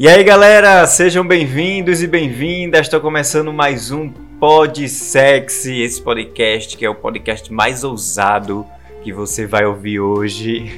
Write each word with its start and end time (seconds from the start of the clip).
E 0.00 0.06
aí, 0.06 0.22
galera, 0.22 0.86
sejam 0.86 1.26
bem-vindos 1.26 2.04
e 2.04 2.06
bem-vindas. 2.06 2.82
Estou 2.82 3.00
começando 3.00 3.52
mais 3.52 3.90
um 3.90 4.08
Pod 4.38 4.88
Sexy, 4.88 5.80
esse 5.80 6.00
podcast 6.00 6.76
que 6.76 6.86
é 6.86 6.88
o 6.88 6.94
podcast 6.94 7.52
mais 7.52 7.82
ousado 7.82 8.64
que 9.02 9.12
você 9.12 9.44
vai 9.44 9.66
ouvir 9.66 9.98
hoje. 9.98 10.72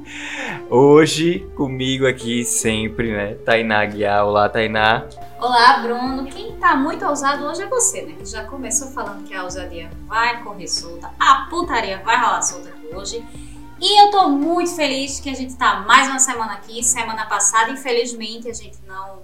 hoje, 0.68 1.38
comigo 1.56 2.06
aqui 2.06 2.44
sempre, 2.44 3.10
né? 3.12 3.34
Tainá 3.46 3.82
Guiar. 3.86 4.26
Olá, 4.26 4.46
Tainá. 4.46 5.06
Olá, 5.40 5.78
Bruno. 5.78 6.26
Quem 6.26 6.54
tá 6.56 6.76
muito 6.76 7.02
ousado 7.06 7.46
hoje 7.46 7.62
é 7.62 7.66
você, 7.66 8.02
né? 8.02 8.12
Que 8.18 8.26
já 8.26 8.44
começou 8.44 8.88
falando 8.88 9.24
que 9.24 9.32
a 9.32 9.42
ousadia 9.42 9.88
vai 10.06 10.42
correr 10.42 10.68
solta, 10.68 11.10
a 11.18 11.46
putaria 11.48 12.02
vai 12.04 12.20
rolar 12.20 12.42
solta 12.42 12.68
aqui 12.68 12.94
hoje. 12.94 13.24
E 13.80 13.98
eu 13.98 14.10
tô 14.10 14.28
muito 14.28 14.76
feliz 14.76 15.20
que 15.20 15.30
a 15.30 15.34
gente 15.34 15.56
tá 15.56 15.80
mais 15.86 16.06
uma 16.06 16.18
semana 16.18 16.52
aqui. 16.52 16.82
Semana 16.82 17.24
passada, 17.24 17.72
infelizmente, 17.72 18.46
a 18.46 18.52
gente 18.52 18.76
não, 18.86 19.20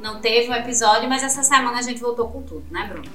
não 0.00 0.18
teve 0.18 0.48
um 0.48 0.54
episódio, 0.54 1.06
mas 1.06 1.22
essa 1.22 1.42
semana 1.42 1.78
a 1.78 1.82
gente 1.82 2.00
voltou 2.00 2.26
com 2.28 2.40
tudo, 2.40 2.64
né, 2.70 2.88
Bruno? 2.90 3.06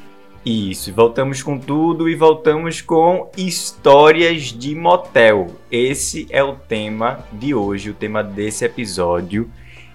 Isso, 0.45 0.93
voltamos 0.93 1.41
com 1.41 1.57
tudo 1.57 2.07
e 2.07 2.15
voltamos 2.15 2.79
com 2.79 3.31
histórias 3.35 4.43
de 4.43 4.75
motel. 4.75 5.47
Esse 5.71 6.27
é 6.29 6.43
o 6.43 6.55
tema 6.55 7.25
de 7.31 7.55
hoje, 7.55 7.89
o 7.89 7.93
tema 7.95 8.23
desse 8.23 8.63
episódio. 8.63 9.49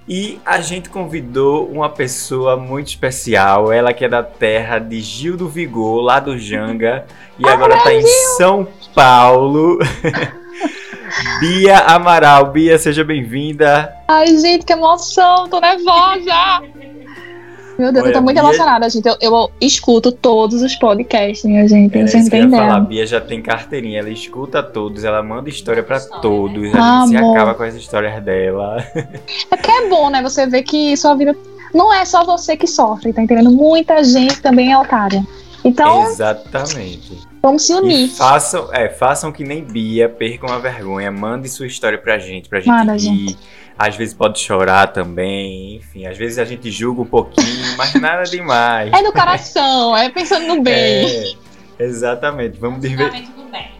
E 0.08 0.40
a 0.44 0.60
gente 0.60 0.88
convidou 0.88 1.68
uma 1.68 1.90
pessoa 1.90 2.56
muito 2.56 2.88
especial, 2.88 3.70
ela 3.70 3.92
que 3.92 4.04
é 4.04 4.08
da 4.08 4.22
terra 4.24 4.80
de 4.80 5.00
Gil 5.00 5.36
do 5.36 5.48
Vigor, 5.48 6.00
lá 6.00 6.18
do 6.18 6.36
Janga, 6.36 7.06
e 7.38 7.46
agora 7.46 7.76
está 7.76 7.94
em 7.94 8.02
São 8.36 8.66
Paulo. 8.94 9.78
Bia 11.40 11.78
Amaral. 11.78 12.50
Bia, 12.50 12.78
seja 12.78 13.04
bem-vinda. 13.04 13.94
Ai, 14.08 14.36
gente, 14.38 14.64
que 14.64 14.72
emoção, 14.72 15.48
tô 15.48 15.60
nervosa. 15.60 16.62
Meu 17.78 17.92
Deus, 17.92 18.04
Olha, 18.04 18.10
eu 18.10 18.12
tô 18.12 18.20
muito 18.20 18.40
Bia... 18.40 18.42
emocionada, 18.42 18.90
gente. 18.90 19.06
Eu, 19.06 19.16
eu, 19.20 19.50
escuto 19.60 20.10
todos 20.10 20.62
os 20.62 20.74
podcasts, 20.74 21.44
minha 21.44 21.66
gente. 21.68 21.96
Era 21.96 22.08
vocês 22.08 22.26
entendem? 22.26 22.58
A 22.58 22.80
Bia 22.80 23.06
já 23.06 23.20
tem 23.20 23.40
carteirinha, 23.40 24.00
ela 24.00 24.10
escuta 24.10 24.62
todos, 24.62 25.04
ela 25.04 25.22
manda 25.22 25.48
história 25.48 25.82
para 25.82 26.00
todos. 26.00 26.64
A 26.64 26.66
gente 26.66 26.76
Amor. 26.76 27.08
se 27.08 27.16
acaba 27.16 27.54
com 27.54 27.62
as 27.62 27.74
histórias 27.74 28.22
dela. 28.22 28.84
É 29.50 29.56
que 29.56 29.70
é 29.70 29.88
bom, 29.88 30.10
né? 30.10 30.20
Você 30.22 30.46
vê 30.46 30.62
que 30.62 30.96
sua 30.96 31.14
vida 31.14 31.36
não 31.72 31.92
é 31.92 32.04
só 32.04 32.24
você 32.24 32.56
que 32.56 32.66
sofre, 32.66 33.12
tá 33.12 33.22
entendendo? 33.22 33.50
Muita 33.50 34.02
gente 34.02 34.40
também 34.40 34.72
é 34.72 34.78
otária. 34.78 35.24
Então. 35.64 36.04
Exatamente. 36.08 37.27
Vamos 37.42 37.66
se 37.66 37.72
unir. 37.72 38.06
E 38.06 38.08
façam, 38.08 38.72
é, 38.72 38.88
façam 38.88 39.30
que 39.30 39.44
nem 39.44 39.62
Bia, 39.64 40.08
percam 40.08 40.48
a 40.48 40.58
vergonha, 40.58 41.10
mande 41.10 41.48
sua 41.48 41.66
história 41.66 41.98
pra 41.98 42.18
gente, 42.18 42.48
pra 42.48 42.58
gente 42.60 42.68
Manda, 42.68 42.92
rir. 42.92 42.98
Gente. 42.98 43.38
Às 43.78 43.94
vezes 43.94 44.12
pode 44.12 44.40
chorar 44.40 44.88
também, 44.88 45.76
enfim, 45.76 46.06
às 46.06 46.18
vezes 46.18 46.38
a 46.38 46.44
gente 46.44 46.68
julga 46.70 47.02
um 47.02 47.06
pouquinho, 47.06 47.76
mas 47.76 47.94
nada 47.94 48.24
demais. 48.24 48.92
É 48.92 49.02
do 49.02 49.12
coração, 49.12 49.96
é 49.96 50.10
pensando 50.10 50.46
no 50.48 50.62
bem. 50.62 51.06
É, 51.78 51.84
exatamente, 51.84 52.58
vamos 52.58 52.80
divertir. 52.80 53.28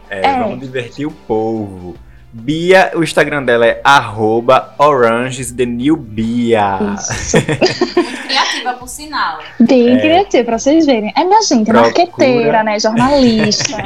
É, 0.09 0.25
é. 0.25 0.39
Vamos 0.39 0.59
divertir 0.59 1.05
o 1.05 1.11
povo. 1.11 1.95
Bia, 2.31 2.91
o 2.95 3.01
Instagram 3.01 3.43
dela 3.43 3.65
é 3.65 3.81
arroba 3.83 4.75
orangesdenewbia. 4.77 6.77
Muito 6.79 7.01
criativa, 8.27 8.73
por 8.73 8.87
sinal. 8.87 9.39
Bem 9.59 9.95
é. 9.95 9.99
criativa, 9.99 10.43
pra 10.43 10.59
vocês 10.59 10.85
verem. 10.85 11.11
É 11.17 11.23
minha 11.23 11.41
gente, 11.41 11.65
Procura... 11.65 11.81
marqueteira, 11.81 12.63
né? 12.63 12.79
Jornalista. 12.79 13.77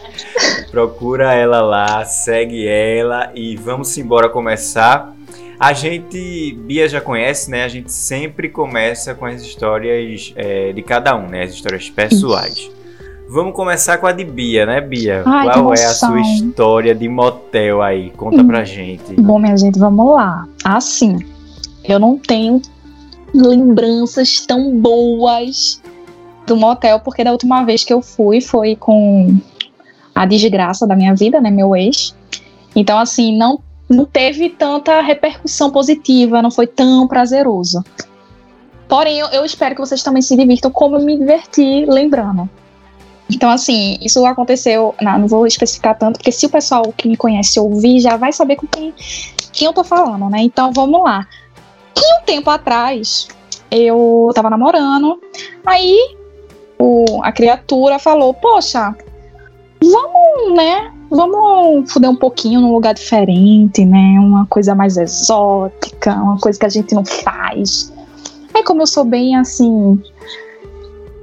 Procura 0.70 1.34
ela 1.34 1.60
lá, 1.60 2.04
segue 2.06 2.66
ela 2.66 3.30
e 3.34 3.54
vamos 3.56 3.96
embora 3.98 4.30
começar. 4.30 5.14
A 5.60 5.72
gente, 5.72 6.56
Bia 6.60 6.88
já 6.88 7.00
conhece, 7.00 7.50
né? 7.50 7.64
A 7.64 7.68
gente 7.68 7.92
sempre 7.92 8.48
começa 8.48 9.14
com 9.14 9.26
as 9.26 9.42
histórias 9.42 10.32
é, 10.36 10.72
de 10.72 10.82
cada 10.82 11.14
um, 11.14 11.28
né? 11.28 11.42
As 11.42 11.52
histórias 11.52 11.90
pessoais. 11.90 12.56
Isso. 12.56 12.73
Vamos 13.34 13.52
começar 13.52 13.98
com 13.98 14.06
a 14.06 14.12
de 14.12 14.22
Bia, 14.22 14.64
né, 14.64 14.80
Bia? 14.80 15.24
Ai, 15.26 15.50
Qual 15.52 15.74
é 15.74 15.84
a 15.84 15.92
sua 15.92 16.20
história 16.20 16.94
de 16.94 17.08
motel 17.08 17.82
aí? 17.82 18.10
Conta 18.10 18.40
hum. 18.40 18.46
pra 18.46 18.62
gente. 18.62 19.12
Bom, 19.20 19.40
minha 19.40 19.56
gente, 19.56 19.76
vamos 19.76 20.14
lá. 20.14 20.46
Assim, 20.62 21.18
eu 21.82 21.98
não 21.98 22.16
tenho 22.16 22.62
lembranças 23.34 24.46
tão 24.46 24.78
boas 24.78 25.82
do 26.46 26.56
motel, 26.56 27.00
porque 27.00 27.24
da 27.24 27.32
última 27.32 27.64
vez 27.64 27.82
que 27.82 27.92
eu 27.92 28.00
fui 28.00 28.40
foi 28.40 28.76
com 28.76 29.36
a 30.14 30.24
desgraça 30.26 30.86
da 30.86 30.94
minha 30.94 31.12
vida, 31.12 31.40
né, 31.40 31.50
meu 31.50 31.74
ex. 31.74 32.14
Então, 32.76 33.00
assim, 33.00 33.36
não, 33.36 33.58
não 33.88 34.04
teve 34.04 34.48
tanta 34.48 35.00
repercussão 35.00 35.72
positiva, 35.72 36.40
não 36.40 36.52
foi 36.52 36.68
tão 36.68 37.08
prazeroso. 37.08 37.84
Porém, 38.88 39.18
eu, 39.18 39.26
eu 39.30 39.44
espero 39.44 39.74
que 39.74 39.80
vocês 39.80 40.04
também 40.04 40.22
se 40.22 40.36
divirtam 40.36 40.70
como 40.70 40.98
eu 40.98 41.04
me 41.04 41.18
diverti 41.18 41.84
lembrando. 41.84 42.48
Então, 43.30 43.50
assim, 43.50 43.96
isso 44.00 44.24
aconteceu. 44.26 44.94
Não, 45.00 45.18
não, 45.18 45.28
vou 45.28 45.46
especificar 45.46 45.96
tanto, 45.98 46.18
porque 46.18 46.32
se 46.32 46.46
o 46.46 46.50
pessoal 46.50 46.92
que 46.96 47.08
me 47.08 47.16
conhece 47.16 47.58
ouvir, 47.58 48.00
já 48.00 48.16
vai 48.16 48.32
saber 48.32 48.56
com 48.56 48.66
quem, 48.66 48.92
quem 49.52 49.66
eu 49.66 49.72
tô 49.72 49.82
falando, 49.82 50.28
né? 50.28 50.40
Então, 50.42 50.72
vamos 50.72 51.02
lá. 51.02 51.26
E 51.96 52.20
um 52.20 52.24
tempo 52.24 52.50
atrás, 52.50 53.28
eu 53.70 54.30
tava 54.34 54.50
namorando, 54.50 55.20
aí 55.64 56.16
o, 56.78 57.22
a 57.22 57.32
criatura 57.32 57.98
falou: 57.98 58.34
Poxa, 58.34 58.94
vamos, 59.80 60.56
né? 60.56 60.92
Vamos 61.10 61.92
fuder 61.92 62.10
um 62.10 62.16
pouquinho 62.16 62.60
num 62.60 62.72
lugar 62.72 62.94
diferente, 62.94 63.84
né? 63.84 64.16
Uma 64.18 64.46
coisa 64.46 64.74
mais 64.74 64.96
exótica, 64.96 66.14
uma 66.14 66.38
coisa 66.38 66.58
que 66.58 66.66
a 66.66 66.70
gente 66.70 66.94
não 66.94 67.04
faz. 67.04 67.92
Aí, 68.52 68.62
como 68.62 68.82
eu 68.82 68.86
sou 68.86 69.04
bem 69.04 69.36
assim, 69.36 70.00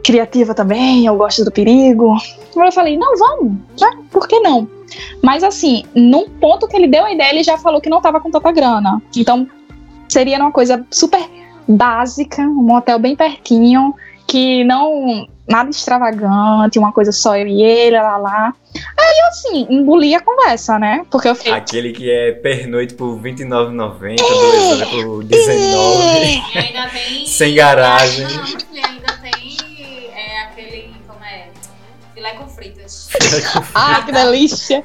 criativa 0.03 0.53
também, 0.53 1.05
eu 1.05 1.15
gosto 1.15 1.43
do 1.45 1.51
perigo. 1.51 2.15
Eu 2.55 2.71
falei, 2.71 2.97
não, 2.97 3.17
vamos, 3.17 3.53
já, 3.75 3.91
por 4.11 4.27
que 4.27 4.39
não? 4.39 4.67
Mas 5.21 5.43
assim, 5.43 5.83
num 5.95 6.29
ponto 6.29 6.67
que 6.67 6.75
ele 6.75 6.87
deu 6.87 7.05
a 7.05 7.11
ideia, 7.11 7.29
ele 7.29 7.43
já 7.43 7.57
falou 7.57 7.79
que 7.79 7.89
não 7.89 8.01
tava 8.01 8.19
com 8.19 8.29
tanta 8.29 8.51
grana. 8.51 9.01
Então, 9.15 9.47
seria 10.09 10.37
uma 10.39 10.51
coisa 10.51 10.85
super 10.91 11.23
básica, 11.67 12.41
um 12.41 12.75
hotel 12.75 12.99
bem 12.99 13.15
pertinho, 13.15 13.93
que 14.27 14.63
não 14.63 15.27
nada 15.47 15.69
extravagante, 15.69 16.79
uma 16.79 16.93
coisa 16.93 17.11
só 17.11 17.35
eu 17.35 17.45
e 17.45 17.61
ele, 17.61 18.01
lá 18.01 18.17
lá. 18.17 18.53
Aí 18.97 19.19
eu 19.19 19.27
assim, 19.27 19.67
engoli 19.69 20.15
a 20.15 20.21
conversa, 20.21 20.79
né? 20.79 21.05
Porque 21.11 21.27
eu 21.27 21.35
fiquei... 21.35 21.51
Aquele 21.51 21.91
que 21.91 22.09
é 22.09 22.31
pernoite 22.31 22.93
por 22.93 23.17
R$29,90, 23.17 24.15
é, 24.19 24.25
por 25.03 25.23
R$19,00. 25.23 26.55
É. 26.55 27.25
Sem 27.25 27.55
garagem. 27.55 28.25
Não, 28.25 28.43
ainda 28.43 28.57
tem 28.59 29.00
ah, 33.75 34.01
que 34.05 34.11
delícia! 34.11 34.83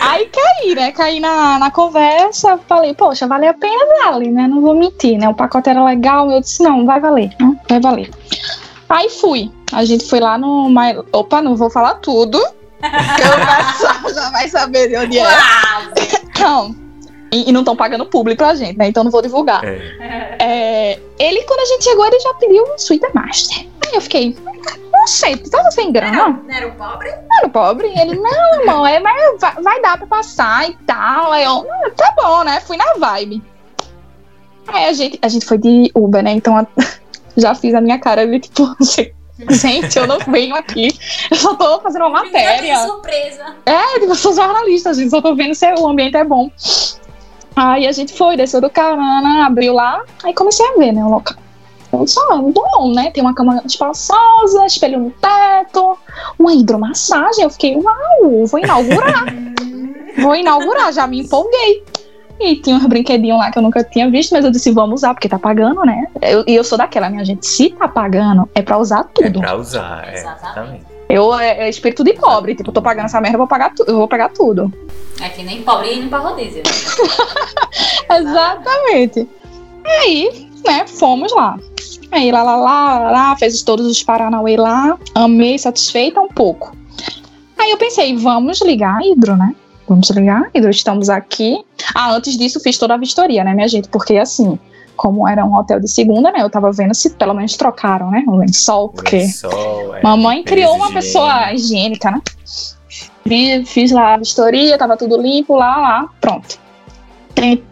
Aí 0.00 0.26
caí, 0.26 0.74
né? 0.74 0.92
Caí 0.92 1.20
na, 1.20 1.58
na 1.58 1.70
conversa, 1.70 2.58
falei, 2.68 2.94
poxa, 2.94 3.26
vale 3.26 3.46
a 3.46 3.54
pena, 3.54 3.84
vale, 4.04 4.30
né? 4.30 4.46
Não 4.46 4.60
vou 4.60 4.74
mentir, 4.74 5.18
né? 5.18 5.28
O 5.28 5.34
pacote 5.34 5.68
era 5.68 5.84
legal, 5.84 6.30
eu 6.30 6.40
disse, 6.40 6.62
não, 6.62 6.86
vai 6.86 7.00
valer, 7.00 7.30
né? 7.38 7.56
vai 7.68 7.80
valer. 7.80 8.10
Aí 8.88 9.08
fui. 9.08 9.50
A 9.72 9.84
gente 9.84 10.08
foi 10.08 10.18
lá 10.18 10.36
no. 10.36 10.68
Opa, 11.12 11.40
não 11.40 11.54
vou 11.54 11.70
falar 11.70 11.94
tudo. 11.94 12.38
Porque 12.80 13.22
o 13.22 13.66
pessoal 13.66 14.14
já 14.14 14.30
vai 14.30 14.48
saber 14.48 14.88
de 14.88 14.96
onde 14.96 15.18
é. 15.18 15.26
Não. 16.40 16.74
E, 17.32 17.48
e 17.48 17.52
não 17.52 17.60
estão 17.60 17.76
pagando 17.76 18.06
público 18.06 18.38
pra 18.38 18.54
gente, 18.54 18.76
né? 18.76 18.88
Então 18.88 19.04
não 19.04 19.10
vou 19.10 19.22
divulgar. 19.22 19.62
É. 19.64 20.36
É, 20.40 21.00
ele, 21.18 21.42
quando 21.44 21.60
a 21.60 21.64
gente 21.66 21.84
chegou, 21.84 22.04
ele 22.04 22.18
já 22.18 22.34
pediu 22.34 22.64
um 22.64 22.78
Suite 22.78 23.06
Master. 23.14 23.68
Aí 23.86 23.94
eu 23.94 24.00
fiquei, 24.00 24.36
não 25.00 25.06
sei, 25.06 25.36
tu 25.36 25.50
tava 25.50 25.70
sem 25.70 25.90
grana? 25.90 26.28
Não, 26.28 26.32
não 26.42 26.54
era 26.54 26.68
o 26.68 26.72
pobre? 26.72 27.10
Não 27.10 27.38
era 27.38 27.46
o 27.46 27.50
pobre. 27.50 27.86
Ele, 27.88 28.16
não, 28.16 28.60
irmão, 28.60 28.86
é, 28.86 29.00
mas 29.00 29.40
vai, 29.40 29.54
vai 29.62 29.82
dar 29.82 29.96
pra 29.96 30.06
passar 30.06 30.68
e 30.68 30.74
tal. 30.86 31.32
Aí 31.32 31.44
eu, 31.44 31.66
ah, 31.70 31.90
tá 31.96 32.14
bom, 32.16 32.44
né? 32.44 32.60
Fui 32.60 32.76
na 32.76 32.94
vibe. 32.94 33.42
Aí 34.68 34.84
a 34.84 34.92
gente, 34.92 35.18
a 35.22 35.28
gente 35.28 35.46
foi 35.46 35.56
de 35.56 35.90
Uber, 35.94 36.22
né? 36.22 36.32
Então 36.32 36.56
a, 36.56 36.66
já 37.36 37.54
fiz 37.54 37.74
a 37.74 37.80
minha 37.80 37.98
cara 37.98 38.26
de 38.26 38.40
tipo, 38.40 38.76
gente, 39.50 39.98
eu 39.98 40.06
não 40.06 40.18
venho 40.18 40.54
aqui, 40.54 40.88
eu 41.30 41.36
só 41.36 41.54
tô 41.54 41.80
fazendo 41.80 42.06
uma 42.06 42.22
matéria. 42.22 42.86
surpresa. 42.86 43.56
É, 43.64 44.00
tipo, 44.00 44.12
eu 44.12 44.14
sou 44.14 44.34
jornalista, 44.34 44.92
gente, 44.92 45.10
só 45.10 45.22
tô 45.22 45.34
vendo 45.34 45.54
se 45.54 45.66
o 45.72 45.88
ambiente 45.88 46.16
é 46.16 46.24
bom. 46.24 46.50
Aí 47.56 47.86
a 47.86 47.92
gente 47.92 48.12
foi, 48.12 48.36
desceu 48.36 48.60
do 48.60 48.68
carana, 48.68 49.46
abriu 49.46 49.72
lá, 49.72 50.04
aí 50.22 50.34
comecei 50.34 50.66
a 50.66 50.76
ver, 50.76 50.92
né, 50.92 51.02
o 51.02 51.08
local. 51.08 51.36
Eu 51.92 52.04
disse, 52.04 52.20
ah, 52.20 52.36
bom, 52.36 52.92
né? 52.94 53.10
Tem 53.10 53.22
uma 53.22 53.34
cama 53.34 53.62
espaçosa, 53.66 54.64
espelho 54.66 55.00
no 55.00 55.10
teto, 55.10 55.98
uma 56.38 56.54
hidromassagem. 56.54 57.44
Eu 57.44 57.50
fiquei, 57.50 57.76
uau, 57.76 58.46
vou 58.46 58.60
inaugurar. 58.60 59.24
vou 60.20 60.34
inaugurar, 60.34 60.92
já 60.92 61.06
me 61.06 61.20
empolguei. 61.20 61.84
E 62.40 62.56
tinha 62.56 62.76
uns 62.76 62.86
brinquedinhos 62.86 63.38
lá 63.38 63.50
que 63.50 63.58
eu 63.58 63.62
nunca 63.62 63.84
tinha 63.84 64.10
visto, 64.10 64.32
mas 64.32 64.44
eu 64.44 64.50
disse, 64.50 64.70
vamos 64.70 65.00
usar, 65.00 65.12
porque 65.12 65.28
tá 65.28 65.38
pagando, 65.38 65.84
né? 65.84 66.06
E 66.22 66.30
eu, 66.32 66.44
eu, 66.46 66.64
sou 66.64 66.78
daquela, 66.78 67.10
minha 67.10 67.24
gente, 67.24 67.46
se 67.46 67.68
tá 67.70 67.86
pagando, 67.86 68.48
é 68.54 68.62
pra 68.62 68.78
usar 68.78 69.04
tudo. 69.04 69.40
É 69.40 69.42
pra 69.42 69.56
usar, 69.56 70.08
é, 70.08 70.14
exatamente. 70.14 70.86
Eu 71.06 71.34
é, 71.34 71.64
é 71.64 71.68
espírito 71.68 72.02
de 72.02 72.14
pobre, 72.14 72.54
tipo, 72.54 72.72
tô 72.72 72.80
pagando 72.80 73.06
essa 73.06 73.20
merda, 73.20 73.34
eu 73.34 73.40
vou 73.40 73.46
pagar, 73.46 73.74
tu, 73.74 73.84
eu 73.86 73.96
vou 73.96 74.08
pagar 74.08 74.30
tudo. 74.30 74.72
É 75.20 75.28
que 75.28 75.42
nem 75.42 75.62
pobre 75.62 75.92
indo 75.92 76.08
pra 76.08 76.20
rodízio. 76.20 76.62
Exatamente. 78.08 79.28
Aí, 79.84 80.49
né, 80.64 80.86
fomos 80.86 81.32
lá. 81.34 81.58
Aí 82.12 82.30
lá, 82.32 82.42
lá, 82.42 82.56
lá, 82.56 83.10
lá, 83.10 83.36
fez 83.36 83.62
todos 83.62 83.86
os 83.86 84.02
Paranauê 84.02 84.56
lá. 84.56 84.98
Amei, 85.14 85.58
satisfeita 85.58 86.20
um 86.20 86.28
pouco. 86.28 86.76
Aí 87.58 87.70
eu 87.70 87.76
pensei, 87.76 88.16
vamos 88.16 88.60
ligar 88.62 88.96
a 88.98 89.06
Hidro, 89.06 89.36
né? 89.36 89.54
Vamos 89.88 90.08
ligar 90.10 90.42
a 90.42 90.58
Hidro, 90.58 90.70
estamos 90.70 91.08
aqui. 91.08 91.64
Ah, 91.94 92.12
antes 92.14 92.36
disso 92.36 92.58
fiz 92.60 92.78
toda 92.78 92.94
a 92.94 92.96
vistoria, 92.96 93.44
né, 93.44 93.54
minha 93.54 93.68
gente? 93.68 93.88
Porque 93.88 94.16
assim, 94.16 94.58
como 94.96 95.26
era 95.28 95.44
um 95.44 95.54
hotel 95.54 95.78
de 95.80 95.90
segunda, 95.90 96.32
né? 96.32 96.42
Eu 96.42 96.50
tava 96.50 96.72
vendo 96.72 96.94
se 96.94 97.10
pelo 97.10 97.34
menos 97.34 97.56
trocaram, 97.56 98.10
né? 98.10 98.24
O 98.26 98.36
lençol, 98.36 98.88
porque. 98.88 99.16
Lençol, 99.18 99.94
é, 99.96 100.02
Mamãe 100.02 100.42
criou 100.42 100.74
uma 100.74 100.86
higiene. 100.86 101.00
pessoa 101.00 101.52
higiênica, 101.52 102.10
né? 102.10 102.20
Vi- 103.24 103.64
Fiz 103.66 103.92
lá 103.92 104.14
a 104.14 104.16
vistoria, 104.16 104.76
tava 104.78 104.96
tudo 104.96 105.20
limpo 105.20 105.54
lá, 105.54 105.76
lá, 105.76 106.08
pronto. 106.20 106.58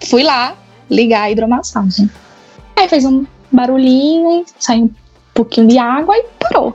Fui 0.09 0.23
lá 0.23 0.55
ligar 0.91 1.23
a 1.23 1.31
hidromassagem. 1.31 2.09
Aí 2.79 2.89
fez 2.89 3.05
um 3.05 3.27
barulhinho, 3.51 4.45
saiu 4.59 4.85
um 4.85 4.91
pouquinho 5.35 5.67
de 5.69 5.79
água 5.79 6.17
e 6.17 6.25
parou. 6.39 6.75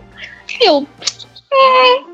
Eu. 0.62 0.80
"Hum." 1.54 2.06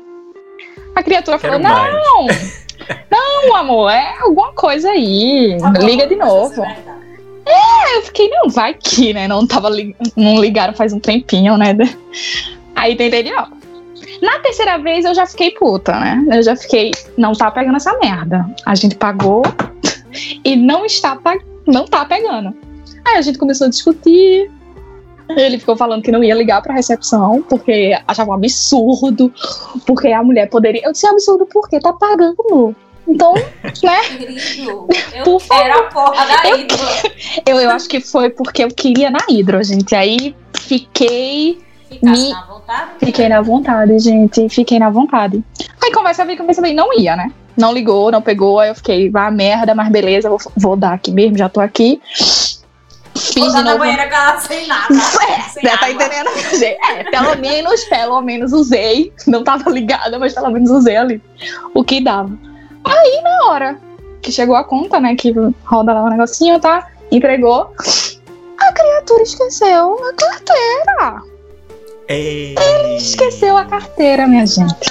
A 0.94 1.02
criatura 1.02 1.38
Quero 1.38 1.54
falou: 1.54 1.68
mais. 1.68 2.66
Não, 3.10 3.48
não, 3.48 3.56
amor, 3.56 3.90
é 3.90 4.16
alguma 4.20 4.52
coisa 4.52 4.90
aí. 4.90 5.56
Bom, 5.60 5.72
Liga 5.84 6.06
de 6.06 6.16
mas 6.16 6.28
novo. 6.28 6.62
é 6.64 7.96
eu 7.96 8.02
fiquei, 8.02 8.28
não, 8.28 8.48
vai 8.48 8.74
que, 8.74 9.12
né? 9.12 9.26
Não 9.26 9.46
tava 9.46 9.68
li- 9.68 9.96
não 10.16 10.40
ligaram 10.40 10.72
faz 10.74 10.92
um 10.92 11.00
tempinho, 11.00 11.56
né? 11.56 11.76
Aí 12.76 12.94
tentei 12.96 13.22
de 13.22 13.32
novo. 13.32 13.52
Na 14.22 14.38
terceira 14.40 14.78
vez 14.78 15.04
eu 15.04 15.14
já 15.14 15.26
fiquei 15.26 15.50
puta, 15.52 15.98
né? 15.98 16.24
Eu 16.30 16.42
já 16.42 16.54
fiquei, 16.54 16.90
não 17.16 17.32
tá 17.32 17.50
pegando 17.50 17.76
essa 17.76 17.96
merda. 17.98 18.44
A 18.66 18.74
gente 18.74 18.94
pagou 18.94 19.42
e 20.44 20.54
não 20.56 20.84
está 20.84 21.18
não 21.66 21.86
tá 21.86 22.04
pegando. 22.04 22.54
Aí 23.06 23.16
a 23.16 23.22
gente 23.22 23.38
começou 23.38 23.66
a 23.66 23.70
discutir. 23.70 24.50
Ele 25.28 25.58
ficou 25.58 25.76
falando 25.76 26.02
que 26.02 26.10
não 26.10 26.24
ia 26.24 26.34
ligar 26.34 26.60
pra 26.60 26.74
recepção, 26.74 27.42
porque 27.48 27.96
achava 28.06 28.30
um 28.30 28.34
absurdo, 28.34 29.32
porque 29.86 30.08
a 30.08 30.22
mulher 30.24 30.48
poderia. 30.48 30.82
Eu 30.84 30.92
disse 30.92 31.06
"É 31.06 31.10
absurdo 31.10 31.46
porque 31.46 31.78
tá 31.78 31.92
pagando. 31.92 32.74
Então, 33.06 33.34
né? 33.82 34.00
Eu 34.58 34.88
Por 35.24 35.42
quero 35.42 35.78
a 35.78 35.82
porra 35.84 36.26
da 36.26 36.48
Eu 36.48 36.58
Hidro. 36.58 36.78
Eu, 37.46 37.56
eu 37.60 37.70
acho 37.70 37.88
que 37.88 38.00
foi 38.00 38.30
porque 38.30 38.64
eu 38.64 38.68
queria 38.68 39.10
na 39.10 39.20
hidro, 39.28 39.62
gente. 39.62 39.94
Aí 39.94 40.34
fiquei 40.58 41.58
Me- 42.02 42.30
na 42.30 42.44
vontade. 42.46 42.90
Fiquei 42.98 43.28
na 43.28 43.40
vontade, 43.40 43.98
gente. 43.98 44.48
Fiquei 44.48 44.78
na 44.78 44.90
vontade. 44.90 45.42
Aí 45.82 45.92
conversa 45.92 46.24
veio, 46.24 46.38
conversa 46.38 46.60
veio. 46.62 46.74
Não 46.74 46.92
ia, 46.98 47.14
né? 47.16 47.32
Não 47.56 47.72
ligou, 47.72 48.10
não 48.12 48.22
pegou. 48.22 48.58
Aí 48.60 48.68
eu 48.70 48.74
fiquei, 48.74 49.10
vá 49.10 49.30
merda, 49.30 49.74
mas 49.74 49.88
beleza, 49.90 50.28
vou, 50.28 50.38
vou 50.56 50.76
dar 50.76 50.92
aqui 50.94 51.10
mesmo, 51.10 51.36
já 51.36 51.48
tô 51.48 51.60
aqui. 51.60 52.00
Fiz 53.20 53.34
Vou 53.34 53.48
de 53.48 53.52
dar 53.52 53.62
na 53.64 53.76
banheira 53.76 54.08
com 54.08 54.14
ela 54.16 54.40
sem 54.40 54.66
nada. 54.66 54.94
sem 55.52 55.62
Já 55.62 55.78
tá 55.78 55.86
água. 55.86 56.04
entendendo? 56.06 56.30
É, 56.64 57.04
pelo 57.10 57.36
menos, 57.38 57.84
pelo 57.84 58.20
menos 58.22 58.52
usei. 58.52 59.12
Não 59.26 59.44
tava 59.44 59.70
ligada, 59.70 60.18
mas 60.18 60.34
pelo 60.34 60.50
menos 60.50 60.70
usei 60.70 60.96
ali 60.96 61.22
o 61.74 61.84
que 61.84 62.00
dava. 62.02 62.30
Aí, 62.84 63.20
na 63.22 63.50
hora 63.50 63.78
que 64.22 64.32
chegou 64.32 64.56
a 64.56 64.64
conta, 64.64 64.98
né? 65.00 65.14
Que 65.14 65.32
roda 65.64 65.92
lá 65.92 66.04
o 66.04 66.10
negocinho, 66.10 66.58
tá? 66.58 66.88
Entregou. 67.10 67.72
A 68.58 68.72
criatura 68.72 69.22
esqueceu 69.22 69.94
a 69.94 70.12
carteira. 70.14 71.22
Ei. 72.08 72.54
Esqueceu 72.96 73.56
a 73.56 73.64
carteira, 73.64 74.26
minha 74.26 74.46
gente. 74.46 74.90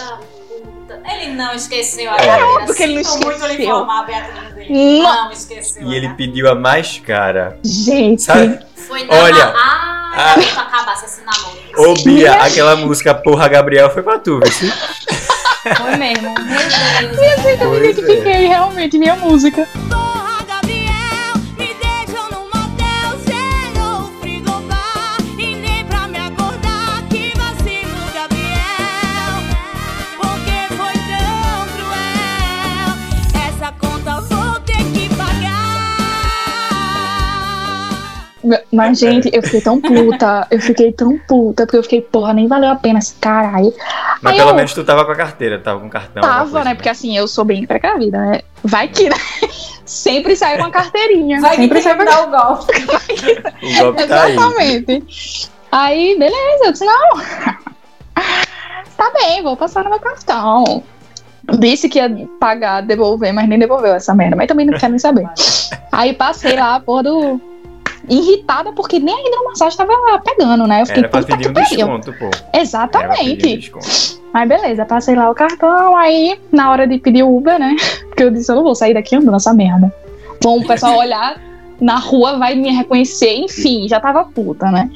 Ele 1.11 1.31
não 1.33 1.53
esqueceu 1.53 2.09
a 2.11 2.15
É. 2.15 2.17
carteira. 2.17 2.45
óbvio 2.47 2.75
que 2.75 2.83
ele 2.83 2.95
não 2.95 3.03
Sinto 3.03 3.25
muito 3.25 3.41
esqueceu. 3.41 3.63
informar, 3.65 4.05
Beatriz. 4.05 4.57
Ele 4.57 5.01
Não. 5.01 5.23
não 5.25 5.31
esqueceu. 5.31 5.83
E 5.83 5.95
ele 5.95 6.07
a 6.07 6.13
pediu 6.13 6.49
a 6.49 6.55
mais 6.55 6.99
cara. 6.99 7.57
Gente. 7.63 8.21
Sabe? 8.21 8.59
Foi 8.75 9.03
na 9.05 9.13
Olha. 9.15 9.53
Ah, 9.55 10.05
Ah. 10.15 10.35
pra 10.53 10.61
acabasse 10.63 11.05
esse 11.05 11.21
namoro. 11.21 11.59
Ô, 11.91 11.93
Bia, 12.03 12.33
aquela 12.33 12.75
música 12.75 13.13
Porra 13.13 13.47
Gabriel 13.47 13.89
foi 13.91 14.03
pra 14.03 14.17
tu, 14.19 14.39
viu? 14.43 14.71
Foi 15.77 15.95
mesmo. 15.97 16.33
Meu 16.33 17.09
Deus. 17.09 17.45
Eu 17.45 17.69
me 17.69 17.79
Pois 17.79 17.81
é. 17.81 17.89
identifiquei 17.91 18.47
realmente, 18.47 18.97
minha 18.97 19.15
música. 19.15 19.67
Mas, 38.71 38.99
gente, 38.99 39.29
eu 39.33 39.41
fiquei 39.43 39.61
tão 39.61 39.79
puta. 39.79 40.47
Eu 40.49 40.59
fiquei 40.59 40.91
tão 40.91 41.17
puta, 41.27 41.65
porque 41.65 41.77
eu 41.77 41.83
fiquei, 41.83 42.01
porra, 42.01 42.33
nem 42.33 42.47
valeu 42.47 42.69
a 42.69 42.75
pena 42.75 42.99
esse 42.99 43.15
caralho. 43.15 43.73
Mas 44.21 44.33
Aí 44.33 44.39
pelo 44.39 44.51
eu- 44.51 44.55
menos 44.55 44.73
tu 44.73 44.83
tava 44.83 45.05
com 45.05 45.11
a 45.11 45.15
carteira, 45.15 45.59
tava 45.59 45.79
com 45.79 45.89
cartão. 45.89 46.23
alguma 46.23 46.37
Tava, 46.39 46.51
coisa, 46.51 46.65
né? 46.69 46.75
Porque 46.75 46.89
assim, 46.89 47.15
eu 47.17 47.27
sou 47.27 47.45
bem 47.45 47.65
precavida, 47.65 48.17
né? 48.17 48.41
Vai 48.63 48.87
que, 48.87 49.09
né? 49.09 49.15
Sempre 49.85 50.35
sai 50.35 50.57
com 50.57 50.65
a 50.65 50.71
carteirinha. 50.71 51.41
Vai 51.41 51.55
que 51.55 51.61
sempre 51.63 51.81
quer 51.81 51.83
sai 51.83 51.97
me 51.97 52.05
com 52.05 52.11
a 52.11 52.25
dar 52.25 52.51
o 52.53 52.55
golpe. 52.55 52.73
O 53.79 53.83
golpe 53.83 54.07
tá 54.07 54.23
aí. 54.23 54.33
Exatamente. 54.35 55.49
Aí, 55.71 56.15
beleza, 56.17 56.65
eu 56.65 56.71
disse, 56.71 56.85
não. 56.85 57.09
Tá 58.97 59.11
bem, 59.13 59.41
vou 59.41 59.55
passar 59.55 59.83
no 59.83 59.89
meu 59.89 59.99
cartão. 59.99 60.83
Disse 61.57 61.89
que 61.89 61.97
ia 61.97 62.09
pagar, 62.39 62.81
devolver, 62.81 63.33
mas 63.33 63.47
nem 63.47 63.57
devolveu 63.57 63.93
essa 63.95 64.13
merda. 64.13 64.35
Mas 64.35 64.47
também 64.47 64.65
não 64.65 64.77
quero 64.77 64.91
nem 64.91 64.99
saber. 64.99 65.25
Aí 65.91 66.13
passei 66.13 66.55
lá, 66.55 66.75
a 66.75 66.79
porra 66.79 67.03
do. 67.03 67.41
Irritada 68.09 68.71
porque 68.73 68.99
nem 68.99 69.15
a 69.15 69.27
hidromassagem 69.27 69.77
tava 69.77 69.93
pegando, 70.23 70.65
né? 70.67 70.81
Eu 70.81 70.85
fiquei 70.85 71.01
Era 71.03 71.09
pra 71.09 71.23
pedir 71.23 71.49
um 71.49 71.53
pariu. 71.53 71.69
desconto, 71.69 72.13
pô. 72.13 72.25
Era 72.25 72.29
pra 72.31 72.39
pedir 72.41 72.57
um 72.57 72.61
Exatamente. 72.61 73.57
desconto. 73.57 74.19
Mas 74.33 74.47
beleza, 74.49 74.85
passei 74.85 75.15
lá 75.15 75.29
o 75.29 75.35
cartão, 75.35 75.95
aí 75.97 76.39
na 76.51 76.71
hora 76.71 76.87
de 76.87 76.97
pedir 76.99 77.23
o 77.23 77.35
Uber, 77.35 77.59
né? 77.59 77.75
Porque 78.07 78.23
eu 78.23 78.31
disse, 78.31 78.51
eu 78.51 78.55
não 78.55 78.63
vou 78.63 78.75
sair 78.75 78.93
daqui 78.93 79.15
andando 79.15 79.35
essa 79.35 79.53
merda. 79.53 79.93
Bom, 80.41 80.59
o 80.59 80.67
pessoal 80.67 80.97
olhar 80.99 81.39
na 81.79 81.97
rua 81.97 82.37
vai 82.37 82.55
me 82.55 82.69
reconhecer, 82.71 83.35
enfim, 83.37 83.87
já 83.87 83.99
tava 83.99 84.25
puta, 84.25 84.69
né? 84.71 84.89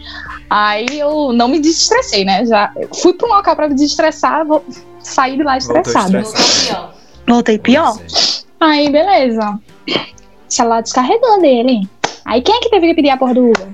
Aí 0.49 0.85
eu 0.99 1.31
não 1.33 1.47
me 1.47 1.59
desestressei, 1.59 2.23
né? 2.25 2.45
Já 2.45 2.71
fui 3.01 3.13
pra 3.13 3.27
um 3.27 3.31
local 3.33 3.55
pra 3.55 3.67
me 3.67 3.73
desestressar, 3.75 4.45
vou 4.45 4.63
sair 4.99 5.37
de 5.37 5.43
lá 5.43 5.57
estressada. 5.57 6.21
pior. 6.21 6.93
Voltei 7.27 7.57
pior. 7.57 7.97
Aí, 8.59 8.89
beleza. 8.89 9.59
O 9.89 9.99
celular 10.47 10.81
descarregou 10.81 11.41
dele. 11.41 11.87
Aí 12.25 12.41
quem 12.41 12.55
é 12.55 12.59
que 12.59 12.69
teve 12.69 12.87
que 12.87 12.93
pedir 12.95 13.09
a 13.09 13.17
porra 13.17 13.33
do 13.33 13.49
Uber? 13.49 13.67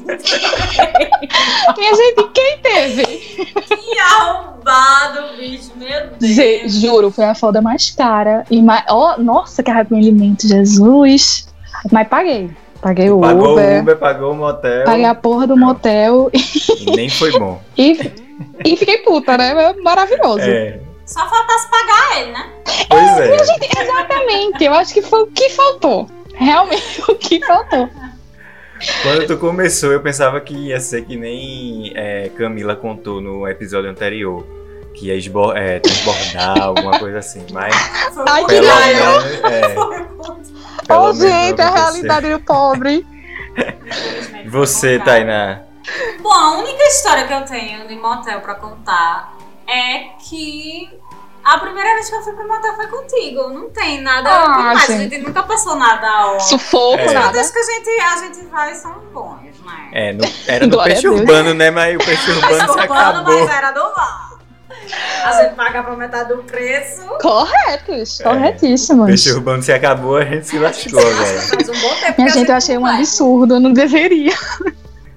Minha 1.76 1.94
gente, 1.94 2.28
quem 2.34 2.58
teve? 2.58 3.04
Que 3.04 3.98
arrombado, 3.98 5.36
bicho. 5.36 5.70
Meu 5.76 6.08
Deus. 6.18 6.72
Juro, 6.74 7.10
foi 7.10 7.24
a 7.24 7.34
folda 7.34 7.60
mais 7.60 7.90
cara. 7.90 8.44
E 8.50 8.60
mais, 8.62 8.84
ó, 8.88 9.16
nossa, 9.18 9.62
que 9.62 9.70
arrependimento, 9.70 10.46
Jesus. 10.48 11.48
Mas 11.92 12.08
paguei. 12.08 12.50
Paguei 12.80 13.08
é. 13.08 13.12
o 13.12 13.20
Pagou 13.20 13.52
Uber, 13.52 13.76
o 13.76 13.80
Uber, 13.80 13.98
pagou 13.98 14.32
o 14.32 14.36
motel. 14.36 14.84
paguei 14.84 15.04
a 15.04 15.14
porra 15.14 15.46
do 15.46 15.56
motel 15.56 16.30
E 16.32 16.90
nem 16.96 17.08
foi 17.10 17.30
bom. 17.38 17.60
e, 17.76 17.92
e 18.64 18.76
fiquei 18.76 18.98
puta, 18.98 19.36
né? 19.36 19.74
Maravilhoso. 19.82 20.40
É. 20.40 20.80
Só 21.04 21.28
faltasse 21.28 21.68
pagar 21.70 22.20
ele, 22.20 22.32
né? 22.32 22.46
Pois 22.88 23.18
é. 23.18 23.36
Exatamente, 23.82 24.64
eu 24.64 24.72
acho 24.72 24.94
que 24.94 25.02
foi 25.02 25.22
o 25.22 25.26
que 25.26 25.50
faltou. 25.50 26.08
Realmente 26.40 27.02
o 27.08 27.14
que 27.14 27.38
faltou. 27.46 27.88
Quando 29.02 29.26
tu 29.26 29.36
começou, 29.36 29.92
eu 29.92 30.00
pensava 30.00 30.40
que 30.40 30.54
ia 30.54 30.80
ser 30.80 31.04
que 31.04 31.14
nem 31.16 31.92
é, 31.94 32.30
Camila 32.30 32.74
contou 32.74 33.20
no 33.20 33.46
episódio 33.46 33.90
anterior. 33.90 34.44
Que 34.94 35.06
ia 35.06 35.14
esbo- 35.16 35.52
é, 35.52 35.78
transbordar, 35.78 36.60
alguma 36.62 36.98
coisa 36.98 37.18
assim. 37.18 37.44
Mas 37.52 37.74
Ai, 38.26 38.44
que. 38.46 38.54
É, 38.56 39.74
Ô, 40.92 41.12
gente, 41.12 41.60
a 41.60 41.70
realidade 41.70 42.28
do 42.30 42.40
pobre. 42.40 43.06
Você. 44.48 44.98
Tainá. 44.98 45.60
Bom, 46.22 46.32
a 46.32 46.58
única 46.58 46.82
história 46.84 47.26
que 47.26 47.32
eu 47.32 47.44
tenho 47.44 47.86
de 47.86 47.94
motel 47.96 48.40
pra 48.40 48.54
contar 48.56 49.36
é 49.68 50.08
que 50.28 50.88
a 51.44 51.58
primeira 51.58 51.94
vez 51.94 52.08
que 52.08 52.14
eu 52.16 52.22
fui 52.22 52.32
pro 52.34 52.46
motel 52.48 52.74
foi 52.74 52.86
contigo. 52.88 53.48
Não 53.48 53.70
tem 53.70 54.00
nada 54.02 54.28
Ah, 54.30 54.46
demais. 54.56 54.82
A 54.84 54.86
gente. 54.92 55.14
gente 55.14 55.26
nunca 55.26 55.42
passou 55.42 55.76
nada 55.76 56.26
ó. 56.34 56.38
Sufoco, 56.40 56.98
É. 56.98 57.06
Os 57.06 57.12
nada. 57.12 57.26
motéis 57.26 57.50
que 57.50 57.58
a 57.58 57.62
gente, 57.62 57.88
a 58.00 58.16
gente 58.18 58.46
vai 58.46 58.74
são 58.74 58.92
bons, 59.12 59.38
né? 59.64 59.88
É, 59.92 60.12
no- 60.12 60.24
era 60.46 60.66
do 60.66 60.82
peixe 60.82 61.08
urbano, 61.08 61.54
né? 61.54 61.70
Mas 61.70 61.96
o 61.96 61.98
peixe 61.98 62.30
urbano 62.30 62.56
Mas 62.58 62.62
se 62.64 62.70
urbano, 62.70 62.92
acabou. 62.92 63.40
mas 63.46 63.56
era 63.56 63.70
do 63.72 63.80
mar. 63.82 64.30
A 65.24 65.42
gente 65.42 65.54
paga 65.54 65.82
pra 65.82 65.94
metade 65.96 66.34
do 66.34 66.42
preço. 66.42 67.02
Corretos, 67.20 68.20
É. 68.20 68.24
corretíssimos. 68.24 69.06
Peixe 69.06 69.30
urbano 69.32 69.62
se 69.62 69.72
acabou, 69.72 70.16
a 70.16 70.24
gente 70.24 70.46
se 70.46 70.58
lascou. 70.58 71.00
Faz 71.00 71.68
um 71.68 71.72
bom 71.80 71.94
tempo 72.00 72.14
Minha 72.22 72.28
a 72.32 72.34
gente, 72.34 72.48
eu 72.50 72.56
achei 72.56 72.78
um 72.78 72.86
absurdo, 72.86 73.54
eu 73.54 73.60
não 73.60 73.72
deveria. 73.72 74.34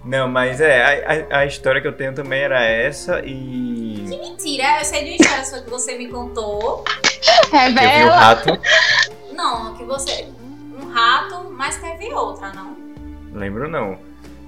Não, 0.04 0.28
mas 0.28 0.60
é, 0.60 1.26
a, 1.32 1.40
a- 1.40 1.46
história 1.46 1.80
que 1.82 1.88
eu 1.88 1.94
tenho 1.94 2.14
também 2.14 2.42
era 2.42 2.62
essa 2.62 3.22
e. 3.26 4.04
Mentira, 4.10 4.80
eu 4.80 4.86
sei 4.86 5.04
de 5.04 5.10
uma 5.12 5.16
história 5.16 5.46
sua 5.46 5.62
que 5.62 5.70
você 5.70 5.98
me 5.98 6.08
contou. 6.10 6.84
que 6.84 7.56
Eu 7.56 7.72
vi 7.74 8.04
o 8.04 8.10
rato. 8.10 8.50
Não, 9.34 9.76
que 9.76 9.84
você. 9.86 10.28
Um 10.82 10.90
rato, 10.92 11.50
mas 11.52 11.78
teve 11.78 12.14
outra, 12.14 12.52
não? 12.54 12.76
Lembro 13.34 13.70
não. 13.70 13.98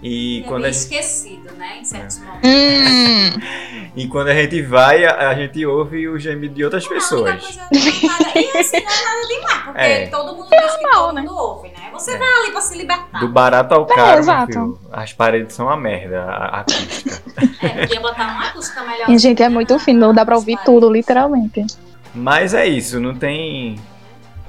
E 0.08 0.42
é 0.44 0.48
quando, 0.48 0.62
meio 0.62 0.70
a 0.70 0.72
gente, 0.72 0.82
esquecido, 0.84 1.52
né? 1.58 1.78
Em 1.80 1.84
certos 1.84 2.20
momentos. 2.20 2.48
Hum, 2.48 3.42
e 3.96 4.08
quando 4.08 4.28
a 4.28 4.36
gente 4.36 4.62
vai, 4.62 5.04
a, 5.04 5.30
a 5.30 5.34
gente 5.36 5.66
ouve 5.66 6.08
o 6.08 6.20
gemido 6.20 6.54
de 6.54 6.64
outras 6.64 6.84
Não, 6.84 6.92
pessoas. 6.92 7.42
coisa 7.42 7.60
nada- 7.62 8.40
E 8.40 8.58
assim, 8.60 8.82
não 8.84 8.92
é 8.92 9.04
nada 9.04 9.28
demais, 9.28 9.64
porque 9.66 9.82
É. 9.82 10.08
todo 10.08 10.36
mundo 10.36 10.48
diz 10.52 10.76
que 10.78 10.90
todo 10.92 11.14
né? 11.14 11.22
mundo 11.22 11.36
ouve, 11.36 11.70
né? 11.70 11.90
Você 11.92 12.12
É. 12.12 12.18
vai 12.18 12.28
ali 12.28 12.52
pra 12.52 12.62
se 12.62 12.78
libertar. 12.78 13.20
Do 13.20 13.28
barato 13.30 13.74
ao 13.74 13.84
É, 13.90 13.96
caro, 13.96 14.24
filho, 14.46 14.80
as 14.92 15.12
paredes 15.14 15.56
são 15.56 15.66
uma 15.66 15.78
merda, 15.78 16.22
a, 16.24 16.46
a 16.58 16.60
acústica. 16.62 17.24
É, 17.66 17.70
podia 17.88 18.00
botar 18.00 18.24
uma 18.32 18.48
acústica 18.48 18.84
melhor. 18.84 19.10
e, 19.10 19.18
gente, 19.18 19.42
é 19.42 19.50
muito 19.50 19.78
fino, 19.80 20.00
não 20.00 20.14
dá 20.14 20.24
pra 20.24 20.36
ouvir 20.36 20.58
tudo, 20.64 20.90
literalmente. 20.90 21.66
Mas 22.14 22.54
é 22.54 22.66
isso, 22.68 23.00
não 23.00 23.14
tem. 23.16 23.76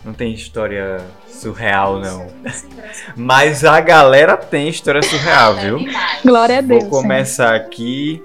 Não 0.06 0.12
tem 0.12 0.32
história 0.32 1.04
surreal, 1.28 1.98
não. 1.98 2.28
Mas 3.16 3.64
a 3.64 3.80
galera 3.80 4.36
tem 4.36 4.68
história 4.68 5.02
surreal, 5.04 5.56
viu? 5.56 5.78
Glória 6.24 6.58
a 6.58 6.60
Deus. 6.60 6.84
Vou 6.84 7.02
começar 7.02 7.56
aqui. 7.56 8.22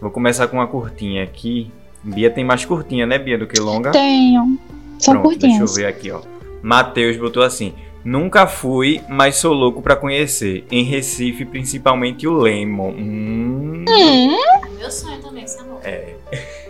Vou 0.00 0.10
começar 0.10 0.48
com 0.48 0.56
uma 0.56 0.66
curtinha 0.66 1.22
aqui. 1.22 1.70
Bia 2.02 2.30
tem 2.30 2.44
mais 2.44 2.64
curtinha, 2.64 3.06
né, 3.06 3.18
Bia, 3.18 3.36
do 3.36 3.46
que 3.46 3.60
longa? 3.60 3.92
Tenho. 3.92 4.58
São 4.98 5.20
Pronto, 5.20 5.38
deixa 5.38 5.56
eu 5.56 5.66
curtinhas. 5.66 5.76
ver 5.76 5.86
aqui, 5.86 6.10
ó. 6.10 6.22
Matheus 6.62 7.16
botou 7.18 7.42
assim: 7.42 7.74
Nunca 8.04 8.46
fui, 8.46 9.00
mas 9.08 9.36
sou 9.36 9.52
louco 9.52 9.82
pra 9.82 9.94
conhecer. 9.94 10.64
Em 10.70 10.82
Recife, 10.82 11.44
principalmente 11.44 12.26
o 12.26 12.32
Lemon. 12.32 12.90
Hum. 12.90 13.84
Hum, 13.86 14.36
Meu 14.78 14.90
sonho 14.90 15.20
também, 15.20 15.44
esse 15.44 15.60
amor. 15.60 15.80
É. 15.84 16.14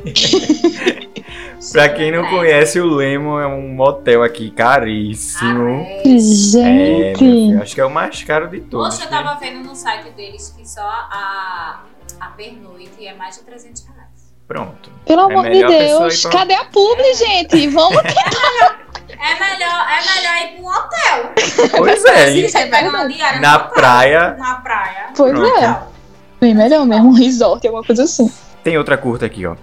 Pra 1.70 1.88
quem 1.88 2.10
não 2.10 2.28
conhece, 2.28 2.80
o 2.80 2.86
Lemon 2.86 3.38
é 3.40 3.46
um 3.46 3.68
motel 3.68 4.22
aqui 4.22 4.50
caríssimo. 4.50 5.86
É, 5.86 6.02
meu 6.04 6.18
gente. 6.18 7.18
filho, 7.18 7.62
acho 7.62 7.74
que 7.74 7.80
é 7.80 7.84
o 7.84 7.90
mais 7.90 8.22
caro 8.24 8.48
de 8.48 8.60
todos. 8.60 8.96
Poxa, 8.96 9.06
eu 9.06 9.10
né? 9.10 9.22
tava 9.22 9.38
vendo 9.38 9.62
no 9.68 9.74
site 9.74 10.10
deles 10.10 10.54
que 10.56 10.68
só 10.68 10.80
a, 10.82 11.80
a 12.20 12.26
pernoite 12.28 13.06
é 13.06 13.14
mais 13.14 13.36
de 13.36 13.42
300 13.44 13.84
reais. 13.86 14.02
Pronto. 14.48 14.90
Pelo 15.06 15.20
É 15.20 15.24
amor 15.34 15.50
de 15.50 15.64
Deus. 15.66 16.22
pra- 16.22 16.30
Cadê 16.32 16.54
a 16.54 16.64
publi, 16.64 17.14
gente? 17.14 17.68
Vamos. 17.68 17.96
É 18.02 19.38
melhor, 19.38 19.86
é 19.88 20.14
melhor 20.16 20.36
ir 20.42 20.56
pra 20.56 20.62
um 20.62 20.66
hotel. 20.68 21.70
Pois 21.78 22.04
é, 22.04 22.48
você 22.48 22.58
é 22.58 22.66
pegar 22.66 22.88
uma 22.88 23.06
diária 23.06 23.40
na 23.40 23.56
hotel, 23.56 23.70
praia. 23.70 24.34
Na 24.38 24.54
praia. 24.56 25.06
Pois 25.16 25.32
Pronto. 25.32 25.58
é. 25.64 25.82
Bem 26.40 26.54
melhor 26.54 26.84
mesmo, 26.84 27.08
um 27.10 27.12
resort, 27.12 27.64
alguma 27.66 27.84
coisa 27.84 28.02
assim. 28.02 28.30
Tem 28.64 28.76
outra 28.76 28.96
curta 28.98 29.26
aqui, 29.26 29.46
ó. 29.46 29.54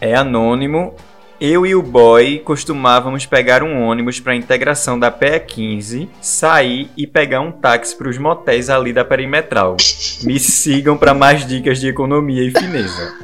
É 0.00 0.14
anônimo. 0.14 0.94
Eu 1.40 1.64
e 1.64 1.74
o 1.74 1.82
boy 1.82 2.38
costumávamos 2.40 3.24
pegar 3.24 3.62
um 3.62 3.82
ônibus 3.82 4.20
pra 4.20 4.34
integração 4.34 4.98
da 4.98 5.10
PE 5.10 5.40
15, 5.40 6.10
sair 6.20 6.90
e 6.96 7.06
pegar 7.06 7.40
um 7.40 7.50
táxi 7.50 7.96
pros 7.96 8.18
motéis 8.18 8.68
ali 8.68 8.92
da 8.92 9.06
perimetral. 9.06 9.76
Me 10.22 10.38
sigam 10.38 10.98
pra 10.98 11.14
mais 11.14 11.46
dicas 11.46 11.80
de 11.80 11.88
economia 11.88 12.42
e 12.44 12.50
fineza. 12.50 13.14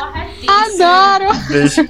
Corretíssimo. 0.00 0.84
Adoro. 0.84 1.26
Deixa, 1.48 1.86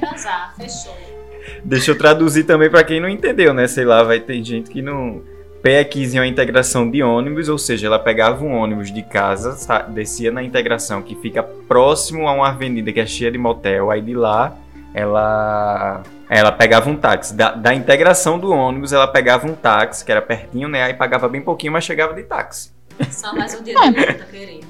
deixa 1.64 1.90
eu 1.92 1.98
traduzir 1.98 2.44
também 2.44 2.68
pra 2.68 2.82
quem 2.82 3.00
não 3.00 3.08
entendeu, 3.08 3.54
né? 3.54 3.68
Sei 3.68 3.84
lá, 3.84 4.02
vai 4.02 4.18
ter 4.18 4.42
gente 4.42 4.70
que 4.70 4.82
não. 4.82 5.22
PE 5.62 5.84
15 5.84 6.16
é 6.16 6.20
uma 6.20 6.26
integração 6.26 6.90
de 6.90 7.02
ônibus, 7.02 7.48
ou 7.48 7.58
seja, 7.58 7.86
ela 7.86 7.98
pegava 7.98 8.42
um 8.44 8.54
ônibus 8.54 8.90
de 8.92 9.02
casa, 9.02 9.52
sa- 9.52 9.82
descia 9.82 10.30
na 10.30 10.42
integração 10.42 11.02
que 11.02 11.14
fica 11.14 11.42
próximo 11.42 12.26
a 12.26 12.32
uma 12.32 12.48
avenida 12.48 12.90
que 12.92 12.98
é 13.00 13.06
cheia 13.06 13.30
de 13.30 13.36
motel, 13.36 13.90
aí 13.90 14.00
de 14.00 14.14
lá 14.14 14.54
ela 14.94 16.02
ela 16.28 16.52
pegava 16.52 16.88
um 16.88 16.96
táxi. 16.96 17.34
Da, 17.34 17.50
da 17.52 17.74
integração 17.74 18.38
do 18.38 18.50
ônibus, 18.52 18.92
ela 18.92 19.06
pegava 19.06 19.46
um 19.46 19.54
táxi, 19.54 20.04
que 20.04 20.10
era 20.12 20.22
pertinho, 20.22 20.68
né? 20.68 20.82
Aí 20.84 20.94
pagava 20.94 21.28
bem 21.28 21.42
pouquinho, 21.42 21.72
mas 21.72 21.84
chegava 21.84 22.14
de 22.14 22.22
táxi. 22.22 22.70
Só 23.10 23.34
mais 23.34 23.52
um 23.58 23.62
dia 23.62 23.74
de 23.74 23.86
luta, 24.00 24.26
querido. 24.30 24.66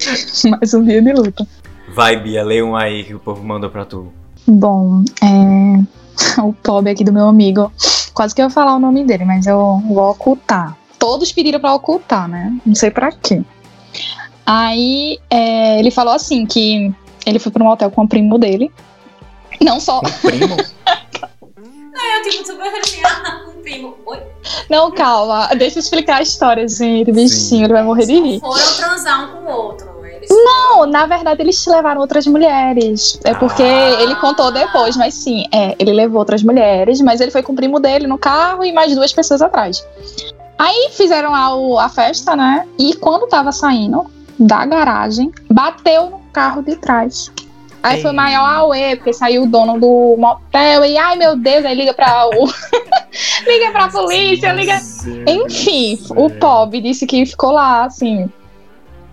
Mais 0.57 0.73
um 0.73 0.83
dia 0.83 1.01
de 1.01 1.13
luta. 1.13 1.47
Vai, 1.93 2.17
Bia, 2.19 2.43
lê 2.43 2.61
um 2.63 2.75
aí 2.75 3.03
que 3.03 3.13
o 3.13 3.19
povo 3.19 3.43
mandou 3.43 3.69
pra 3.69 3.85
tu. 3.85 4.11
Bom, 4.47 5.03
é... 5.21 6.39
o 6.41 6.51
pobre 6.53 6.91
aqui 6.91 7.03
do 7.03 7.13
meu 7.13 7.27
amigo. 7.27 7.71
Quase 8.13 8.33
que 8.35 8.41
eu 8.41 8.45
ia 8.45 8.49
falar 8.49 8.75
o 8.75 8.79
nome 8.79 9.03
dele, 9.05 9.23
mas 9.25 9.45
eu 9.47 9.81
vou 9.87 10.11
ocultar. 10.11 10.77
Todos 11.01 11.31
pediram 11.31 11.59
pra 11.59 11.73
ocultar, 11.73 12.27
né? 12.27 12.55
Não 12.63 12.75
sei 12.75 12.91
pra 12.91 13.11
quê. 13.11 13.41
Aí 14.45 15.17
é, 15.31 15.79
ele 15.79 15.89
falou 15.89 16.13
assim 16.13 16.45
que 16.45 16.93
ele 17.25 17.39
foi 17.39 17.51
pra 17.51 17.63
um 17.63 17.67
hotel 17.69 17.89
com 17.89 18.03
o 18.03 18.07
primo 18.07 18.37
dele. 18.37 18.71
Não 19.59 19.79
só. 19.79 19.99
Primo? 20.21 20.55
Aí 20.85 22.17
eu, 22.17 22.29
tipo, 22.29 22.45
super 22.45 22.71
um 23.47 23.61
primo. 23.63 23.95
Oi? 24.05 24.19
Não, 24.69 24.91
calma. 24.91 25.47
Deixa 25.55 25.79
eu 25.79 25.81
explicar 25.81 26.17
a 26.17 26.21
história, 26.21 26.67
gente. 26.67 27.11
Bichinho, 27.11 27.65
ele 27.65 27.73
vai 27.73 27.83
morrer 27.83 28.05
de 28.05 28.19
rir. 28.19 28.39
Foram 28.39 28.75
transar 28.75 29.23
um 29.23 29.43
com 29.43 29.51
o 29.51 29.55
outro. 29.55 29.91
Não, 30.29 30.85
na 30.85 31.07
verdade 31.07 31.41
eles 31.41 31.65
levaram 31.65 31.99
outras 31.99 32.27
mulheres. 32.27 33.19
É 33.23 33.33
porque 33.33 33.63
Ah. 33.63 34.01
ele 34.03 34.15
contou 34.15 34.51
depois, 34.51 34.95
mas 34.95 35.15
sim, 35.15 35.45
é, 35.51 35.75
ele 35.79 35.91
levou 35.91 36.19
outras 36.19 36.43
mulheres, 36.43 37.01
mas 37.01 37.19
ele 37.21 37.31
foi 37.31 37.41
com 37.41 37.53
o 37.53 37.55
primo 37.55 37.79
dele 37.79 38.05
no 38.05 38.19
carro 38.19 38.63
e 38.63 38.71
mais 38.71 38.93
duas 38.93 39.11
pessoas 39.11 39.41
atrás. 39.41 39.83
Aí 40.63 40.91
fizeram 40.91 41.31
lá 41.31 41.55
o- 41.55 41.79
a 41.79 41.89
festa, 41.89 42.35
né? 42.35 42.67
E 42.77 42.93
quando 42.95 43.25
tava 43.27 43.51
saindo 43.51 44.05
da 44.37 44.63
garagem, 44.63 45.31
bateu 45.49 46.11
no 46.11 46.19
carro 46.31 46.61
de 46.61 46.75
trás. 46.75 47.31
Aí 47.81 47.99
foi 47.99 48.11
Ei. 48.11 48.15
maior 48.15 48.45
auê, 48.47 48.95
porque 48.95 49.11
saiu 49.11 49.41
o 49.41 49.47
dono 49.47 49.79
do 49.79 50.15
motel 50.19 50.85
e 50.85 50.95
ai 50.99 51.15
meu 51.15 51.35
Deus, 51.35 51.65
aí 51.65 51.73
liga 51.73 51.95
pra 51.95 52.27
o. 52.27 52.45
liga 53.47 53.71
pra 53.71 53.87
polícia, 53.87 54.53
liga. 54.53 54.79
Enfim, 55.27 55.99
o 56.15 56.29
Pob 56.29 56.79
disse 56.79 57.07
que 57.07 57.25
ficou 57.25 57.51
lá, 57.53 57.85
assim. 57.85 58.29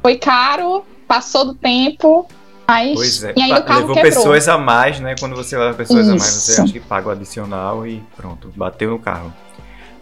Foi 0.02 0.16
caro, 0.18 0.84
passou 1.06 1.46
do 1.46 1.54
tempo, 1.54 2.26
mas. 2.68 2.92
Pois 2.94 3.24
é, 3.24 3.32
e 3.36 3.42
aí 3.42 3.48
pa- 3.50 3.58
o 3.58 3.62
carro 3.64 3.80
levou 3.80 3.94
quebrou. 3.94 4.12
pessoas 4.14 4.48
a 4.48 4.58
mais, 4.58 5.00
né? 5.00 5.14
Quando 5.18 5.34
você 5.34 5.56
leva 5.56 5.72
pessoas 5.74 6.06
a 6.06 6.10
mais, 6.10 6.22
você 6.24 6.52
Isso. 6.52 6.62
acha 6.62 6.72
que 6.74 6.80
paga 6.80 7.08
o 7.08 7.10
adicional 7.12 7.86
e 7.86 8.02
pronto, 8.18 8.52
bateu 8.54 8.90
no 8.90 8.98
carro. 8.98 9.32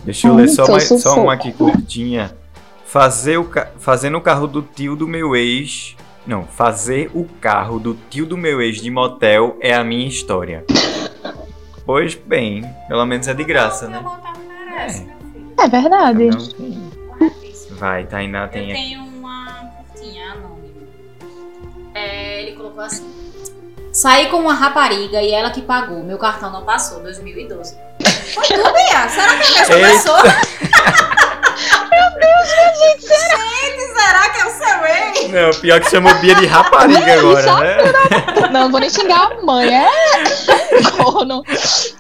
Deixa 0.06 0.28
eu 0.28 0.32
Hum, 0.32 0.36
ler 0.36 0.48
só, 0.48 0.64
tô 0.64 0.72
mais, 0.72 0.84
só 0.88 1.20
uma 1.22 1.34
aqui 1.34 1.52
curtinha. 1.52 2.34
Fazer 2.86 3.36
o 3.36 3.44
ca- 3.44 3.70
Fazendo 3.78 4.16
o 4.16 4.20
carro 4.22 4.46
do 4.46 4.62
tio 4.62 4.96
do 4.96 5.06
meu 5.06 5.36
ex. 5.36 5.94
Não, 6.26 6.44
fazer 6.44 7.10
o 7.12 7.24
carro 7.40 7.78
do 7.78 7.94
tio 8.08 8.24
do 8.24 8.36
meu 8.36 8.62
ex 8.62 8.80
de 8.80 8.90
motel 8.90 9.56
é 9.60 9.74
a 9.74 9.84
minha 9.84 10.06
história. 10.08 10.64
Pois 11.84 12.14
bem, 12.14 12.64
pelo 12.88 13.04
menos 13.04 13.28
é 13.28 13.34
de 13.34 13.44
graça, 13.44 13.88
né? 13.88 14.00
Meu 14.00 14.90
filho. 14.90 15.12
É 15.58 15.68
verdade. 15.68 16.30
Vai, 17.72 18.06
Tainá 18.06 18.44
Eu 18.44 18.48
tem 18.48 18.72
aqui. 18.72 18.80
tenho 18.82 19.04
uma 19.04 19.70
curtinha 19.92 20.32
anônima. 20.32 20.66
É, 21.94 22.42
ele 22.42 22.56
colocou 22.56 22.80
assim. 22.82 23.04
Saí 23.96 24.26
com 24.28 24.36
uma 24.36 24.52
rapariga 24.52 25.22
e 25.22 25.32
ela 25.32 25.48
que 25.50 25.62
pagou. 25.62 26.04
Meu 26.04 26.18
cartão 26.18 26.50
não 26.50 26.66
passou, 26.66 27.00
2012. 27.00 27.78
Foi 28.34 28.44
tu, 28.46 28.54
Bia? 28.56 29.08
Será 29.08 29.38
que 29.38 29.42
é 29.42 29.62
a 29.62 29.68
mesma 29.68 29.74
Eita. 29.74 29.88
pessoa? 29.88 30.22
Meu 31.90 32.20
Deus, 32.20 32.48
gente, 32.78 33.02
será? 33.06 33.38
Gente, 33.38 33.80
será 33.98 34.28
que 34.28 34.38
é 34.38 34.44
o 34.44 34.50
seu 34.50 34.84
ex? 34.84 35.30
Não, 35.32 35.60
pior 35.62 35.80
que 35.80 35.90
chamou 35.90 36.14
Bia 36.16 36.34
de 36.34 36.44
rapariga 36.44 37.14
agora, 37.14 37.54
né? 37.60 37.76
Não 38.52 38.70
vou 38.70 38.80
nem 38.80 38.90
xingar 38.90 39.32
a 39.32 39.42
mãe, 39.42 39.74
é? 39.74 39.88
Corno. 41.02 41.42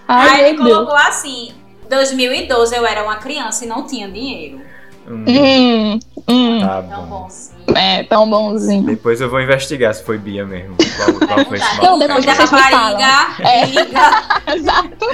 Aí 0.06 0.28
Ai, 0.30 0.44
ele 0.50 0.58
meu 0.58 0.64
Deus. 0.64 0.76
colocou 0.76 0.96
assim. 0.96 1.54
2012 1.88 2.76
eu 2.76 2.84
era 2.84 3.04
uma 3.04 3.16
criança 3.16 3.64
e 3.64 3.68
não 3.68 3.86
tinha 3.86 4.06
dinheiro. 4.06 4.60
Hum, 5.08 5.24
Hum, 5.28 5.98
hum, 6.28 6.60
tá 6.60 6.82
Tão 6.82 7.06
bom. 7.06 7.26
sim. 7.30 7.52
é 7.74 8.02
tão 8.04 8.28
bonzinho. 8.28 8.82
Depois 8.84 9.20
eu 9.20 9.30
vou 9.30 9.40
investigar 9.40 9.94
se 9.94 10.02
foi 10.02 10.18
Bia 10.18 10.44
mesmo. 10.44 10.74
Qual, 10.96 11.28
qual 11.28 11.44
foi 11.46 11.58
esse 11.58 11.82
Não, 11.82 11.98
depois 11.98 12.24
vocês 12.24 12.50
me 12.50 12.58
rapariga, 12.60 13.48
É. 13.48 13.66
liga. 13.66 14.00
Exato. 14.54 15.06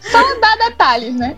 Só 0.00 0.40
dar 0.40 0.56
detalhes, 0.68 1.14
né? 1.14 1.36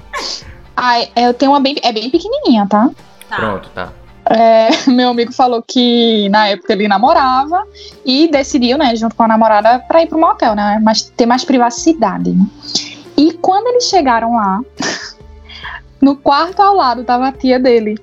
Ai, 0.77 1.09
eu 1.15 1.33
tenho 1.35 1.53
uma 1.53 1.61
bem. 1.61 1.77
É 1.83 1.93
bem 1.93 2.11
pequenininha, 2.11 2.67
tá? 2.69 2.91
Tá. 3.29 3.37
Pronto, 3.37 3.69
tá. 3.71 3.93
É, 4.29 4.69
meu 4.91 5.11
amigo 5.11 5.33
falou 5.33 5.63
que 5.67 6.29
na 6.31 6.49
época 6.49 6.73
ele 6.73 6.89
namorava 6.89 7.63
e 8.05 8.29
decidiu, 8.29 8.77
né, 8.79 8.95
junto 8.97 9.15
com 9.15 9.23
a 9.23 9.29
namorada, 9.29 9.79
pra 9.81 10.03
ir 10.03 10.07
pro 10.07 10.19
motel, 10.19 10.55
né? 10.55 10.81
Mas 10.83 11.03
ter 11.03 11.27
mais 11.27 11.45
privacidade. 11.45 12.31
né? 12.33 12.45
E 13.17 13.33
quando 13.35 13.67
eles 13.69 13.85
chegaram 13.85 14.35
lá, 14.37 14.61
no 16.01 16.17
quarto 16.17 16.61
ao 16.61 16.75
lado 16.75 17.05
tava 17.05 17.29
a 17.29 17.33
tia 17.33 17.59
dele. 17.59 17.99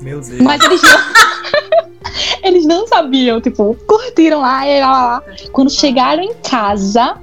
Meu 0.00 0.20
Deus. 0.20 0.40
Mas 0.40 0.62
eles 0.62 0.82
não. 0.82 0.90
eles 2.42 2.66
não 2.66 2.86
sabiam, 2.86 3.40
tipo, 3.40 3.74
curtiram 3.86 4.40
lá 4.40 4.66
e 4.68 4.80
lá, 4.80 4.90
lá. 4.90 5.22
Quando 5.52 5.70
chegaram 5.70 6.22
em 6.22 6.34
casa, 6.34 7.16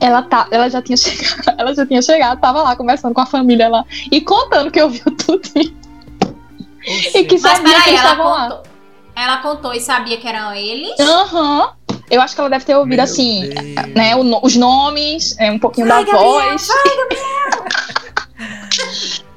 ela, 0.00 0.22
tá, 0.22 0.48
ela 0.50 0.68
já 0.68 0.82
tinha 0.82 0.96
chegado, 0.96 1.54
ela 1.58 1.74
já 1.74 1.86
tinha 1.86 2.02
chegado, 2.02 2.40
tava 2.40 2.62
lá 2.62 2.74
conversando 2.74 3.14
com 3.14 3.20
a 3.20 3.26
família 3.26 3.68
lá 3.68 3.84
e 4.10 4.20
contando 4.20 4.70
que 4.70 4.82
ouviu 4.82 5.04
tudo. 5.16 5.48
E 5.54 7.24
que 7.24 7.38
Mas 7.38 7.42
sabia 7.42 7.74
que 7.74 7.84
peraí, 7.84 7.88
eles 7.88 8.00
ela 8.00 8.10
estavam 8.10 8.30
lá. 8.30 8.42
contou, 8.48 8.62
ela 9.14 9.36
contou 9.38 9.74
e 9.74 9.80
sabia 9.80 10.16
que 10.16 10.26
eram 10.26 10.54
eles? 10.54 10.98
Aham. 10.98 11.70
Eu 12.10 12.20
acho 12.20 12.34
que 12.34 12.40
ela 12.40 12.50
deve 12.50 12.64
ter 12.64 12.74
ouvido 12.74 12.96
Meu 12.96 13.04
assim, 13.04 13.48
Deus. 13.50 13.94
né, 13.94 14.16
os 14.42 14.56
nomes, 14.56 15.36
é, 15.38 15.48
um 15.52 15.60
pouquinho 15.60 15.86
Vai, 15.86 16.04
da 16.04 16.10
Gabriel, 16.10 16.32
voz. 16.32 16.68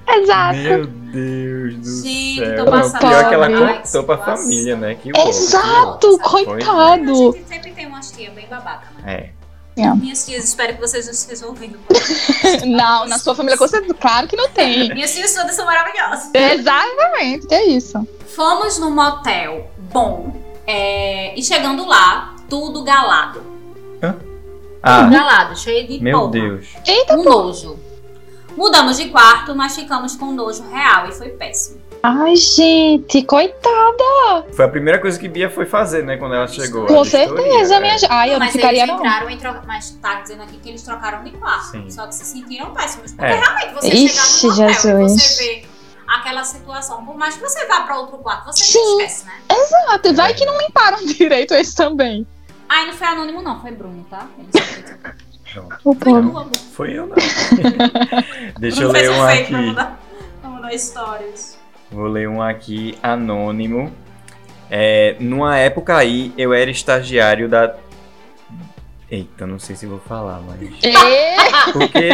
Exato. 0.07 0.57
Meu 0.57 0.85
Deus 0.85 1.75
do 1.75 2.03
Gente, 2.03 2.39
céu. 2.39 2.65
tô 2.65 2.71
Não, 2.71 2.91
pior 2.91 3.29
que 3.29 3.33
ela 3.33 3.49
contou 3.81 4.03
pra 4.03 4.17
família, 4.17 4.75
né? 4.75 4.95
Que 4.95 5.11
Exato, 5.27 6.17
coitado. 6.19 7.29
A 7.29 7.31
gente 7.37 7.47
sempre 7.47 7.71
tem 7.71 7.85
umas 7.87 8.11
tias 8.11 8.33
bem 8.33 8.47
babaca, 8.47 8.87
né? 9.03 9.29
É. 9.75 9.93
Minhas 9.95 10.23
tias, 10.25 10.43
espero 10.43 10.75
que 10.75 10.81
vocês 10.81 11.05
não 11.05 11.13
estejam 11.13 11.49
ouvindo. 11.49 11.79
Não, 12.65 13.07
na 13.07 13.17
sua 13.17 13.33
família, 13.33 13.57
claro 13.99 14.27
que 14.27 14.35
não 14.35 14.47
tem. 14.49 14.93
Minhas 14.93 15.13
tias 15.13 15.33
todas 15.33 15.55
são 15.55 15.65
maravilhosas. 15.65 16.29
Exatamente, 16.33 17.47
que 17.47 17.55
é 17.55 17.65
isso. 17.69 18.07
Fomos 18.35 18.77
num 18.77 18.91
motel 18.91 19.71
bom. 19.91 20.35
é, 20.67 21.33
e 21.37 21.41
chegando 21.43 21.85
lá, 21.87 22.35
tudo 22.49 22.83
galado. 22.83 23.41
Ah, 24.85 25.03
Galado, 25.03 25.57
cheio 25.57 25.87
de 25.87 26.03
meu 26.03 26.19
porra. 26.19 26.31
Deus. 26.31 26.67
Eita, 26.85 27.15
Um 27.17 27.23
nojo. 27.23 27.79
Mudamos 28.55 28.97
de 28.97 29.09
quarto, 29.09 29.55
mas 29.55 29.75
ficamos 29.75 30.15
com 30.15 30.31
nojo 30.31 30.63
real 30.69 31.07
e 31.07 31.11
foi 31.11 31.29
péssimo. 31.29 31.81
ai, 32.03 32.35
gente, 32.35 33.23
coitada. 33.23 34.45
Foi 34.53 34.65
a 34.65 34.67
primeira 34.67 34.99
coisa 34.99 35.19
que 35.19 35.27
Bia 35.27 35.49
foi 35.49 35.65
fazer, 35.65 36.03
né? 36.03 36.17
Quando 36.17 36.35
ela 36.35 36.47
chegou. 36.47 36.85
Com 36.85 37.03
certeza, 37.03 37.75
é. 37.75 37.79
minha 37.79 37.97
gente. 37.97 38.11
Ai, 38.11 38.29
eu 38.29 38.33
não 38.33 38.39
mas 38.39 38.51
ficaria, 38.51 38.83
eles 38.83 38.95
entraram 38.95 39.29
e 39.29 39.37
trocaram. 39.37 39.65
Mas 39.67 39.89
tá 40.01 40.15
dizendo 40.21 40.43
aqui 40.43 40.57
que 40.57 40.69
eles 40.69 40.81
trocaram 40.83 41.23
de 41.23 41.31
quarto. 41.31 41.71
Sim. 41.71 41.89
Só 41.89 42.05
que 42.07 42.13
se 42.15 42.25
sentiram 42.25 42.73
péssimos. 42.73 43.11
Porque 43.13 43.25
É. 43.31 43.39
realmente 43.39 43.73
você 43.73 43.87
Ixi, 43.89 44.39
chegar 44.41 44.53
no 44.53 44.65
motel 44.67 44.99
e 45.01 45.09
Jesus. 45.09 45.21
você 45.23 45.43
vê 45.43 45.65
aquela 46.07 46.43
situação, 46.43 47.05
por 47.05 47.15
mais 47.17 47.35
que 47.35 47.41
você 47.41 47.65
vá 47.65 47.81
pra 47.81 47.97
outro 47.99 48.17
quarto, 48.19 48.45
você 48.45 48.63
Sim. 48.63 48.97
esquece, 49.01 49.25
né? 49.25 49.33
Exato, 49.49 50.13
vai 50.13 50.33
que 50.33 50.45
não 50.45 50.57
limparam 50.59 51.03
direito 51.07 51.53
esse 51.55 51.73
também. 51.75 52.27
Ai, 52.69 52.85
não 52.87 52.93
foi 52.93 53.07
anônimo, 53.07 53.41
não, 53.41 53.59
foi 53.61 53.71
Bruno, 53.71 54.05
tá? 54.09 54.27
Ele 54.37 54.49
Pronto. 55.53 55.75
O 55.83 55.93
Foi 55.95 56.21
povo. 56.21 56.49
eu, 56.87 57.07
não. 57.07 57.15
Deixa 58.59 58.83
eu 58.83 58.91
ler 58.91 59.09
um 59.11 59.23
aqui. 59.23 59.53
mudar- 59.53 59.99
pra 60.41 60.49
mudar 60.49 60.77
stories. 60.77 61.57
Vou 61.91 62.07
ler 62.07 62.27
um 62.27 62.41
aqui 62.41 62.97
anônimo. 63.03 63.91
É, 64.69 65.15
numa 65.19 65.57
época 65.57 65.95
aí, 65.95 66.33
eu 66.37 66.53
era 66.53 66.71
estagiário 66.71 67.47
da. 67.47 67.75
Eita, 69.11 69.45
não 69.45 69.59
sei 69.59 69.75
se 69.75 69.85
vou 69.85 69.99
falar, 69.99 70.41
mas. 70.41 70.59
E... 70.83 71.71
Porque. 71.71 72.09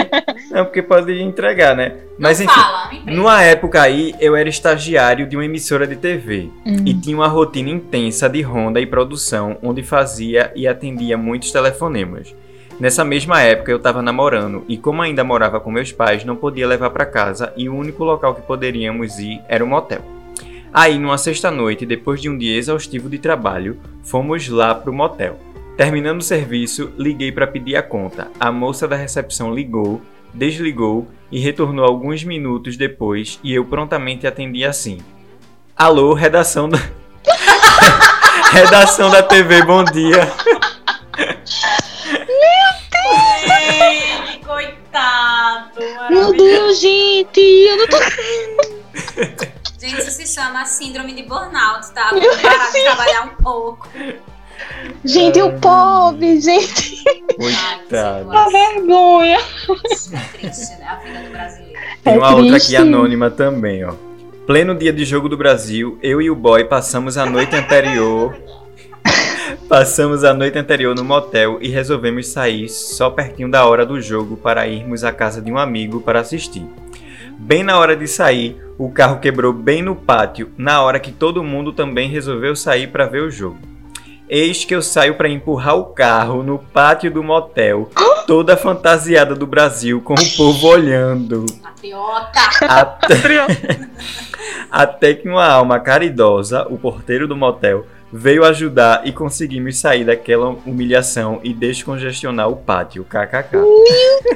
Não, 0.51 0.65
porque 0.65 0.81
pode 0.81 1.21
entregar, 1.21 1.73
né? 1.75 1.95
Mas 2.17 2.39
não 2.39 2.45
enfim. 2.47 2.59
fala. 2.59 2.89
Numa 3.05 3.41
época 3.41 3.81
aí, 3.81 4.13
eu 4.19 4.35
era 4.35 4.49
estagiário 4.49 5.25
de 5.27 5.37
uma 5.37 5.45
emissora 5.45 5.87
de 5.87 5.95
TV 5.95 6.49
Hum. 6.65 6.83
e 6.85 6.93
tinha 6.93 7.15
uma 7.15 7.27
rotina 7.27 7.69
intensa 7.69 8.27
de 8.27 8.41
ronda 8.41 8.81
e 8.81 8.85
produção, 8.85 9.57
onde 9.63 9.81
fazia 9.81 10.51
e 10.55 10.67
atendia 10.67 11.17
muitos 11.17 11.51
telefonemas. 11.53 12.35
Nessa 12.79 13.03
mesma 13.03 13.41
época 13.41 13.71
eu 13.71 13.77
estava 13.77 14.01
namorando 14.01 14.63
e 14.65 14.77
como 14.77 15.01
ainda 15.01 15.21
morava 15.21 15.59
com 15.59 15.69
meus 15.69 15.91
pais, 15.91 16.23
não 16.23 16.37
podia 16.37 16.65
levar 16.65 16.89
para 16.91 17.05
casa 17.05 17.51
e 17.57 17.67
o 17.67 17.75
único 17.75 18.05
local 18.05 18.33
que 18.33 18.41
poderíamos 18.41 19.19
ir 19.19 19.41
era 19.49 19.63
o 19.63 19.67
motel. 19.67 20.01
Aí, 20.73 20.97
numa 20.97 21.17
sexta-noite, 21.17 21.85
depois 21.85 22.21
de 22.21 22.29
um 22.29 22.37
dia 22.37 22.55
exaustivo 22.55 23.09
de 23.09 23.17
trabalho, 23.17 23.77
fomos 24.03 24.47
lá 24.47 24.73
pro 24.73 24.93
motel. 24.93 25.37
Terminando 25.75 26.19
o 26.19 26.23
serviço, 26.23 26.91
liguei 26.97 27.33
para 27.33 27.47
pedir 27.47 27.75
a 27.75 27.83
conta. 27.83 28.31
A 28.39 28.49
moça 28.49 28.87
da 28.87 28.95
recepção 28.95 29.53
ligou, 29.53 30.01
desligou 30.33 31.05
e 31.29 31.39
retornou 31.39 31.83
alguns 31.83 32.23
minutos 32.23 32.77
depois 32.77 33.39
e 33.43 33.53
eu 33.53 33.65
prontamente 33.65 34.25
atendi 34.25 34.63
assim: 34.63 34.99
Alô, 35.75 36.13
redação 36.13 36.69
da. 36.69 36.77
redação 38.53 39.09
da 39.09 39.23
TV, 39.23 39.63
bom 39.63 39.83
dia. 39.83 40.31
Gente, 43.71 44.45
coitado. 44.45 45.69
Meu. 46.09 46.31
Deus, 46.33 46.79
gente, 46.79 47.39
eu 47.39 47.77
não 47.77 47.87
tô. 47.87 47.97
Gente, 49.79 49.99
isso 49.99 50.11
se 50.11 50.27
chama 50.27 50.65
síndrome 50.65 51.13
de 51.13 51.23
burnout, 51.23 51.91
tá? 51.93 52.09
Vamos 52.11 52.35
parar 52.41 52.71
de 52.71 52.83
trabalhar 52.83 53.21
um 53.23 53.43
pouco. 53.43 53.87
Gente, 55.05 55.41
o 55.41 55.57
pobre, 55.59 56.39
gente, 56.41 57.01
Coitado. 57.37 58.51
vergonha. 58.51 59.39
É 59.39 60.37
triste, 60.37 60.77
né? 60.79 60.85
A 60.89 60.95
vida 60.95 61.19
do 61.19 61.29
brasileiro. 61.29 61.79
Tem 62.03 62.13
É 62.13 62.17
uma 62.17 62.35
outra 62.35 62.51
triste. 62.51 62.75
aqui 62.75 62.75
anônima 62.75 63.29
também, 63.31 63.85
ó. 63.85 63.93
Pleno 64.45 64.75
dia 64.75 64.91
de 64.91 65.05
jogo 65.05 65.29
do 65.29 65.37
Brasil, 65.37 65.97
eu 66.01 66.21
e 66.21 66.29
o 66.29 66.35
boy 66.35 66.65
passamos 66.65 67.17
a 67.17 67.25
noite 67.25 67.55
anterior. 67.55 68.35
Passamos 69.69 70.23
a 70.23 70.33
noite 70.33 70.57
anterior 70.57 70.95
no 70.95 71.05
motel 71.05 71.59
e 71.61 71.69
resolvemos 71.69 72.25
sair 72.25 72.67
só 72.67 73.11
pertinho 73.11 73.51
da 73.51 73.67
hora 73.67 73.85
do 73.85 74.01
jogo 74.01 74.35
para 74.35 74.67
irmos 74.67 75.03
à 75.03 75.11
casa 75.11 75.39
de 75.39 75.51
um 75.51 75.59
amigo 75.59 76.01
para 76.01 76.21
assistir. 76.21 76.65
Bem 77.37 77.61
na 77.61 77.77
hora 77.77 77.95
de 77.95 78.07
sair, 78.07 78.59
o 78.79 78.89
carro 78.89 79.19
quebrou 79.19 79.53
bem 79.53 79.83
no 79.83 79.95
pátio, 79.95 80.51
na 80.57 80.81
hora 80.81 80.99
que 80.99 81.11
todo 81.11 81.43
mundo 81.43 81.71
também 81.71 82.09
resolveu 82.09 82.55
sair 82.55 82.87
para 82.87 83.05
ver 83.05 83.21
o 83.21 83.29
jogo. 83.29 83.59
Eis 84.27 84.65
que 84.65 84.73
eu 84.73 84.81
saio 84.81 85.13
para 85.13 85.29
empurrar 85.29 85.75
o 85.75 85.85
carro 85.85 86.41
no 86.41 86.57
pátio 86.57 87.11
do 87.11 87.23
motel, 87.23 87.91
toda 88.25 88.57
fantasiada 88.57 89.35
do 89.35 89.45
Brasil, 89.45 90.01
com 90.01 90.15
o 90.15 90.35
povo 90.35 90.67
olhando. 90.67 91.45
Patriota. 91.61 92.39
Até, 92.67 93.47
até 94.71 95.13
que 95.13 95.29
uma 95.29 95.47
alma 95.47 95.79
caridosa, 95.79 96.65
o 96.71 96.77
porteiro 96.77 97.27
do 97.27 97.35
motel, 97.35 97.85
veio 98.11 98.43
ajudar 98.45 99.01
e 99.05 99.11
conseguimos 99.11 99.77
sair 99.77 100.03
daquela 100.03 100.49
humilhação 100.65 101.39
e 101.43 101.53
descongestionar 101.53 102.49
o 102.49 102.55
pátio. 102.55 103.03
KKK. 103.05 103.57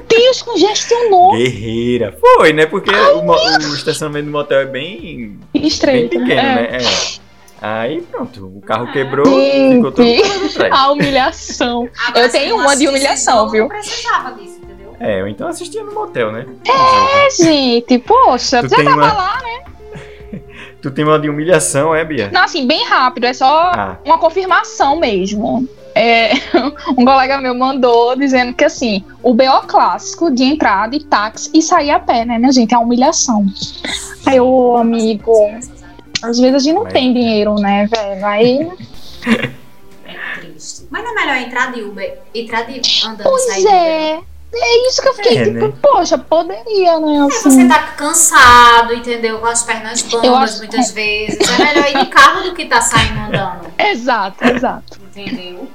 Deus, 0.07 0.41
congestionou. 0.41 1.31
Guerreira. 1.35 2.15
Foi, 2.19 2.53
né? 2.53 2.65
Porque 2.65 2.93
o, 2.93 3.23
mo- 3.23 3.33
o 3.33 3.73
estacionamento 3.75 4.25
do 4.25 4.31
motel 4.31 4.59
é 4.59 4.65
bem, 4.65 5.39
bem 5.53 5.65
Estreito. 5.67 6.09
pequeno, 6.19 6.31
é. 6.39 6.71
né? 6.71 6.77
É. 6.77 7.23
Aí 7.65 8.01
pronto, 8.01 8.45
o 8.57 8.61
carro 8.61 8.91
quebrou, 8.91 9.25
Gente. 9.25 9.75
ficou 9.77 9.91
todo 9.93 10.05
mundo 10.05 10.27
lá 10.27 10.45
atrás. 10.45 10.73
A 10.73 10.91
humilhação. 10.91 11.89
Agora, 12.07 12.25
Eu 12.25 12.29
tenho 12.31 12.55
uma 12.57 12.75
de 12.75 12.87
humilhação, 12.89 13.49
viu? 13.49 13.61
Não 13.63 13.69
precisava 13.69 14.33
disso, 14.33 14.59
entendeu? 14.61 14.93
É, 14.99 15.21
eu 15.21 15.27
então 15.29 15.47
assistia 15.47 15.81
no 15.81 15.93
motel, 15.93 16.31
né? 16.31 16.45
É, 16.67 17.29
gente, 17.43 17.97
poxa, 17.99 18.61
Tu 18.63 18.67
já 18.69 18.75
tava 18.83 18.89
uma- 18.95 19.13
lá. 19.13 19.39
Tu 20.83 20.91
tem 20.91 21.05
uma 21.05 21.17
de 21.17 21.29
humilhação, 21.29 21.95
é, 21.95 22.03
Bia? 22.03 22.29
Não, 22.33 22.43
assim, 22.43 22.67
bem 22.67 22.85
rápido, 22.85 23.23
é 23.25 23.33
só 23.33 23.71
Ah, 23.73 23.97
uma 24.05 24.17
confirmação 24.17 24.99
mesmo. 24.99 25.65
É, 25.95 26.31
um 26.97 27.05
colega 27.05 27.37
meu 27.39 27.55
mandou 27.55 28.17
dizendo 28.17 28.53
que 28.53 28.65
assim, 28.65 29.01
o 29.21 29.33
BO 29.33 29.61
clássico 29.65 30.29
de 30.29 30.43
entrada 30.43 30.93
e 30.93 30.99
táxi 31.01 31.49
e 31.53 31.61
sair 31.61 31.91
a 31.91 31.99
pé, 32.01 32.25
né, 32.25 32.37
minha 32.37 32.51
gente? 32.51 32.73
É 32.73 32.77
uma 32.77 32.85
humilhação. 32.85 33.45
Aí, 34.25 34.41
ô 34.41 34.75
amigo, 34.75 35.31
às 36.21 36.37
vezes 36.37 36.55
a 36.55 36.59
gente 36.59 36.75
não 36.75 36.83
Mas- 36.83 36.93
tem 36.93 37.13
dinheiro, 37.13 37.55
né, 37.55 37.87
velho? 37.87 38.25
Aí. 38.25 38.67
É 40.05 40.39
triste. 40.41 40.85
Mas 40.91 41.03
não 41.03 41.11
é 41.11 41.15
melhor 41.15 41.37
entrar 41.37 41.71
de 41.71 41.81
Uber, 41.81 42.19
entrar 42.35 42.63
de 42.63 42.81
andando 43.07 43.21
e 43.21 43.23
Pois 43.23 43.45
sair 43.45 43.61
de 43.61 43.67
Uber? 43.67 44.23
É. 44.53 44.59
É 44.59 44.87
isso 44.89 45.01
que 45.01 45.07
eu 45.09 45.13
fiquei, 45.15 45.37
É, 45.37 45.43
tipo, 45.45 45.67
né? 45.67 45.73
poxa, 45.81 46.17
poderia, 46.17 46.99
né? 46.99 47.15
É, 47.15 47.19
Assim. 47.21 47.49
você 47.51 47.67
tá 47.67 47.79
cansado, 47.97 48.93
entendeu? 48.93 49.39
Com 49.39 49.47
as 49.47 49.63
pernas 49.63 50.01
bambas 50.03 50.51
acho- 50.51 50.57
muitas 50.59 50.91
vezes. 50.91 51.39
É 51.49 51.57
melhor 51.65 51.89
ir 51.89 51.97
de 52.05 52.11
carro 52.11 52.43
do 52.43 52.53
que 52.53 52.65
tá 52.65 52.81
saindo 52.81 53.19
andando. 53.19 53.73
Exato, 53.79 54.43
exato. 54.45 54.99
Entendeu? 55.15 55.67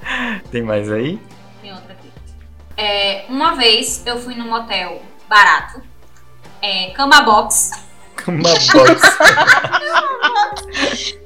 tem 0.50 0.62
mais 0.62 0.90
aí? 0.90 1.20
Tem 1.62 1.72
outra 1.72 1.92
aqui. 1.92 2.10
É, 2.76 3.24
uma 3.28 3.54
vez 3.54 4.02
eu 4.06 4.18
fui 4.18 4.34
num 4.34 4.48
motel 4.48 5.00
barato, 5.28 5.80
é, 6.62 6.90
cama 6.90 7.20
box, 7.22 7.70
Uma 8.26 8.42
box. 8.42 8.68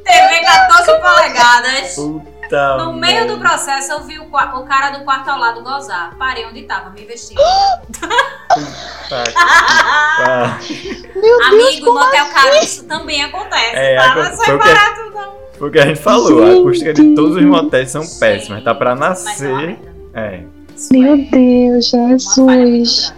TV 0.05 0.41
14 0.45 1.01
polegadas. 1.01 1.95
Puta. 1.95 2.32
No 2.79 2.93
meio 2.95 3.27
do 3.27 3.37
merda. 3.37 3.49
processo 3.49 3.93
eu 3.93 4.01
vi 4.05 4.19
o, 4.19 4.25
o 4.25 4.65
cara 4.65 4.91
do 4.91 5.05
quarto 5.05 5.29
ao 5.29 5.39
lado 5.39 5.63
gozar. 5.63 6.15
Parei 6.19 6.47
onde 6.47 6.63
tava, 6.63 6.91
me. 6.91 7.05
Tá 7.05 8.09
pariu. 9.09 9.35
Meu 11.23 11.45
Amigo, 11.45 11.87
no 11.87 11.95
motel 11.95 12.27
caro 12.27 12.57
isso 12.63 12.85
também 12.87 13.23
acontece, 13.25 13.77
É, 13.77 13.97
tá? 13.97 14.11
agora- 14.13 14.29
Não 14.31 14.37
foi 14.37 14.55
é 14.55 14.59
barato 14.59 15.01
não. 15.15 15.33
Foi 15.59 15.69
o 15.69 15.73
que 15.73 15.79
a 15.79 15.87
gente 15.87 16.01
falou. 16.01 16.43
A 16.43 16.47
Gente. 16.47 16.61
acústica 16.61 16.93
de 16.95 17.15
todos 17.15 17.37
os 17.37 17.45
motéis 17.45 17.91
são 17.91 18.03
péssimas. 18.19 18.65
Tá 18.65 18.75
pra 18.75 18.93
é 18.93 18.95
nascer. 18.95 19.79
É. 20.15 20.43
Meu 20.91 21.15
é 21.15 21.17
Deus, 21.17 21.93
uma 21.93 22.19
falha 22.19 22.67
muito 22.67 22.85
Jesus. 22.85 23.15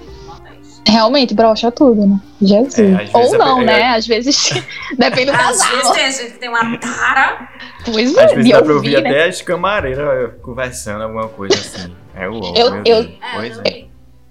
Realmente, 0.87 1.33
brocha 1.35 1.71
tudo, 1.73 2.07
né? 2.07 2.21
Jesus. 2.43 2.79
É, 2.79 2.93
às 2.95 3.11
vezes 3.11 3.15
Ou 3.15 3.35
é- 3.35 3.39
não, 3.39 3.61
é- 3.63 3.65
né? 3.65 3.83
Às 3.95 4.07
vezes 4.07 4.51
depende 4.99 5.31
do 5.31 5.37
Às 5.37 5.47
vezes 5.59 5.67
casal. 5.83 5.93
tem 5.93 6.13
gente 6.13 6.33
que 6.33 6.39
tem 6.39 6.49
uma 6.49 6.79
tara. 6.79 7.49
Pois 7.85 8.11
Às 8.17 8.17
é, 8.19 8.27
vezes 8.29 8.45
de 8.45 8.53
dá 8.53 8.63
pra 8.63 8.73
ouvir 8.75 9.03
né? 9.03 9.11
até 9.11 9.25
as 9.29 9.41
camareiras 9.43 10.33
conversando, 10.43 11.03
alguma 11.03 11.29
coisa 11.29 11.55
assim. 11.57 11.95
É 12.15 12.29
o 12.29 12.35
Eu- 12.55 12.71
meu 12.73 12.83
eu-. 12.85 13.03
É, 13.03 13.35
Pois 13.35 13.57
eu 13.57 13.63
é. 13.65 13.85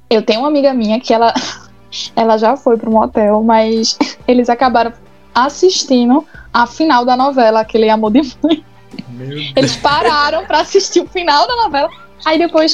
Eu 0.10 0.22
tenho 0.22 0.42
uma 0.42 0.48
amiga 0.50 0.74
minha 0.76 1.00
que 1.00 1.12
ela, 1.14 1.34
ela 2.16 2.38
já 2.38 2.56
foi 2.56 2.78
pro 2.78 2.92
motel, 2.92 3.42
mas 3.44 3.98
eles 4.28 4.48
acabaram 4.50 4.94
assistindo 5.34 6.26
a 6.54 6.68
final 6.68 7.04
da 7.04 7.18
novela, 7.18 7.62
aquele 7.62 7.90
Amor 7.90 8.12
de 8.12 8.22
Mãe. 8.44 8.64
Meu 9.10 9.28
Deus. 9.28 9.54
Eles 9.56 9.76
pararam 9.78 10.46
pra 10.46 10.60
assistir 10.60 11.02
o 11.02 11.08
final 11.08 11.48
da 11.48 11.56
novela, 11.56 11.90
aí 12.26 12.38
depois 12.38 12.74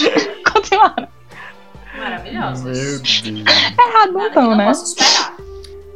continuaram. 0.51 1.07
Deus. 2.63 3.23
Errado 3.25 4.19
então, 4.19 4.49
não 4.49 4.57
né? 4.57 4.65
posso 4.65 4.85
esperar. 4.85 5.37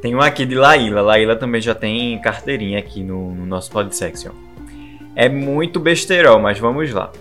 Tem 0.02 0.13
um 0.13 0.22
aqui 0.22 0.46
de 0.46 0.56
Laíla. 0.56 1.02
Laíla 1.02 1.36
também 1.36 1.62
já 1.62 1.74
tem 1.74 2.20
carteirinha 2.20 2.78
aqui 2.78 3.04
no, 3.04 3.34
no 3.34 3.46
nosso 3.46 3.72
Podsection. 3.72 4.32
É 5.16 5.30
muito 5.30 5.80
besteirol, 5.80 6.39
mas 6.39 6.60
vamos 6.60 6.92
lá. 6.92 7.12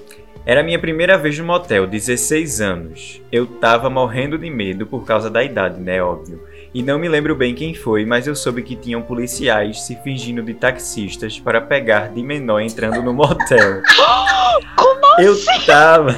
Era 0.44 0.64
minha 0.64 0.78
primeira 0.78 1.16
vez 1.16 1.38
no 1.38 1.44
motel, 1.44 1.86
16 1.86 2.60
anos. 2.60 3.22
Eu 3.30 3.46
tava 3.46 3.88
morrendo 3.88 4.36
de 4.36 4.50
medo 4.50 4.84
por 4.84 5.04
causa 5.04 5.30
da 5.30 5.44
idade, 5.44 5.80
né? 5.80 6.02
Óbvio. 6.02 6.42
E 6.74 6.82
não 6.82 6.98
me 6.98 7.08
lembro 7.08 7.36
bem 7.36 7.54
quem 7.54 7.74
foi, 7.74 8.04
mas 8.04 8.26
eu 8.26 8.34
soube 8.34 8.62
que 8.62 8.74
tinham 8.74 9.02
policiais 9.02 9.82
se 9.82 9.94
fingindo 10.02 10.42
de 10.42 10.54
taxistas 10.54 11.38
para 11.38 11.60
pegar 11.60 12.08
de 12.08 12.22
menor 12.22 12.60
entrando 12.60 13.00
no 13.02 13.12
motel. 13.12 13.82
Como 14.74 15.20
Eu 15.20 15.36
tava. 15.64 16.16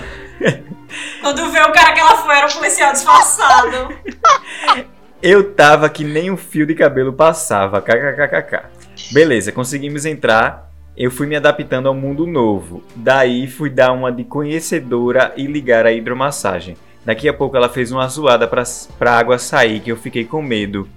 Quando 1.21 1.51
vê 1.51 1.61
o 1.61 1.73
cara 1.73 1.93
que 1.93 2.01
ela 2.01 2.17
foi, 2.19 2.37
era 2.37 2.47
um 2.47 2.51
policial 2.51 2.93
disfarçado. 2.93 3.95
Eu 5.23 5.55
tava 5.55 5.89
que 5.89 6.05
nem 6.05 6.31
um 6.31 6.37
fio 6.37 6.67
de 6.67 6.75
cabelo 6.75 7.13
passava. 7.13 7.81
KKKKK. 7.81 8.65
Beleza, 9.13 9.53
conseguimos 9.53 10.05
entrar. 10.05 10.71
Eu 10.97 11.11
fui 11.11 11.27
me 11.27 11.35
adaptando 11.35 11.89
ao 11.89 11.95
mundo 11.95 12.27
novo. 12.27 12.85
Daí 12.95 13.49
fui 13.49 13.71
dar 13.71 13.93
uma 13.93 14.13
de 14.13 14.23
conhecedora 14.23 15.33
e 15.37 15.47
ligar 15.47 15.87
a 15.87 15.93
hidromassagem. 15.93 16.77
Daqui 17.05 17.29
a 17.29 17.35
pouco 17.35 17.57
ela 17.57 17.69
fez 17.69 17.91
uma 17.91 18.07
zoada 18.09 18.47
pra, 18.47 18.63
pra 18.99 19.19
água 19.19 19.39
sair 19.39 19.81
que 19.81 19.91
eu 19.91 19.97
fiquei 19.97 20.25
com 20.25 20.41
medo. 20.41 20.89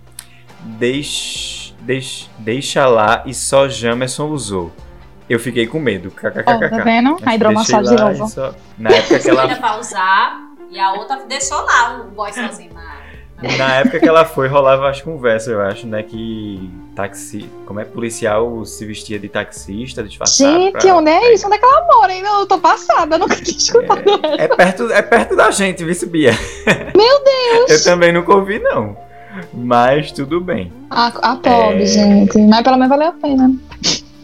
Deixa, 0.62 1.74
deixa, 1.82 2.30
deixa 2.40 2.86
lá 2.88 3.24
e 3.26 3.34
só 3.34 3.68
Jamerson 3.68 4.28
usou. 4.28 4.72
Eu 5.30 5.40
fiquei 5.40 5.68
com 5.68 5.80
medo. 5.80 6.12
Ó, 6.16 6.20
KKKKK. 6.20 6.70
tá 6.70 6.84
vendo? 6.84 7.18
A 7.26 7.36
hidromassagem 7.36 7.96
de 7.96 8.02
novo. 8.02 8.28
só- 8.28 8.54
Na 8.78 8.90
época 8.92 9.20
que 9.20 9.30
ela 9.30 9.56
pra 9.56 9.80
usar. 9.80 10.40
E 10.70 10.80
a 10.80 10.94
outra 10.94 11.18
deixou 11.28 11.62
lá 11.63 12.02
o 12.02 12.12
boy 12.12 12.32
sozinho 12.34 12.72
na 12.74 12.98
Na 13.58 13.76
época 13.76 14.00
que 14.00 14.08
ela 14.10 14.26
foi, 14.26 14.48
rolava 14.48 14.90
as 14.90 15.00
conversas, 15.02 15.48
eu 15.50 15.62
acho, 15.62 15.86
né? 15.88 16.02
Que 16.04 16.70
taxi. 16.96 17.50
Como 17.66 17.80
é 17.80 17.86
policial 17.86 18.66
se 18.66 18.86
vestia 18.86 19.18
de 19.20 19.30
taxista, 19.30 20.04
disfarçado. 20.04 20.50
Gente, 20.52 20.72
pra- 20.82 20.96
onde 20.96 21.10
é 21.12 21.34
isso? 21.34 21.46
Onde 21.46 21.56
é 21.56 21.60
que 21.60 21.66
ela 21.66 21.86
mora? 21.94 22.12
Ainda 22.13 22.28
eu 22.30 22.46
tô 22.46 22.58
passada, 22.58 23.16
eu 23.16 23.20
nunca 23.20 23.36
tinha 23.36 23.58
escutado. 23.58 24.02
É 24.40 24.48
perto, 24.48 24.92
é 24.92 25.02
perto 25.02 25.36
da 25.36 25.52
gente, 25.52 25.84
viu, 25.86 26.10
Bia? 26.10 26.32
Meu 26.96 27.24
Deus! 27.24 27.70
Eu 27.72 27.84
também 27.84 28.12
nunca 28.12 28.34
ouvi, 28.34 28.60
não. 28.60 28.98
Mas 29.54 30.12
tudo 30.12 30.42
bem. 30.42 30.74
A, 30.90 31.08
a 31.08 31.36
pobre, 31.36 31.84
É. 31.84 31.86
gente. 31.86 32.38
Mas 32.40 32.62
pelo 32.63 32.76
menos 32.78 32.90
valeu 32.90 33.10
a 33.10 33.12
pena. 33.13 33.52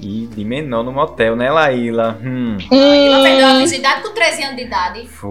E 0.05 0.27
de 0.27 0.43
menor 0.43 0.83
no 0.83 0.91
motel, 0.91 1.35
né, 1.35 1.49
Laíla? 1.51 2.19
Hum, 2.21 2.57
Ela 2.71 3.23
perdeu 3.23 3.47
a 3.47 3.53
Hum, 3.53 3.57
virgindade 3.59 4.03
com 4.03 4.09
13 4.13 4.43
anos 4.43 4.55
de 4.57 4.63
idade. 4.63 5.07
foi. 5.07 5.29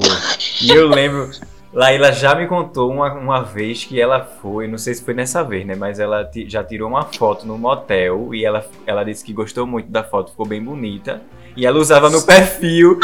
E 0.63 0.71
eu 0.71 0.89
lembro. 0.89 1.31
Laíla 1.75 2.13
já 2.13 2.35
me 2.35 2.47
contou 2.47 2.91
uma, 2.91 3.13
uma 3.15 3.43
vez 3.43 3.83
que 3.85 3.99
ela 3.99 4.21
foi, 4.43 4.69
não 4.69 4.77
sei 4.77 4.93
se 4.93 5.03
foi 5.03 5.15
nessa 5.15 5.43
vez, 5.43 5.65
né? 5.67 5.75
Mas 5.75 5.99
ela 5.99 6.29
já 6.47 6.63
tirou 6.63 6.87
uma 6.89 7.03
foto 7.05 7.47
no 7.47 7.57
motel 7.57 8.35
e 8.35 8.45
ela, 8.45 8.63
ela 8.87 9.03
disse 9.05 9.25
que 9.25 9.33
gostou 9.33 9.67
muito 9.67 9.91
da 9.91 10.05
foto, 10.05 10.31
ficou 10.33 10.45
bem 10.47 10.63
bonita. 10.63 11.23
E 11.57 11.65
ela 11.67 11.79
usava 11.79 12.11
no 12.11 12.21
perfil, 12.23 12.99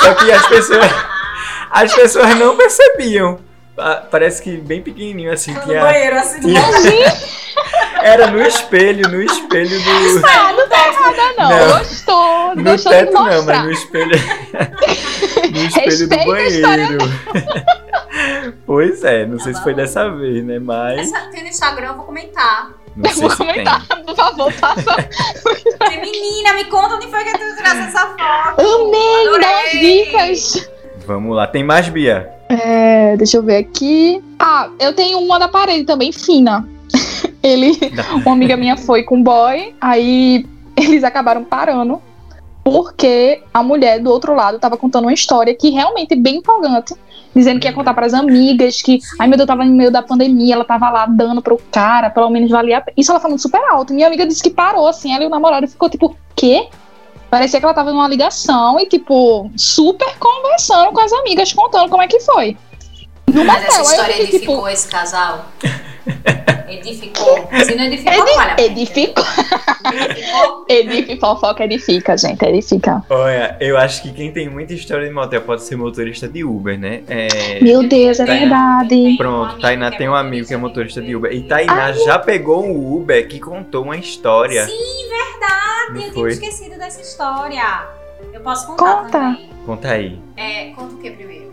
só 0.00 0.14
que 0.14 0.30
as 0.30 0.46
pessoas, 0.46 0.90
as 1.70 1.94
pessoas 1.94 2.36
não 2.38 2.56
percebiam. 2.56 3.38
Pa- 3.74 4.04
Parece 4.08 4.40
que 4.42 4.56
bem 4.56 4.80
pequenininho 4.82 5.32
assim, 5.32 5.52
No 5.54 5.60
tinha, 5.62 5.80
banheiro, 5.80 6.16
assim, 6.16 6.40
tinha- 6.40 6.62
era 8.02 8.26
no 8.28 8.42
espelho, 8.42 9.08
no 9.08 9.22
espelho 9.22 9.80
do. 9.80 10.26
ah, 10.26 10.52
não 10.52 10.68
tá 10.68 10.88
errada, 10.88 11.34
não. 11.38 11.48
Não. 11.68 11.78
Gostou. 11.78 12.56
No 12.56 12.64
Gostou 12.64 12.92
de 12.92 12.98
teto 12.98 13.12
não, 13.12 13.44
mas 13.44 13.64
no 13.64 13.70
espelho. 13.72 14.10
no 14.10 15.58
espelho 15.66 16.08
do 16.08 16.14
Respeita 16.14 16.46
história 16.48 16.86
banheiro. 16.88 17.04
pois 18.66 19.04
é, 19.04 19.26
não 19.26 19.38
sei 19.38 19.52
Tá 19.52 19.58
se 19.58 19.64
foi 19.64 19.72
bom. 19.72 19.76
dessa 19.80 20.10
vez, 20.10 20.44
né? 20.44 20.58
Mas. 20.58 21.00
Essa, 21.12 21.20
tem 21.30 21.42
no 21.42 21.48
Instagram, 21.48 21.88
eu 21.88 21.94
vou 21.96 22.04
comentar. 22.06 22.70
Não 22.94 23.08
Eu 23.08 23.14
sei 23.16 23.22
vou 23.22 23.30
se 23.30 23.36
comentar, 23.38 23.86
por 24.04 24.14
favor. 24.14 24.52
Porque, 25.42 25.96
menina, 25.98 26.52
me 26.54 26.64
conta 26.66 26.94
onde 26.96 27.06
foi 27.08 27.24
que 27.24 27.32
tu 27.32 27.56
tirasse 27.56 27.80
essa 27.88 28.06
foto. 28.06 28.60
Amei, 28.60 29.40
dá 29.40 29.58
Adorei. 29.60 30.04
dicas. 30.04 30.52
tem. 30.52 30.72
Vamos 31.06 31.34
lá, 31.34 31.46
tem 31.46 31.64
mais, 31.64 31.88
Bia? 31.88 32.30
É, 32.48 33.16
deixa 33.16 33.38
eu 33.38 33.42
ver 33.42 33.56
aqui. 33.56 34.22
Ah, 34.38 34.68
eu 34.78 34.92
tenho 34.92 35.18
uma 35.18 35.38
da 35.38 35.48
parede 35.48 35.84
também, 35.84 36.12
fina. 36.12 36.68
Ele, 37.42 37.72
uma 38.24 38.32
amiga 38.32 38.56
minha 38.56 38.76
foi 38.76 39.02
com 39.02 39.16
um 39.16 39.22
boy, 39.22 39.74
aí 39.80 40.46
eles 40.76 41.04
acabaram 41.04 41.44
parando. 41.44 42.00
Porque 42.64 43.42
a 43.52 43.62
mulher 43.62 43.98
do 43.98 44.10
outro 44.10 44.34
lado 44.34 44.58
tava 44.58 44.76
contando 44.76 45.04
uma 45.04 45.12
história 45.12 45.54
que 45.54 45.70
realmente 45.70 46.14
bem 46.14 46.36
empolgante. 46.36 46.94
Dizendo 47.34 47.58
que 47.58 47.66
ia 47.66 47.72
contar 47.72 47.94
para 47.94 48.06
as 48.06 48.14
amigas, 48.14 48.82
que, 48.82 49.00
ai 49.18 49.26
meu 49.26 49.36
Deus, 49.36 49.46
tava 49.46 49.64
no 49.64 49.72
meio 49.72 49.90
da 49.90 50.02
pandemia, 50.02 50.54
ela 50.54 50.64
tava 50.64 50.90
lá 50.90 51.06
dando 51.06 51.42
pro 51.42 51.60
cara, 51.72 52.10
pelo 52.10 52.30
menos 52.30 52.50
valia. 52.50 52.78
a 52.78 52.80
pena. 52.82 52.94
Isso 52.96 53.10
ela 53.10 53.18
falando 53.18 53.38
super 53.38 53.60
alto. 53.70 53.92
Minha 53.92 54.06
amiga 54.06 54.26
disse 54.26 54.42
que 54.42 54.50
parou, 54.50 54.86
assim, 54.86 55.12
ela 55.12 55.24
e 55.24 55.26
o 55.26 55.30
namorado 55.30 55.66
ficou 55.66 55.88
tipo, 55.88 56.14
quê? 56.36 56.68
Parecia 57.30 57.58
que 57.58 57.64
ela 57.64 57.74
tava 57.74 57.90
numa 57.90 58.06
ligação 58.06 58.78
e, 58.78 58.86
tipo, 58.86 59.50
super 59.56 60.18
conversando 60.18 60.92
com 60.92 61.00
as 61.00 61.12
amigas, 61.14 61.52
contando 61.52 61.88
como 61.88 62.02
é 62.02 62.06
que 62.06 62.20
foi. 62.20 62.56
No 63.32 63.44
Mas 63.44 63.64
essa 63.64 63.82
história 63.82 64.14
fiquei, 64.14 64.28
edificou 64.28 64.56
tipo, 64.56 64.68
esse 64.68 64.88
casal? 64.88 65.46
Edificou. 66.68 67.48
Se 67.64 67.74
não 67.74 67.84
edificou, 67.84 68.12
Edi- 68.12 68.34
vale 68.34 68.50
a 68.50 68.54
pena. 68.54 68.68
edificou. 68.68 69.24
Edificou. 69.92 70.64
Edifica, 70.68 71.16
fofoca, 71.20 71.64
edifica, 71.64 72.16
gente, 72.16 72.42
edifica. 72.44 73.04
Olha, 73.10 73.56
eu 73.60 73.76
acho 73.76 74.02
que 74.02 74.12
quem 74.12 74.32
tem 74.32 74.48
muita 74.48 74.72
história 74.72 75.06
de 75.06 75.12
motel 75.12 75.42
pode 75.42 75.62
ser 75.62 75.76
motorista 75.76 76.26
de 76.28 76.44
Uber, 76.44 76.78
né? 76.78 77.02
É... 77.08 77.60
Meu 77.62 77.86
Deus, 77.86 78.18
é 78.20 78.24
Tainá. 78.24 78.78
verdade. 78.82 79.14
Pronto, 79.18 79.60
Tainá 79.60 79.90
tem 79.90 80.08
um 80.08 80.14
amigo 80.14 80.46
que 80.48 80.54
é 80.54 80.56
motorista 80.56 81.00
de 81.02 81.14
Uber. 81.14 81.32
E 81.32 81.42
Tainá 81.42 81.92
já 81.92 82.18
pegou 82.18 82.64
um 82.64 82.94
Uber 82.96 83.28
que 83.28 83.38
contou 83.38 83.84
uma 83.84 83.96
história. 83.96 84.64
Sim, 84.66 84.72
verdade. 85.08 85.90
Não 85.90 85.96
eu 85.96 86.00
tinha 86.02 86.12
foi? 86.14 86.30
esquecido 86.30 86.78
dessa 86.78 87.00
história. 87.00 87.86
Eu 88.32 88.40
posso 88.40 88.66
contar 88.66 89.02
Conta. 89.04 89.10
também. 89.10 89.50
Conta 89.66 89.88
aí. 89.90 90.18
É, 90.36 90.70
conta 90.70 90.94
o 90.94 90.98
que 90.98 91.10
primeiro? 91.10 91.51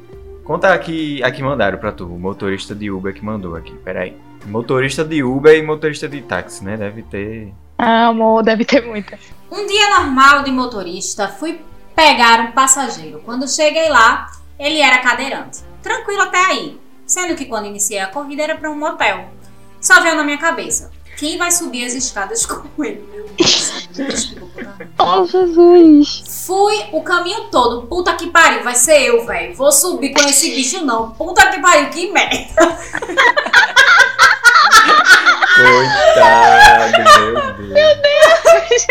Conta 0.50 0.74
aqui, 0.74 1.22
aqui 1.22 1.44
mandaram 1.44 1.78
pra 1.78 1.92
tu, 1.92 2.08
o 2.08 2.18
motorista 2.18 2.74
de 2.74 2.90
Uber 2.90 3.14
que 3.14 3.24
mandou 3.24 3.56
aqui. 3.56 3.72
Peraí. 3.86 4.18
Motorista 4.48 5.06
de 5.06 5.24
Uber 5.24 5.56
e 5.56 5.62
motorista 5.62 6.10
de 6.10 6.24
táxi, 6.24 6.66
né? 6.66 6.76
Deve 6.76 7.04
ter. 7.04 7.54
Ah, 7.78 8.08
amor, 8.08 8.42
deve 8.42 8.66
ter 8.66 8.84
muita. 8.84 9.20
Um 9.52 9.68
dia 9.68 10.00
normal 10.00 10.42
de 10.42 10.50
motorista, 10.50 11.28
fui 11.28 11.62
pegar 11.96 12.40
um 12.40 12.52
passageiro. 12.52 13.22
Quando 13.24 13.48
cheguei 13.48 13.90
lá, 13.90 14.26
ele 14.58 14.80
era 14.80 14.98
cadeirante. 14.98 15.60
Tranquilo 15.84 16.24
até 16.24 16.44
aí. 16.44 16.82
Sendo 17.06 17.36
que 17.36 17.46
quando 17.46 17.68
iniciei 17.68 18.00
a 18.00 18.08
corrida 18.08 18.42
era 18.42 18.58
para 18.58 18.72
um 18.72 18.76
motel. 18.76 19.30
Só 19.80 20.02
veio 20.02 20.16
na 20.16 20.24
minha 20.24 20.40
cabeça. 20.40 20.90
Quem 21.20 21.38
vai 21.38 21.52
subir 21.52 21.86
as 21.86 21.94
escadas 21.94 22.46
com 22.48 22.64
ele? 22.82 23.06
Meu 23.12 23.28
Deus, 23.28 23.82
desculpa, 23.98 24.64
puta. 24.64 24.90
Oh, 24.98 25.26
Jesus. 25.26 26.24
Fui 26.48 26.86
o 26.94 27.04
caminho 27.04 27.50
todo. 27.52 27.88
Puta 27.88 28.16
que 28.16 28.28
pariu, 28.28 28.64
vai 28.64 28.76
ser 28.76 29.02
eu, 29.02 29.26
velho. 29.26 29.54
Vou 29.54 29.70
subir 29.72 30.14
com 30.14 30.22
esse 30.22 30.52
bicho, 30.56 30.86
não. 30.86 31.12
Puta 31.12 31.50
que 31.52 31.60
pariu, 31.60 31.90
que 31.90 32.10
merda. 32.10 32.78
Coitado, 35.56 36.98
meu 37.60 38.02
Deus. 38.02 38.88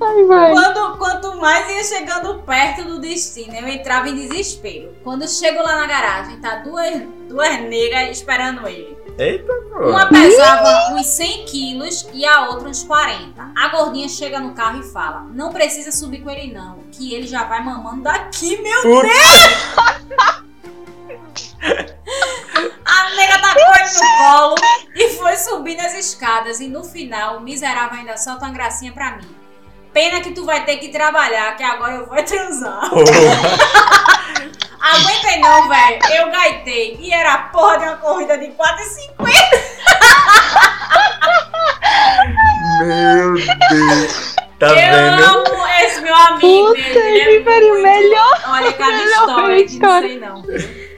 Ai, 0.00 0.24
vai. 0.24 0.52
Quando, 0.52 0.96
quanto 0.96 1.36
mais 1.36 1.68
ia 1.68 1.84
chegando 1.84 2.42
perto 2.42 2.84
do 2.84 2.98
destino, 3.00 3.54
eu 3.54 3.68
entrava 3.68 4.08
em 4.08 4.14
desespero. 4.14 4.96
Quando 5.04 5.28
chego 5.28 5.62
lá 5.62 5.76
na 5.76 5.86
garagem, 5.86 6.38
tá 6.38 6.56
duas, 6.56 7.02
duas 7.28 7.60
negras 7.60 8.16
esperando 8.16 8.66
ele. 8.66 8.96
Eita, 9.18 9.52
Uma 9.80 10.06
pô. 10.06 10.14
pesava 10.14 10.94
uns 10.94 11.06
100 11.06 11.44
quilos 11.46 12.06
e 12.12 12.26
a 12.26 12.48
outra 12.50 12.68
uns 12.68 12.82
40. 12.84 13.50
A 13.56 13.68
gordinha 13.68 14.08
chega 14.08 14.38
no 14.38 14.52
carro 14.52 14.80
e 14.80 14.92
fala: 14.92 15.22
Não 15.32 15.50
precisa 15.52 15.90
subir 15.90 16.22
com 16.22 16.30
ele, 16.30 16.52
não, 16.52 16.80
que 16.92 17.14
ele 17.14 17.26
já 17.26 17.44
vai 17.44 17.64
mamando 17.64 18.02
daqui, 18.02 18.60
meu. 18.60 18.82
Puta, 18.82 19.08
A 22.84 23.10
nega 23.16 23.38
tacou 23.40 23.74
ele 23.74 23.90
no 23.94 24.00
colo 24.18 24.54
e 24.94 25.08
foi 25.10 25.36
subindo 25.36 25.80
as 25.80 25.94
escadas. 25.94 26.60
E 26.60 26.68
no 26.68 26.84
final, 26.84 27.38
o 27.38 27.40
miserável 27.40 27.98
ainda 27.98 28.16
solta 28.16 28.44
uma 28.44 28.52
gracinha 28.52 28.92
pra 28.92 29.16
mim. 29.16 29.26
Pena 29.92 30.20
que 30.20 30.32
tu 30.32 30.44
vai 30.44 30.64
ter 30.64 30.76
que 30.76 30.90
trabalhar, 30.90 31.56
que 31.56 31.62
agora 31.62 31.94
eu 31.94 32.06
vou 32.06 32.22
transar. 32.22 32.90
Aguentei 34.94 35.40
não, 35.40 35.68
velho. 35.68 35.98
Eu 36.14 36.30
gaitei. 36.30 36.96
E 37.00 37.12
era 37.12 37.32
a 37.34 37.38
porra 37.38 37.78
de 37.78 37.84
uma 37.86 37.96
corrida 37.96 38.38
de 38.38 38.46
4,50. 38.46 38.56
Meu 42.84 43.34
Deus. 43.34 44.36
Tá 44.58 44.68
eu 44.68 44.74
vendo? 44.74 45.24
amo 45.24 45.66
esse 45.82 46.00
meu 46.00 46.14
amigo. 46.14 46.68
Puta 46.68 46.82
que 46.82 46.98
é 47.20 47.40
pariu, 47.40 47.68
muito- 47.68 47.82
melhor. 47.82 48.40
Olha 48.48 48.72
cada 48.72 48.92
melhor 48.96 49.50
história 49.52 49.66
que 49.66 49.78
não 49.78 50.00
sei 50.00 50.18
não. 50.18 50.42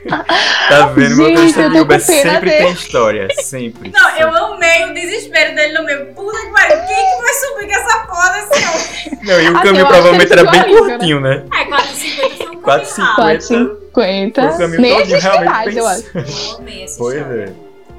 Tá 0.07 0.85
vendo? 0.87 1.15
Gente, 1.15 1.29
Motorista 1.29 1.61
eu 1.61 1.69
de 1.69 1.75
tô 1.75 1.81
Uber 1.81 1.99
sempre 2.01 2.49
dele. 2.49 2.63
tem 2.63 2.71
história. 2.73 3.27
Sempre. 3.41 3.91
Não, 3.91 4.09
eu 4.17 4.29
amei 4.53 4.85
o 4.85 4.93
desespero 4.93 5.55
dele 5.55 5.77
no 5.77 5.83
meu. 5.85 6.05
Puta 6.07 6.37
que 6.39 6.51
pariu. 6.51 6.77
Quem 6.85 6.95
que 6.95 7.21
vai 7.21 7.33
subir 7.33 7.67
com 7.67 7.73
essa 7.73 7.99
porra 8.07 8.31
desse 8.31 8.67
homem? 8.67 9.19
Não, 9.23 9.41
e 9.41 9.49
o 9.49 9.57
Assim, 9.57 9.65
caminho 9.67 9.87
provavelmente 9.87 10.31
era 10.31 10.43
bem 10.49 10.59
alívio, 10.61 10.85
curtinho, 10.85 11.19
né? 11.19 11.43
É, 11.53 11.65
4,50 11.65 12.37
foi 12.37 12.47
um 12.55 12.61
4,50. 12.61 12.61
caminho 12.61 13.01
rápido. 13.03 13.79
4,50. 13.93 14.53
O 14.53 14.57
caminho 14.57 14.81
Nem 14.81 14.97
todinho 14.97 15.19
realmente 15.19 15.77
eu 15.77 15.87
acho. 15.87 16.03
Eu 16.17 16.57
amei 16.57 16.83
essa 16.83 16.97
Pois 16.97 17.15
é. 17.17 17.53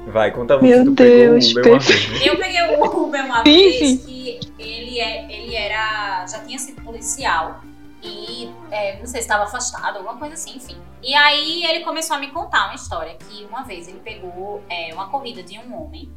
Vai, 0.07 0.31
conta 0.31 0.57
você. 0.57 0.65
Meu 0.67 0.85
tu 0.85 0.91
pegou 0.93 1.17
Deus, 1.39 1.51
Uber 1.51 1.67
uma 1.67 1.79
vez, 1.79 2.09
né? 2.09 2.19
Eu 2.23 2.37
peguei 2.37 2.61
o 2.63 2.83
Uber 3.03 3.25
uma 3.25 3.43
vez 3.43 3.75
que 4.03 4.39
ele, 4.57 4.99
é, 4.99 5.25
ele 5.29 5.55
era. 5.55 6.25
já 6.27 6.39
tinha 6.39 6.57
sido 6.57 6.81
policial 6.81 7.61
e 8.03 8.51
é, 8.71 8.97
não 8.97 9.05
sei 9.05 9.21
se 9.21 9.27
estava 9.27 9.43
afastado, 9.43 9.97
alguma 9.97 10.17
coisa 10.17 10.33
assim, 10.33 10.55
enfim. 10.55 10.77
E 11.03 11.13
aí 11.13 11.63
ele 11.65 11.83
começou 11.83 12.15
a 12.15 12.19
me 12.19 12.31
contar 12.31 12.65
uma 12.65 12.75
história 12.75 13.15
que 13.15 13.45
uma 13.45 13.63
vez 13.63 13.87
ele 13.87 13.99
pegou 13.99 14.63
é, 14.69 14.93
uma 14.93 15.09
corrida 15.09 15.43
de 15.43 15.57
um 15.59 15.83
homem. 15.83 16.11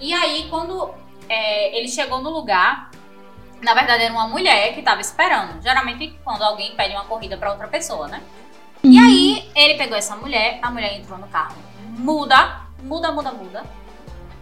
E 0.00 0.12
aí, 0.14 0.46
quando 0.48 0.94
é, 1.28 1.76
ele 1.76 1.88
chegou 1.88 2.20
no 2.20 2.30
lugar, 2.30 2.90
na 3.60 3.74
verdade 3.74 4.04
era 4.04 4.12
uma 4.12 4.28
mulher 4.28 4.72
que 4.72 4.80
estava 4.80 5.00
esperando. 5.00 5.60
Geralmente, 5.62 6.16
quando 6.24 6.42
alguém 6.42 6.74
pede 6.74 6.94
uma 6.94 7.04
corrida 7.04 7.36
para 7.36 7.50
outra 7.50 7.68
pessoa, 7.68 8.08
né? 8.08 8.22
E 8.82 8.96
aí, 8.98 9.50
ele 9.54 9.74
pegou 9.76 9.96
essa 9.96 10.14
mulher, 10.14 10.60
a 10.62 10.70
mulher 10.70 10.94
entrou 10.94 11.18
no 11.18 11.26
carro. 11.26 11.56
Muda, 11.98 12.62
muda, 12.82 13.10
muda, 13.10 13.32
muda. 13.32 13.64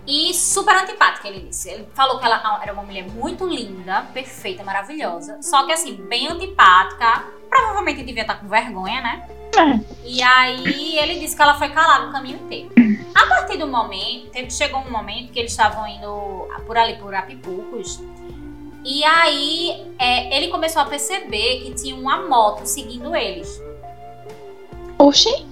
E 0.07 0.33
super 0.35 0.75
antipática, 0.77 1.27
ele 1.29 1.41
disse. 1.49 1.69
Ele 1.69 1.89
falou 1.95 2.19
que 2.19 2.25
ela 2.25 2.61
era 2.63 2.73
uma 2.73 2.83
mulher 2.85 3.07
muito 3.11 3.47
linda, 3.47 4.03
perfeita, 4.15 4.63
maravilhosa. 4.63 5.39
Só 5.43 5.67
que 5.67 5.73
assim, 5.73 5.95
bem 5.95 6.29
antipática. 6.29 7.25
Provavelmente 7.49 8.03
devia 8.03 8.23
estar 8.23 8.37
com 8.37 8.49
vergonha, 8.49 9.01
né? 9.01 9.29
É. 9.57 9.81
E 10.05 10.23
aí 10.23 10.99
ele 10.99 11.19
disse 11.19 11.35
que 11.35 11.43
ela 11.43 11.55
foi 11.59 11.71
calada 11.71 12.09
o 12.09 12.13
caminho 12.13 12.37
inteiro. 12.39 12.71
A 13.15 13.27
partir 13.27 13.57
do 13.57 13.67
momento, 13.67 14.29
teve- 14.31 14.51
chegou 14.51 14.81
um 14.81 14.91
momento 14.91 15.33
que 15.33 15.39
eles 15.39 15.53
estavam 15.53 15.87
indo 15.89 16.47
por 16.67 16.77
ali 16.77 16.97
por 16.97 17.15
Apipucos. 17.15 18.01
E 18.85 19.03
aí 19.05 19.85
é, 19.99 20.37
ele 20.37 20.49
começou 20.49 20.83
a 20.83 20.85
perceber 20.85 21.63
que 21.65 21.75
tinha 21.75 21.95
uma 21.97 22.29
moto 22.29 22.67
seguindo 22.67 23.17
eles. 23.17 23.61
Oxi. 24.99 25.47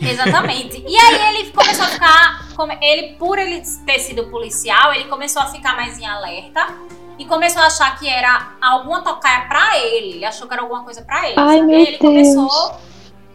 Exatamente. 0.00 0.84
E 0.86 0.96
aí 0.96 1.36
ele 1.36 1.50
começou 1.50 1.84
a 1.84 1.88
ficar. 1.88 2.48
Ele, 2.80 3.14
por 3.16 3.38
ele 3.38 3.62
ter 3.84 3.98
sido 3.98 4.26
policial, 4.30 4.92
ele 4.92 5.04
começou 5.04 5.42
a 5.42 5.46
ficar 5.46 5.74
mais 5.76 5.98
em 5.98 6.06
alerta. 6.06 6.66
E 7.18 7.24
começou 7.24 7.60
a 7.60 7.66
achar 7.66 7.98
que 7.98 8.08
era 8.08 8.52
alguma 8.60 9.02
tocaia 9.02 9.46
pra 9.48 9.76
ele. 9.78 10.12
Ele 10.16 10.24
achou 10.24 10.46
que 10.46 10.54
era 10.54 10.62
alguma 10.62 10.84
coisa 10.84 11.02
pra 11.02 11.26
ele. 11.26 11.34
Ai, 11.36 11.60
meu 11.62 11.76
E 11.78 11.82
ele 11.82 11.98
Deus. 11.98 11.98
começou 11.98 12.76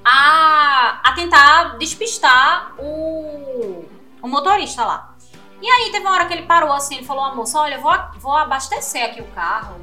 a, 0.06 1.00
a 1.04 1.12
tentar 1.14 1.78
despistar 1.78 2.74
o, 2.80 3.84
o 4.22 4.28
motorista 4.28 4.86
lá. 4.86 5.14
E 5.62 5.68
aí 5.70 5.92
teve 5.92 6.06
uma 6.06 6.14
hora 6.14 6.26
que 6.26 6.34
ele 6.34 6.44
parou 6.44 6.74
assim, 6.74 6.96
ele 6.98 7.06
falou, 7.06 7.24
a 7.24 7.34
moça, 7.36 7.58
olha, 7.60 7.78
vou, 7.80 7.94
vou 8.18 8.36
abastecer 8.36 9.04
aqui 9.06 9.22
o 9.22 9.28
carro. 9.28 9.76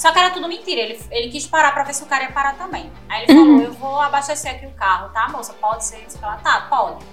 Só 0.00 0.10
que 0.12 0.18
era 0.18 0.30
tudo 0.30 0.48
mentira, 0.48 0.80
ele, 0.80 0.98
ele 1.10 1.30
quis 1.30 1.46
parar 1.46 1.72
pra 1.72 1.82
ver 1.82 1.92
se 1.92 2.02
o 2.02 2.06
cara 2.06 2.22
ia 2.24 2.32
parar 2.32 2.56
também. 2.56 2.90
Aí 3.06 3.24
ele 3.24 3.34
falou, 3.34 3.60
eu 3.60 3.72
vou 3.74 4.00
abastecer 4.00 4.54
aqui 4.54 4.64
o 4.64 4.70
carro, 4.70 5.10
tá, 5.10 5.28
moça? 5.28 5.52
Pode 5.52 5.84
ser? 5.84 6.06
Ela, 6.22 6.36
tá, 6.36 6.62
pode. 6.70 7.04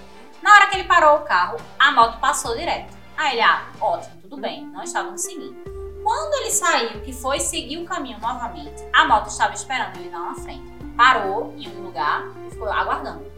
Na 0.41 0.53
hora 0.53 0.67
que 0.67 0.77
ele 0.77 0.85
parou 0.85 1.17
o 1.17 1.23
carro, 1.23 1.57
a 1.77 1.91
moto 1.91 2.17
passou 2.21 2.55
direto. 2.55 2.95
Aí 3.17 3.33
ele, 3.33 3.41
ah, 3.41 3.65
ótimo, 3.81 4.21
tudo 4.21 4.37
bem, 4.37 4.65
não 4.67 4.81
estávamos 4.83 5.21
seguindo. 5.21 5.53
Quando 6.01 6.33
ele 6.35 6.49
saiu, 6.49 7.01
que 7.01 7.11
foi 7.11 7.41
seguir 7.41 7.77
o 7.79 7.83
caminho 7.83 8.19
novamente, 8.21 8.81
a 8.93 9.05
moto 9.05 9.27
estava 9.27 9.53
esperando 9.53 9.97
ele 9.97 10.09
lá 10.09 10.19
na 10.19 10.35
frente. 10.35 10.71
Parou 10.95 11.53
em 11.57 11.67
um 11.67 11.81
lugar 11.81 12.23
e 12.47 12.51
ficou 12.51 12.71
aguardando. 12.71 13.29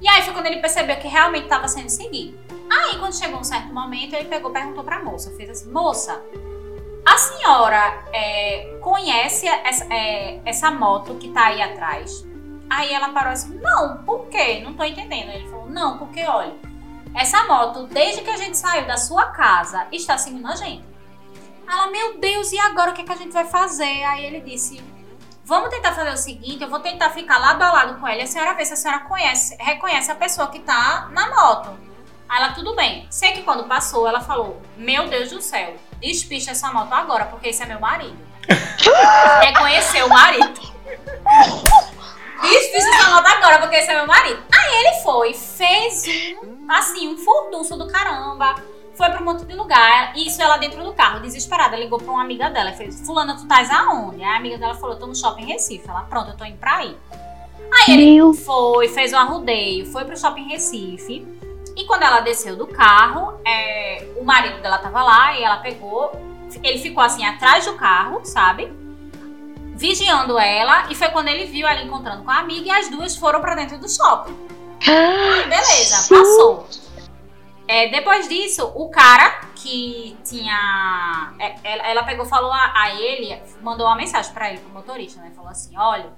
E 0.00 0.08
aí 0.08 0.22
foi 0.22 0.32
quando 0.32 0.46
ele 0.46 0.62
percebeu 0.62 0.96
que 0.96 1.08
realmente 1.08 1.44
estava 1.44 1.68
sendo 1.68 1.90
seguido. 1.90 2.38
Aí, 2.70 2.98
quando 2.98 3.14
chegou 3.14 3.38
um 3.38 3.44
certo 3.44 3.72
momento, 3.72 4.14
ele 4.14 4.30
pegou 4.30 4.50
e 4.50 4.54
perguntou 4.54 4.82
pra 4.82 5.04
moça, 5.04 5.30
fez 5.36 5.50
assim, 5.50 5.70
moça, 5.70 6.22
a 7.06 7.18
senhora 7.18 8.04
é, 8.12 8.78
conhece 8.82 9.46
essa, 9.46 9.84
é, 9.94 10.40
essa 10.44 10.72
moto 10.72 11.14
que 11.14 11.28
tá 11.28 11.46
aí 11.46 11.62
atrás? 11.62 12.26
Aí 12.68 12.92
ela 12.92 13.10
parou 13.10 13.32
assim, 13.32 13.56
não, 13.62 13.98
por 13.98 14.26
quê? 14.26 14.60
Não 14.64 14.74
tô 14.74 14.82
entendendo. 14.82 15.30
Ele 15.30 15.48
falou, 15.48 15.70
não, 15.70 15.98
porque 15.98 16.24
olha, 16.24 16.52
essa 17.14 17.44
moto, 17.44 17.86
desde 17.86 18.22
que 18.22 18.30
a 18.30 18.36
gente 18.36 18.58
saiu 18.58 18.86
da 18.88 18.96
sua 18.96 19.26
casa, 19.26 19.86
está 19.92 20.18
seguindo 20.18 20.48
a 20.48 20.56
gente. 20.56 20.84
Ela, 21.68 21.86
meu 21.92 22.18
Deus, 22.18 22.50
e 22.50 22.58
agora 22.58 22.90
o 22.90 22.94
que, 22.94 23.02
é 23.02 23.04
que 23.04 23.12
a 23.12 23.16
gente 23.16 23.32
vai 23.32 23.44
fazer? 23.44 24.02
Aí 24.02 24.26
ele 24.26 24.40
disse, 24.40 24.82
vamos 25.44 25.70
tentar 25.70 25.92
fazer 25.92 26.10
o 26.10 26.16
seguinte, 26.16 26.62
eu 26.62 26.68
vou 26.68 26.80
tentar 26.80 27.10
ficar 27.10 27.38
lado 27.38 27.62
a 27.62 27.72
lado 27.72 28.00
com 28.00 28.08
ele, 28.08 28.22
a 28.22 28.26
senhora 28.26 28.54
vê 28.54 28.64
se 28.64 28.72
a 28.72 28.76
senhora 28.76 29.04
conhece, 29.04 29.56
reconhece 29.60 30.10
a 30.10 30.16
pessoa 30.16 30.48
que 30.48 30.58
tá 30.58 31.08
na 31.12 31.30
moto. 31.30 31.85
Aí 32.28 32.42
ela, 32.42 32.52
tudo 32.52 32.74
bem. 32.74 33.06
Sei 33.10 33.32
que 33.32 33.42
quando 33.42 33.64
passou, 33.64 34.06
ela 34.06 34.20
falou, 34.20 34.60
meu 34.76 35.08
Deus 35.08 35.30
do 35.30 35.40
céu, 35.40 35.76
despista 36.00 36.50
essa 36.50 36.72
moto 36.72 36.92
agora, 36.92 37.26
porque 37.26 37.48
esse 37.48 37.62
é 37.62 37.66
meu 37.66 37.80
marido. 37.80 38.18
Reconheceu 39.42 40.06
o 40.06 40.08
marido. 40.08 40.60
Despista 42.42 42.88
essa 42.88 43.10
moto 43.10 43.26
agora, 43.26 43.58
porque 43.60 43.76
esse 43.76 43.90
é 43.90 43.94
meu 43.94 44.06
marido. 44.06 44.42
Aí 44.52 44.74
ele 44.74 45.02
foi, 45.02 45.34
fez 45.34 46.04
um, 46.42 46.70
assim, 46.70 47.08
um 47.08 47.16
furdunço 47.16 47.76
do 47.76 47.86
caramba. 47.86 48.56
Foi 48.94 49.10
pra 49.10 49.20
um 49.20 49.24
monte 49.24 49.44
de 49.44 49.54
lugar. 49.54 50.16
Isso 50.16 50.40
ela 50.40 50.56
dentro 50.56 50.82
do 50.82 50.92
carro, 50.94 51.20
desesperada. 51.20 51.76
Ligou 51.76 51.98
pra 51.98 52.10
uma 52.10 52.22
amiga 52.22 52.48
dela. 52.48 52.70
e 52.70 52.76
Fez, 52.76 53.00
Fulana, 53.06 53.36
tu 53.36 53.46
tais 53.46 53.70
aonde? 53.70 54.22
Aí 54.22 54.30
a 54.30 54.36
amiga 54.36 54.56
dela 54.56 54.74
falou, 54.74 54.96
tô 54.96 55.06
no 55.06 55.14
shopping 55.14 55.44
Recife. 55.44 55.88
Ela, 55.88 56.02
pronto, 56.02 56.30
eu 56.30 56.36
tô 56.36 56.44
indo 56.44 56.56
pra 56.56 56.76
aí. 56.76 56.96
Aí 57.70 57.94
ele 57.94 58.14
Meu. 58.14 58.32
foi, 58.32 58.88
fez 58.88 59.12
um 59.12 59.18
arrudeio, 59.18 59.90
foi 59.92 60.04
pro 60.04 60.16
shopping 60.16 60.48
Recife. 60.48 61.35
E 61.76 61.84
quando 61.84 62.02
ela 62.02 62.20
desceu 62.20 62.56
do 62.56 62.66
carro, 62.66 63.38
é, 63.46 64.08
o 64.16 64.24
marido 64.24 64.60
dela 64.62 64.78
tava 64.78 65.02
lá 65.02 65.38
e 65.38 65.44
ela 65.44 65.58
pegou. 65.58 66.10
Ele 66.62 66.78
ficou 66.78 67.02
assim 67.02 67.24
atrás 67.26 67.66
do 67.66 67.74
carro, 67.74 68.24
sabe? 68.24 68.72
Vigiando 69.74 70.38
ela. 70.38 70.90
E 70.90 70.94
foi 70.94 71.08
quando 71.10 71.28
ele 71.28 71.44
viu 71.44 71.66
ela 71.68 71.82
encontrando 71.82 72.24
com 72.24 72.30
a 72.30 72.38
amiga 72.38 72.68
e 72.68 72.70
as 72.70 72.88
duas 72.88 73.14
foram 73.14 73.40
pra 73.42 73.54
dentro 73.54 73.78
do 73.78 73.88
shopping. 73.88 74.34
Aí, 74.88 75.48
beleza, 75.48 76.14
passou. 76.14 76.66
É, 77.68 77.88
depois 77.88 78.28
disso, 78.28 78.72
o 78.74 78.88
cara 78.88 79.40
que 79.56 80.16
tinha. 80.24 81.34
é, 81.38 81.90
Ela, 81.90 82.04
pegou, 82.04 82.24
falou 82.24 82.52
a, 82.52 82.72
a 82.74 82.94
ele, 82.94 83.38
mandou 83.60 83.86
uma 83.86 83.96
mensagem 83.96 84.32
pra 84.32 84.48
ele, 84.50 84.60
pro 84.60 84.70
motorista, 84.72 85.20
né? 85.20 85.32
Falou 85.34 85.50
assim: 85.50 85.76
olha, 85.76 86.10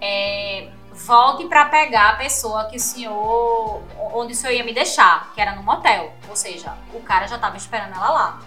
é, 0.00 0.68
volte 0.96 1.46
pra 1.46 1.66
pegar 1.66 2.10
a 2.10 2.16
pessoa 2.16 2.64
que 2.64 2.76
o 2.76 2.80
senhor. 2.80 3.82
onde 4.14 4.32
o 4.32 4.36
senhor 4.36 4.54
ia 4.54 4.64
me 4.64 4.72
deixar, 4.72 5.32
que 5.34 5.40
era 5.40 5.54
no 5.54 5.62
motel. 5.62 6.12
Ou 6.28 6.36
seja, 6.36 6.76
o 6.94 7.00
cara 7.00 7.26
já 7.26 7.38
tava 7.38 7.56
esperando 7.56 7.94
ela 7.94 8.10
lá. 8.10 8.40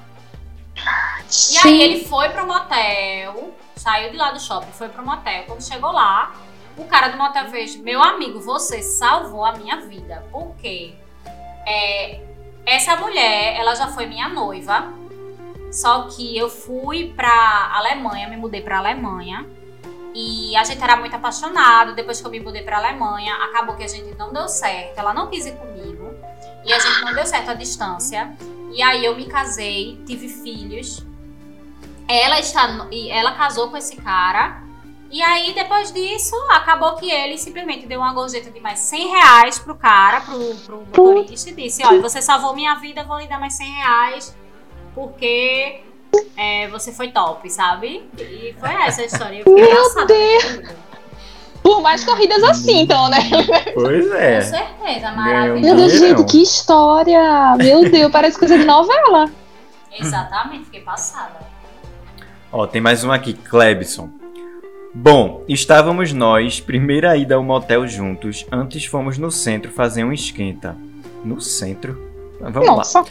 E 1.52 1.58
aí 1.68 1.82
ele 1.82 2.06
foi 2.06 2.30
pro 2.30 2.48
motel, 2.48 3.54
saiu 3.76 4.12
de 4.12 4.18
lá 4.18 4.32
do 4.32 4.40
shopping, 4.40 4.72
foi 4.72 4.90
pro 4.90 5.06
motel. 5.06 5.44
Quando 5.46 5.62
chegou 5.62 5.92
lá, 5.92 6.34
o 6.78 6.86
cara 6.86 7.10
do 7.10 7.18
motel 7.18 7.48
fez: 7.50 7.76
Meu 7.76 8.02
amigo, 8.02 8.40
você 8.40 8.82
salvou 8.82 9.46
a 9.46 9.54
minha 9.54 9.82
vida. 9.82 10.26
Por 10.32 10.56
quê? 10.56 10.96
É, 11.68 12.22
essa 12.66 12.96
mulher, 12.96 13.58
ela 13.58 13.76
já 13.76 13.88
foi 13.90 14.06
minha 14.06 14.30
noiva. 14.30 14.94
Só 15.72 16.08
que 16.08 16.36
eu 16.36 16.50
fui 16.50 17.14
pra 17.16 17.72
Alemanha, 17.74 18.28
me 18.28 18.38
mudei 18.38 18.62
pra 18.62 18.80
Alemanha. 18.80 19.46
E 20.14 20.56
a 20.56 20.64
gente 20.64 20.82
era 20.84 20.96
muito 20.96 21.16
apaixonado. 21.16 21.94
Depois 21.94 22.20
que 22.20 22.28
eu 22.28 22.32
me 22.32 22.40
mudei 22.40 22.64
pra 22.64 22.78
Alemanha, 22.78 23.34
acabou 23.36 23.76
que 23.76 23.84
a 23.84 23.88
gente 23.88 24.16
não 24.18 24.34
deu 24.34 24.48
certo. 24.48 24.98
Ela 24.98 25.14
não 25.14 25.28
quis 25.28 25.46
ir 25.46 25.56
comigo. 25.56 26.14
E 26.66 26.74
a 26.74 26.80
gente 26.80 27.02
não 27.06 27.14
deu 27.14 27.26
certo 27.26 27.52
à 27.52 27.54
distância. 27.54 28.36
E 28.74 28.82
aí 28.82 29.06
eu 29.06 29.16
me 29.16 29.26
casei, 29.26 30.02
tive 30.06 30.28
filhos. 30.28 31.06
Ela 32.08 32.40
está 32.40 32.88
ela 33.10 33.34
casou 33.34 33.70
com 33.70 33.78
esse 33.78 33.96
cara. 33.96 34.64
E 35.12 35.24
aí, 35.24 35.54
depois 35.56 35.92
disso, 35.92 36.36
acabou 36.52 36.96
que 36.96 37.10
ele 37.10 37.36
simplesmente 37.38 37.88
deu 37.88 38.00
uma 38.00 38.14
gorjeta 38.14 38.52
de 38.52 38.60
mais 38.60 38.80
100 38.80 39.08
reais 39.08 39.58
pro 39.58 39.74
cara, 39.76 40.22
pro, 40.22 40.56
pro 40.58 40.86
motorista, 40.86 41.50
e 41.50 41.54
disse: 41.54 41.84
Olha, 41.84 42.00
você 42.00 42.22
salvou 42.22 42.54
minha 42.54 42.76
vida, 42.76 43.04
vou 43.04 43.18
lhe 43.18 43.28
dar 43.28 43.40
mais 43.40 43.54
100 43.54 43.72
reais, 43.72 44.38
porque 44.94 45.82
é, 46.38 46.68
você 46.70 46.92
foi 46.92 47.10
top, 47.10 47.50
sabe? 47.50 48.04
E 48.18 48.56
foi 48.60 48.70
essa 48.70 49.02
a 49.02 49.06
história. 49.06 49.40
Eu 49.40 49.44
fiquei 49.46 49.74
Meu 49.74 49.84
passada. 49.84 50.14
com 50.14 50.56
tudo. 50.56 50.90
Por 51.62 51.82
mais 51.82 52.04
corridas 52.06 52.42
assim, 52.44 52.82
então, 52.82 53.10
né? 53.10 53.18
Pois 53.74 54.08
Com 54.08 54.16
é. 54.16 54.42
certeza, 54.42 55.08
Meu 55.12 55.16
maravilhoso. 55.16 55.76
Deus, 55.76 55.92
Dinheirão. 55.92 56.18
gente, 56.20 56.32
que 56.32 56.42
história! 56.42 57.56
Meu 57.58 57.90
Deus, 57.90 58.12
parece 58.12 58.40
coisa 58.40 58.58
de 58.58 58.66
novela. 58.66 59.30
Exatamente, 60.00 60.66
fiquei 60.66 60.82
passada. 60.82 61.40
Ó, 62.52 62.66
tem 62.66 62.82
mais 62.82 63.04
um 63.04 63.12
aqui, 63.12 63.34
Klebson. 63.34 64.10
Bom, 64.94 65.44
estávamos 65.48 66.14
nós, 66.14 66.60
primeira 66.60 67.16
ida 67.16 67.36
ao 67.36 67.44
motel 67.44 67.86
juntos, 67.88 68.46
antes 68.52 68.86
fomos 68.86 69.18
no 69.18 69.30
centro 69.30 69.70
fazer 69.72 70.04
um 70.04 70.12
esquenta. 70.14 70.76
No 71.24 71.40
centro? 71.42 72.10
Vamos 72.40 72.68
lá. 72.68 72.76
Nossa, 72.78 73.04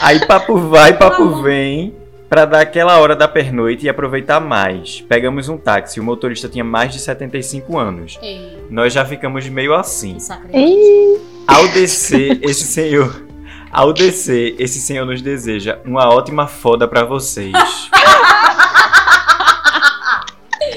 Aí 0.00 0.24
papo 0.26 0.56
vai, 0.56 0.96
papo 0.96 1.42
vem, 1.42 1.94
pra 2.28 2.44
dar 2.44 2.60
aquela 2.60 2.98
hora 2.98 3.16
da 3.16 3.26
pernoite 3.26 3.86
e 3.86 3.88
aproveitar 3.88 4.40
mais. 4.40 5.00
Pegamos 5.00 5.48
um 5.48 5.56
táxi, 5.56 5.98
o 5.98 6.04
motorista 6.04 6.48
tinha 6.48 6.64
mais 6.64 6.92
de 6.92 7.00
75 7.00 7.78
anos. 7.78 8.18
Ei, 8.22 8.66
Nós 8.70 8.92
já 8.92 9.04
ficamos 9.04 9.48
meio 9.48 9.74
assim. 9.74 10.18
Ei, 10.52 11.20
Ao 11.46 11.66
descer, 11.68 12.38
esse 12.42 12.64
senhor. 12.64 13.24
Ao 13.70 13.92
descer, 13.92 14.54
esse 14.58 14.80
senhor 14.80 15.04
nos 15.06 15.20
deseja 15.22 15.78
uma 15.84 16.08
ótima 16.08 16.46
foda 16.46 16.86
pra 16.86 17.04
vocês. 17.04 17.52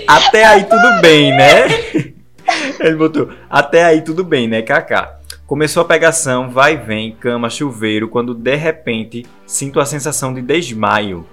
Até 0.08 0.46
aí 0.46 0.64
tudo 0.66 1.02
bem, 1.02 1.32
né? 1.36 1.68
Ele 2.80 2.96
botou. 2.96 3.30
Até 3.50 3.84
aí 3.84 4.02
tudo 4.02 4.24
bem, 4.24 4.48
né, 4.48 4.62
Kaká? 4.62 5.18
Começou 5.46 5.82
a 5.82 5.86
pegação, 5.86 6.50
vai 6.50 6.74
e 6.74 6.78
vem, 6.78 7.12
cama, 7.14 7.50
chuveiro, 7.50 8.08
quando 8.08 8.34
de 8.34 8.56
repente 8.56 9.26
sinto 9.46 9.80
a 9.80 9.86
sensação 9.86 10.34
de 10.34 10.42
desmaio. 10.42 11.26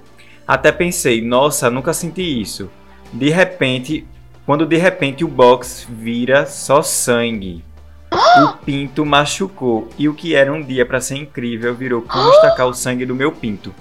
Até 0.48 0.72
pensei, 0.72 1.20
nossa, 1.20 1.68
nunca 1.68 1.92
senti 1.92 2.40
isso. 2.40 2.70
De 3.12 3.28
repente, 3.28 4.06
quando 4.46 4.64
de 4.64 4.78
repente 4.78 5.22
o 5.22 5.28
box 5.28 5.87
vira 5.90 6.46
só 6.46 6.80
sangue. 6.80 7.62
O 8.11 8.56
pinto 8.64 9.04
machucou 9.04 9.90
e 9.98 10.08
o 10.08 10.14
que 10.14 10.34
era 10.34 10.50
um 10.50 10.62
dia 10.62 10.87
pra 10.87 11.02
ser 11.02 11.16
incrível 11.16 11.74
virou 11.74 12.00
como 12.00 12.30
estacar 12.32 12.66
o 12.66 12.72
sangue 12.72 13.04
do 13.04 13.14
meu 13.14 13.30
pinto. 13.30 13.74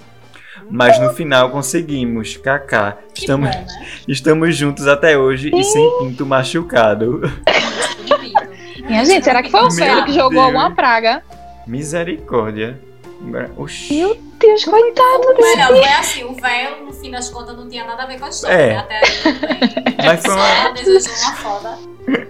Mas 0.70 1.00
no 1.00 1.14
final 1.14 1.48
conseguimos, 1.48 2.36
kaká. 2.36 2.98
Estamos, 3.14 3.48
bom, 3.48 3.56
né? 3.56 3.66
estamos 4.06 4.54
juntos 4.54 4.86
até 4.86 5.16
hoje 5.16 5.50
e 5.54 5.64
sem 5.64 5.98
pinto 6.00 6.26
machucado. 6.26 7.22
Minha 8.86 9.06
gente, 9.06 9.24
será 9.24 9.42
que 9.42 9.50
foi 9.50 9.62
o 9.62 9.70
velho 9.70 10.04
que 10.04 10.12
jogou 10.12 10.30
Deus. 10.32 10.44
alguma 10.44 10.74
praga? 10.74 11.22
Misericórdia. 11.66 12.78
Agora- 13.20 13.50
Oxi. 13.56 13.94
Meu 13.94 14.16
Deus, 14.38 14.64
coitado 14.64 15.18
O 15.28 15.34
dele. 15.34 15.42
melhor 15.56 15.68
foi 15.68 15.84
assim, 15.88 16.24
o 16.24 16.34
velho, 16.34 16.84
no 16.84 16.92
fim 16.92 17.10
das 17.10 17.28
contas, 17.28 17.56
não 17.56 17.68
tinha 17.68 17.84
nada 17.84 18.04
a 18.04 18.06
ver 18.06 18.18
com 18.18 18.24
a 18.26 18.28
história. 18.28 18.54
É. 18.54 18.68
né? 18.74 18.78
Até 18.78 19.00
bem. 19.00 19.84
Mas 20.06 20.22
foi 20.24 20.34
uma, 20.34 20.62
Só 20.62 20.72
desejou 20.72 21.12
uma 21.14 21.34
foda. 21.36 21.78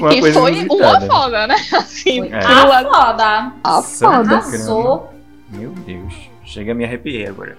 uma 0.00 0.14
E 0.14 0.20
coisa 0.20 0.40
foi 0.40 0.52
inusitada. 0.52 1.04
uma 1.06 1.14
foda, 1.14 1.46
né? 1.46 1.54
Assim, 1.72 2.18
Foi 2.20 2.28
É. 2.28 2.38
a 2.38 2.84
foda. 2.84 3.52
a 3.64 3.82
foda. 3.82 4.36
Arrasou. 4.36 5.14
Meu 5.50 5.70
Deus. 5.70 6.14
Chega 6.44 6.72
a 6.72 6.74
me 6.74 6.84
arrepiar 6.84 7.30
agora. 7.30 7.56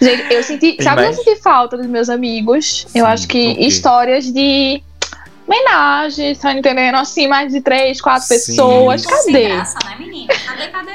Gente, 0.00 0.32
eu 0.34 0.42
senti. 0.42 0.72
Tem 0.72 0.82
sabe, 0.84 1.02
mais? 1.02 1.16
eu 1.18 1.24
senti 1.24 1.40
falta 1.42 1.76
dos 1.76 1.86
meus 1.86 2.08
amigos. 2.08 2.86
Sim, 2.88 2.98
eu 2.98 3.06
acho 3.06 3.26
que 3.28 3.52
o 3.52 3.54
quê? 3.56 3.66
histórias 3.66 4.30
de 4.32 4.82
homenagem, 5.46 6.34
tá 6.36 6.52
entendendo? 6.52 6.96
Assim, 6.96 7.26
mais 7.28 7.52
de 7.52 7.60
três, 7.60 8.00
quatro 8.00 8.26
Sim. 8.26 8.34
pessoas. 8.34 9.02
Sem 9.02 9.32
Cadê? 9.32 9.48
graça, 9.48 9.78
né, 9.84 9.96
menina? 9.98 10.32
Cadê, 10.46 10.68
cadê? 10.68 10.90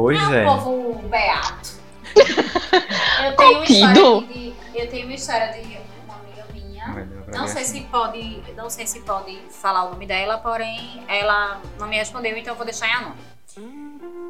Pois 0.00 0.30
é 0.32 0.42
é. 0.44 0.48
um 0.48 0.54
povo 0.58 1.08
beato. 1.08 1.70
eu 3.24 3.36
tenho 3.36 3.56
uma 3.58 3.64
história 3.64 3.94
Cupido. 3.94 4.26
de, 4.28 4.50
de- 4.50 4.54
Eu 4.74 4.88
tenho 4.90 5.06
uma 5.06 5.14
história 5.14 5.48
de 5.52 5.78
uma 6.04 6.14
amiga 6.14 6.44
minha. 6.52 7.08
Não 7.32 7.48
sei 7.48 7.62
aqui. 7.62 7.70
se 7.70 7.80
pode. 7.82 8.42
Não 8.56 8.70
sei 8.70 8.86
se 8.86 9.00
pode 9.00 9.36
falar 9.50 9.84
o 9.86 9.90
nome 9.90 10.06
dela, 10.06 10.38
porém 10.38 11.02
ela 11.08 11.60
não 11.78 11.88
me 11.88 11.96
respondeu, 11.96 12.36
então 12.36 12.52
eu 12.52 12.56
vou 12.56 12.64
deixar 12.64 12.86
em 12.88 12.92
anônimo. 12.92 13.16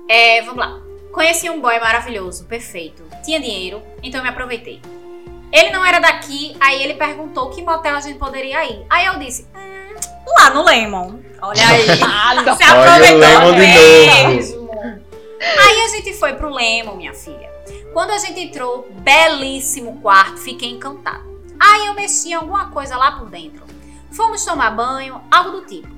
É, 0.09 0.41
vamos 0.43 0.59
lá. 0.59 0.79
Conheci 1.13 1.51
um 1.51 1.61
boy 1.61 1.79
maravilhoso, 1.81 2.45
perfeito. 2.47 3.03
Tinha 3.23 3.39
dinheiro, 3.41 3.83
então 4.03 4.21
eu 4.21 4.25
me 4.25 4.31
aproveitei. 4.31 4.81
Ele 5.53 5.71
não 5.71 5.85
era 5.85 5.99
daqui, 5.99 6.57
aí 6.61 6.83
ele 6.83 6.95
perguntou 6.95 7.51
que 7.51 7.63
motel 7.63 7.95
a 7.97 8.01
gente 8.01 8.19
poderia 8.19 8.65
ir. 8.65 8.85
Aí 8.91 9.07
eu 9.07 9.19
disse, 9.19 9.47
hum, 9.55 9.95
lá 10.39 10.51
no 10.51 10.63
Lemon. 10.65 11.19
Olha 11.41 11.69
aí. 11.69 11.87
Se 11.97 12.05
Olha 12.05 12.43
o 12.43 12.83
aproveitou 12.83 13.19
Lemon 13.19 13.53
de 13.53 13.59
mesmo. 13.61 14.69
Aí 14.73 14.87
a 14.87 15.08
gente 16.09 16.19
foi 16.19 16.35
pro 16.35 16.53
Lemon, 16.53 16.97
minha 16.97 17.13
filha. 17.13 17.51
Quando 17.93 18.11
a 18.11 18.19
gente 18.19 18.41
entrou, 18.41 18.89
belíssimo 18.91 20.01
quarto, 20.01 20.39
fiquei 20.39 20.71
encantada. 20.71 21.23
Aí 21.61 21.87
eu 21.87 21.95
mexi 21.95 22.31
em 22.31 22.35
alguma 22.35 22.71
coisa 22.71 22.97
lá 22.97 23.13
por 23.13 23.29
dentro. 23.29 23.65
Fomos 24.11 24.45
tomar 24.45 24.71
banho, 24.71 25.21
algo 25.31 25.51
do 25.51 25.67
tipo. 25.67 25.89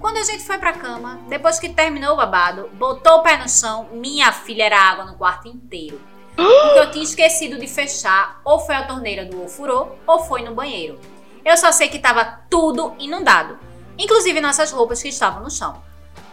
Quando 0.00 0.16
a 0.16 0.22
gente 0.22 0.42
foi 0.42 0.58
pra 0.58 0.72
cama, 0.72 1.20
depois 1.28 1.58
que 1.58 1.68
terminou 1.68 2.14
o 2.14 2.16
babado, 2.16 2.68
botou 2.74 3.18
o 3.18 3.22
pé 3.22 3.36
no 3.36 3.48
chão, 3.48 3.88
minha 3.92 4.32
filha 4.32 4.64
era 4.64 4.80
água 4.80 5.04
no 5.04 5.14
quarto 5.14 5.46
inteiro. 5.46 6.00
Porque 6.34 6.78
eu 6.78 6.90
tinha 6.90 7.04
esquecido 7.04 7.58
de 7.58 7.66
fechar, 7.66 8.40
ou 8.44 8.58
foi 8.58 8.74
a 8.74 8.86
torneira 8.86 9.26
do 9.26 9.44
ofurô, 9.44 9.88
ou 10.06 10.20
foi 10.20 10.42
no 10.42 10.54
banheiro. 10.54 10.98
Eu 11.44 11.56
só 11.56 11.70
sei 11.70 11.88
que 11.88 11.98
tava 11.98 12.40
tudo 12.48 12.94
inundado, 12.98 13.58
inclusive 13.98 14.40
nossas 14.40 14.72
roupas 14.72 15.02
que 15.02 15.08
estavam 15.08 15.42
no 15.42 15.50
chão. 15.50 15.82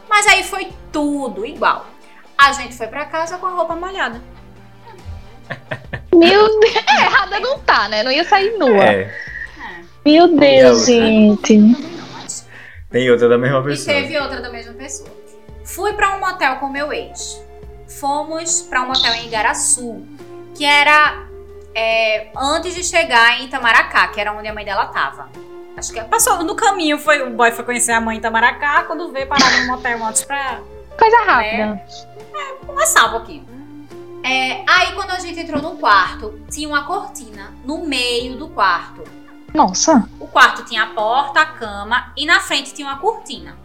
Mas 0.09 0.25
aí 0.27 0.43
foi 0.43 0.71
tudo 0.91 1.45
igual. 1.45 1.85
A 2.37 2.51
gente 2.53 2.75
foi 2.75 2.87
pra 2.87 3.05
casa 3.05 3.37
com 3.37 3.45
a 3.47 3.49
roupa 3.51 3.75
molhada. 3.75 4.21
Meu 6.13 6.59
Deus. 6.59 6.75
É, 6.87 7.01
errada 7.03 7.39
não 7.39 7.59
tá, 7.59 7.87
né? 7.89 8.03
Não 8.03 8.11
ia 8.11 8.23
sair 8.23 8.57
nua. 8.57 8.83
É, 8.83 9.13
Meu 10.05 10.25
E 10.27 10.37
Deus, 10.37 10.79
outra? 10.79 10.93
gente. 10.95 11.75
tem 12.89 13.09
outra 13.11 13.29
da 13.29 13.37
mesma 13.37 13.59
E 13.59 13.63
pessoa. 13.63 13.95
teve 13.95 14.17
outra 14.19 14.41
da 14.41 14.49
mesma 14.49 14.73
pessoa. 14.73 15.09
Fui 15.63 15.93
pra 15.93 16.15
um 16.15 16.19
motel 16.19 16.55
com 16.57 16.69
meu 16.69 16.91
ex. 16.93 17.41
Fomos 17.99 18.61
pra 18.63 18.81
um 18.83 18.87
motel 18.87 19.13
em 19.13 19.27
Igaraçu, 19.27 20.05
que 20.55 20.63
era 20.65 21.25
é, 21.75 22.29
antes 22.35 22.73
de 22.75 22.83
chegar 22.83 23.39
em 23.39 23.45
Itamaracá, 23.45 24.07
que 24.09 24.19
era 24.19 24.31
onde 24.33 24.47
a 24.47 24.53
mãe 24.53 24.65
dela 24.65 24.87
tava. 24.87 25.29
Acho 25.77 25.93
que 25.93 26.01
passou 26.03 26.43
no 26.43 26.55
caminho, 26.55 26.97
foi 26.97 27.21
o 27.21 27.29
boy 27.31 27.51
foi 27.51 27.63
conhecer 27.63 27.91
a 27.91 28.01
mãe 28.01 28.15
em 28.15 28.19
Itamaracá, 28.19 28.83
quando 28.83 29.11
veio 29.11 29.27
parar 29.27 29.51
no 29.61 29.67
motel 29.67 30.03
antes 30.05 30.23
pra 30.23 30.59
Coisa 30.97 31.17
rápida. 31.25 31.81
Começar 32.65 33.05
um 33.07 33.11
pouquinho. 33.11 33.45
É, 34.23 34.63
aí 34.67 34.93
quando 34.93 35.11
a 35.11 35.19
gente 35.19 35.39
entrou 35.39 35.61
no 35.61 35.77
quarto, 35.77 36.41
tinha 36.51 36.67
uma 36.67 36.83
cortina 36.85 37.53
no 37.63 37.85
meio 37.85 38.35
do 38.37 38.47
quarto. 38.49 39.03
Nossa. 39.53 40.07
O 40.19 40.27
quarto 40.27 40.63
tinha 40.65 40.83
a 40.83 40.87
porta, 40.87 41.39
a 41.39 41.45
cama 41.45 42.11
e 42.17 42.25
na 42.25 42.39
frente 42.39 42.73
tinha 42.73 42.87
uma 42.87 42.97
cortina. 42.97 43.55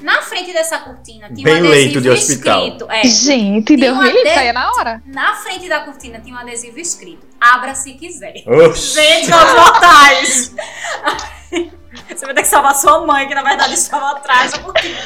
Na 0.00 0.20
frente 0.20 0.52
dessa 0.52 0.78
cortina 0.78 1.28
tinha 1.32 1.42
Bem 1.42 1.54
um 1.54 1.56
adesivo 1.58 1.72
leito 1.74 2.00
de 2.02 2.10
hospital. 2.10 2.64
escrito. 2.66 2.86
É, 2.90 3.02
Gente, 3.04 3.76
Deus 3.76 3.94
uma 3.96 4.04
me 4.04 4.12
livre, 4.12 4.34
saia 4.34 4.52
na 4.52 4.70
hora. 4.72 5.02
na 5.06 5.34
frente 5.36 5.68
da 5.68 5.80
cortina 5.80 6.20
tinha 6.20 6.36
um 6.36 6.38
adesivo 6.38 6.78
escrito: 6.78 7.26
Abra 7.40 7.74
se 7.74 7.94
quiser. 7.94 8.44
Oxi. 8.46 8.94
Gente, 8.94 9.30
os 9.32 9.54
mortais! 9.54 10.54
Você 12.08 12.24
vai 12.26 12.34
ter 12.34 12.42
que 12.42 12.48
salvar 12.48 12.74
sua 12.74 13.06
mãe, 13.06 13.26
que 13.26 13.34
na 13.34 13.42
verdade 13.42 13.72
estava 13.74 14.10
atrás 14.12 14.52
da 14.52 14.58
cortina. 14.58 14.98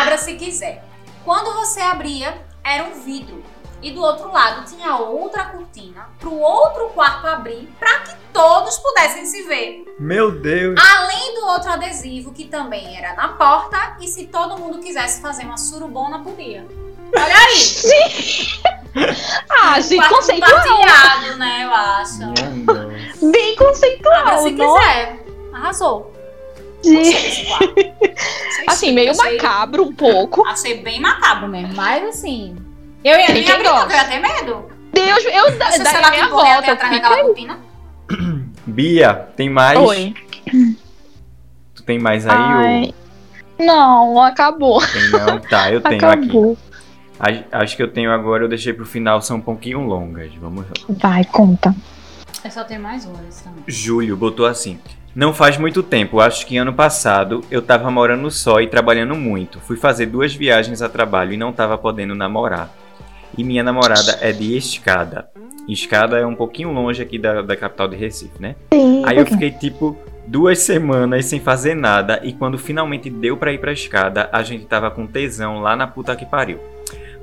Abra 0.00 0.16
se 0.18 0.34
quiser. 0.34 0.84
Quando 1.24 1.54
você 1.54 1.80
abria, 1.80 2.40
era 2.64 2.84
um 2.84 3.00
vidro. 3.00 3.42
E 3.82 3.92
do 3.92 4.02
outro 4.02 4.30
lado 4.30 4.66
tinha 4.68 4.96
outra 4.96 5.46
cortina 5.46 6.10
pro 6.18 6.34
outro 6.34 6.90
quarto 6.90 7.26
abrir 7.26 7.66
para 7.78 8.00
que 8.00 8.14
todos 8.30 8.76
pudessem 8.78 9.24
se 9.24 9.42
ver. 9.44 9.84
Meu 9.98 10.30
Deus. 10.30 10.78
Além 10.78 11.34
do 11.34 11.46
outro 11.46 11.70
adesivo 11.70 12.32
que 12.32 12.44
também 12.44 12.96
era 12.96 13.14
na 13.14 13.28
porta 13.28 13.96
e 14.00 14.06
se 14.06 14.26
todo 14.26 14.58
mundo 14.58 14.80
quisesse 14.80 15.22
fazer 15.22 15.44
uma 15.44 15.56
surubona 15.56 16.18
podia. 16.22 16.66
Olha 17.16 17.36
aí. 17.36 18.60
Ah, 19.48 19.80
gente, 19.80 20.08
conceitual. 20.08 20.50
compartilhado, 20.50 21.36
né, 21.38 21.64
eu 21.64 21.72
acho. 21.72 23.30
Bem 23.30 23.54
conceitual. 23.54 24.42
se 24.42 24.52
quiser. 24.52 25.24
Arrasou. 25.52 26.09
Gente. 26.84 27.48
Assim, 28.66 28.92
meio 28.92 29.16
macabro 29.16 29.84
um 29.84 29.92
pouco. 29.94 30.46
Achei 30.46 30.82
bem 30.82 31.00
macabro 31.00 31.48
mesmo, 31.48 31.74
mas 31.74 32.02
assim. 32.08 32.56
Eu 33.04 33.18
ia 33.18 33.28
nem 33.28 33.50
abrir, 33.50 33.66
eu 33.66 33.90
ia 33.90 34.04
ter 34.04 34.20
medo. 34.20 34.64
Deus, 34.92 35.24
eu 35.24 35.58
da, 35.58 35.70
daria 35.78 36.10
minha 36.10 36.24
que 36.26 36.30
correr 36.30 36.52
até 36.52 36.74
volta. 36.76 37.58
Bia, 38.66 39.14
tem 39.36 39.48
mais? 39.48 39.78
Oi. 39.78 40.14
Tu 41.74 41.82
tem 41.84 41.98
mais 41.98 42.26
aí? 42.26 42.36
Ai. 42.36 42.94
Não, 43.58 44.22
acabou. 44.22 44.74
Ou 44.74 44.80
tem 44.86 45.10
não? 45.10 45.38
Tá, 45.40 45.70
eu 45.70 45.80
tenho 45.80 46.06
aqui. 46.08 46.24
Acabou. 46.24 46.58
A- 47.18 47.60
Acho 47.62 47.76
que 47.76 47.82
eu 47.82 47.92
tenho 47.92 48.10
agora, 48.12 48.44
eu 48.44 48.48
deixei 48.48 48.72
pro 48.72 48.86
final, 48.86 49.20
são 49.22 49.36
um 49.36 49.40
pouquinho 49.40 49.80
longas. 49.80 50.32
Vamos 50.34 50.64
lá. 50.66 50.72
Vai, 50.88 51.24
conta. 51.24 51.74
Eu 52.44 52.50
só 52.50 52.64
tenho 52.64 52.80
mais 52.82 53.06
horas 53.06 53.40
também. 53.42 53.62
Júlio 53.66 54.16
botou 54.16 54.46
assim. 54.46 54.78
Não 55.14 55.34
faz 55.34 55.58
muito 55.58 55.82
tempo, 55.82 56.20
acho 56.20 56.46
que 56.46 56.56
ano 56.56 56.72
passado 56.72 57.42
eu 57.50 57.60
tava 57.60 57.90
morando 57.90 58.30
só 58.30 58.60
e 58.60 58.68
trabalhando 58.68 59.16
muito. 59.16 59.58
Fui 59.58 59.76
fazer 59.76 60.06
duas 60.06 60.32
viagens 60.32 60.82
a 60.82 60.88
trabalho 60.88 61.32
e 61.32 61.36
não 61.36 61.52
tava 61.52 61.76
podendo 61.76 62.14
namorar. 62.14 62.72
E 63.36 63.42
minha 63.42 63.64
namorada 63.64 64.18
é 64.20 64.32
de 64.32 64.56
Escada. 64.56 65.28
Escada 65.68 66.16
é 66.18 66.24
um 66.24 66.34
pouquinho 66.34 66.72
longe 66.72 67.02
aqui 67.02 67.18
da, 67.18 67.42
da 67.42 67.56
capital 67.56 67.88
de 67.88 67.96
Recife, 67.96 68.40
né? 68.40 68.54
Sim, 68.72 69.02
Aí 69.04 69.16
eu 69.16 69.26
fiquei 69.26 69.50
tipo 69.50 69.98
duas 70.28 70.60
semanas 70.60 71.26
sem 71.26 71.40
fazer 71.40 71.74
nada 71.74 72.20
e 72.22 72.32
quando 72.32 72.56
finalmente 72.56 73.10
deu 73.10 73.36
pra 73.36 73.52
ir 73.52 73.58
pra 73.58 73.72
escada, 73.72 74.28
a 74.32 74.44
gente 74.44 74.64
tava 74.66 74.92
com 74.92 75.08
tesão 75.08 75.60
lá 75.60 75.74
na 75.74 75.88
puta 75.88 76.14
que 76.14 76.24
pariu. 76.24 76.60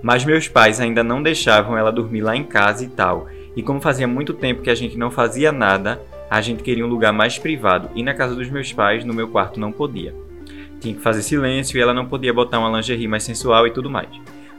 Mas 0.01 0.25
meus 0.25 0.49
pais 0.49 0.81
ainda 0.81 1.03
não 1.03 1.23
deixavam 1.23 1.77
ela 1.77 1.91
dormir 1.91 2.21
lá 2.21 2.35
em 2.35 2.43
casa 2.43 2.83
e 2.83 2.89
tal. 2.89 3.27
E 3.55 3.63
como 3.63 3.79
fazia 3.79 4.07
muito 4.07 4.33
tempo 4.33 4.61
que 4.61 4.69
a 4.69 4.75
gente 4.75 4.97
não 4.97 5.09
fazia 5.09 5.51
nada, 5.53 6.01
a 6.29 6.41
gente 6.41 6.63
queria 6.63 6.85
um 6.85 6.89
lugar 6.89 7.13
mais 7.13 7.37
privado 7.39 7.89
e 7.95 8.03
na 8.03 8.13
casa 8.13 8.35
dos 8.35 8.49
meus 8.49 8.71
pais, 8.73 9.03
no 9.05 9.13
meu 9.13 9.27
quarto 9.27 9.59
não 9.59 9.71
podia. 9.71 10.13
Tinha 10.79 10.93
que 10.93 11.01
fazer 11.01 11.21
silêncio 11.23 11.77
e 11.77 11.81
ela 11.81 11.93
não 11.93 12.05
podia 12.05 12.33
botar 12.33 12.59
uma 12.59 12.75
lingerie 12.77 13.07
mais 13.07 13.23
sensual 13.23 13.65
e 13.65 13.71
tudo 13.71 13.89
mais. 13.89 14.09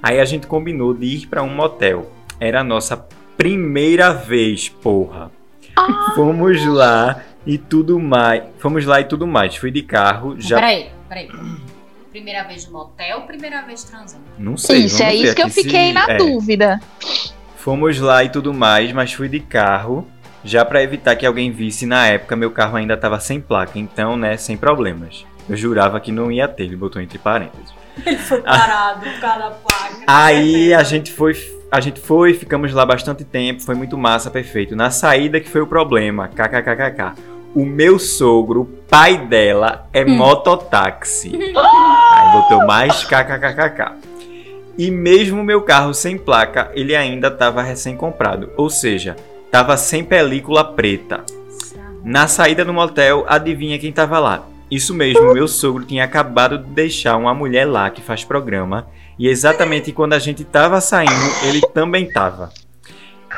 Aí 0.02 0.18
a 0.20 0.24
gente 0.24 0.46
combinou 0.46 0.92
de 0.94 1.06
ir 1.06 1.26
pra 1.26 1.42
um 1.42 1.54
motel. 1.54 2.10
Era 2.40 2.60
a 2.60 2.64
nossa 2.64 2.96
primeira 3.36 4.12
vez, 4.12 4.68
porra. 4.68 5.30
Fomos 6.14 6.64
lá 6.66 7.22
e 7.46 7.56
tudo 7.56 8.00
mais. 8.00 8.42
Fomos 8.58 8.84
lá 8.84 9.00
e 9.00 9.04
tudo 9.04 9.26
mais. 9.26 9.56
Fui 9.56 9.70
de 9.70 9.82
carro, 9.82 10.34
já. 10.40 10.56
Peraí, 10.56 10.90
peraí. 11.08 11.28
Primeira 12.10 12.42
vez 12.44 12.66
no 12.66 12.72
motel, 12.72 13.20
primeira 13.22 13.62
vez 13.62 13.84
transando. 13.84 14.24
Não 14.38 14.56
sei. 14.56 14.86
Isso, 14.86 15.02
é 15.02 15.14
isso 15.14 15.34
que 15.36 15.42
eu 15.42 15.46
aqui 15.46 15.54
se- 15.54 15.62
fiquei 15.62 15.92
na 15.92 16.04
é. 16.08 16.16
dúvida. 16.16 16.80
Fomos 17.56 18.00
lá 18.00 18.24
e 18.24 18.28
tudo 18.30 18.52
mais, 18.54 18.92
mas 18.92 19.12
fui 19.12 19.28
de 19.28 19.40
carro, 19.40 20.06
já 20.48 20.64
pra 20.64 20.82
evitar 20.82 21.14
que 21.14 21.26
alguém 21.26 21.52
visse. 21.52 21.86
Na 21.86 22.06
época, 22.06 22.34
meu 22.34 22.50
carro 22.50 22.76
ainda 22.76 22.96
tava 22.96 23.20
sem 23.20 23.40
placa, 23.40 23.78
então, 23.78 24.16
né, 24.16 24.36
sem 24.36 24.56
problemas. 24.56 25.26
Eu 25.48 25.56
jurava 25.56 26.00
que 26.00 26.10
não 26.10 26.32
ia 26.32 26.48
ter, 26.48 26.64
ele 26.64 26.76
botou 26.76 27.00
entre 27.00 27.18
parênteses. 27.18 27.76
Ele 28.06 28.16
foi 28.16 28.40
parado 28.42 29.00
por 29.00 29.20
causa 29.20 29.38
da 29.40 29.50
placa. 29.50 30.04
Aí 30.06 30.72
a 30.72 30.84
gente 30.84 31.10
foi, 31.10 31.34
a 31.68 31.80
gente 31.80 31.98
foi, 31.98 32.32
ficamos 32.32 32.72
lá 32.72 32.86
bastante 32.86 33.24
tempo, 33.24 33.60
foi 33.60 33.74
muito 33.74 33.98
massa, 33.98 34.30
perfeito. 34.30 34.76
Na 34.76 34.88
saída 34.88 35.40
que 35.40 35.48
foi 35.48 35.62
o 35.62 35.66
problema, 35.66 36.28
kkkk. 36.28 37.20
O 37.56 37.64
meu 37.64 37.98
sogro, 37.98 38.66
pai 38.88 39.26
dela, 39.26 39.88
é 39.92 40.04
mototáxi. 40.04 41.32
Aí 41.34 42.32
botou 42.32 42.64
mais 42.64 43.04
kkkk. 43.04 43.96
E 44.78 44.92
mesmo 44.92 45.40
o 45.40 45.44
meu 45.44 45.62
carro 45.62 45.92
sem 45.92 46.16
placa, 46.16 46.70
ele 46.72 46.94
ainda 46.94 47.26
estava 47.26 47.62
recém-comprado. 47.62 48.52
Ou 48.56 48.70
seja, 48.70 49.16
tava 49.50 49.76
sem 49.76 50.04
película 50.04 50.64
preta. 50.64 51.24
Na 52.04 52.26
saída 52.26 52.64
do 52.64 52.72
motel, 52.72 53.24
adivinha 53.28 53.78
quem 53.78 53.92
tava 53.92 54.18
lá? 54.18 54.46
Isso 54.70 54.94
mesmo, 54.94 55.32
meu 55.32 55.48
sogro 55.48 55.84
tinha 55.84 56.04
acabado 56.04 56.58
de 56.58 56.70
deixar 56.70 57.16
uma 57.16 57.34
mulher 57.34 57.64
lá 57.64 57.88
que 57.90 58.02
faz 58.02 58.24
programa. 58.24 58.86
E 59.18 59.26
exatamente 59.26 59.92
quando 59.92 60.12
a 60.12 60.18
gente 60.18 60.44
tava 60.44 60.80
saindo, 60.80 61.12
ele 61.44 61.60
também 61.72 62.06
tava. 62.10 62.50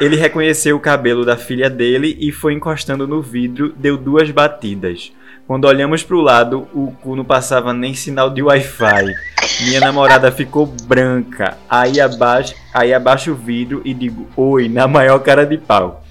Ele 0.01 0.17
reconheceu 0.17 0.77
o 0.77 0.81
cabelo 0.81 1.25
da 1.25 1.37
filha 1.37 1.71
dele 1.71 2.17
e 2.21 2.33
foi 2.33 2.53
encostando 2.55 3.07
no 3.07 3.23
vidro, 3.23 3.73
deu 3.77 3.97
duas 3.97 4.31
batidas. 4.31 5.13
Quando 5.51 5.64
olhamos 5.64 6.05
pro 6.05 6.20
lado, 6.20 6.68
o 6.72 6.92
cu 7.03 7.16
não 7.16 7.24
passava 7.24 7.72
nem 7.72 7.92
sinal 7.92 8.30
de 8.30 8.40
Wi-Fi. 8.40 9.12
Minha 9.64 9.80
namorada 9.80 10.30
ficou 10.30 10.64
branca. 10.64 11.59
Aí 11.68 12.01
abaixo, 12.01 12.55
aí 12.72 12.94
abaixo 12.94 13.32
o 13.32 13.34
vidro 13.34 13.82
e 13.84 13.92
digo 13.92 14.28
oi 14.36 14.68
na 14.68 14.86
maior 14.86 15.18
cara 15.18 15.44
de 15.44 15.59
pau. 15.59 16.05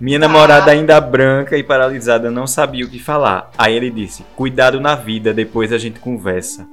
Minha 0.00 0.18
namorada 0.18 0.70
ainda 0.70 0.98
branca 0.98 1.58
e 1.58 1.62
paralisada 1.62 2.30
não 2.30 2.46
sabia 2.46 2.86
o 2.86 2.88
que 2.88 2.98
falar. 2.98 3.50
Aí 3.58 3.76
ele 3.76 3.90
disse: 3.90 4.24
"Cuidado 4.34 4.80
na 4.80 4.94
vida, 4.94 5.34
depois 5.34 5.74
a 5.74 5.78
gente 5.78 6.00
conversa". 6.00 6.66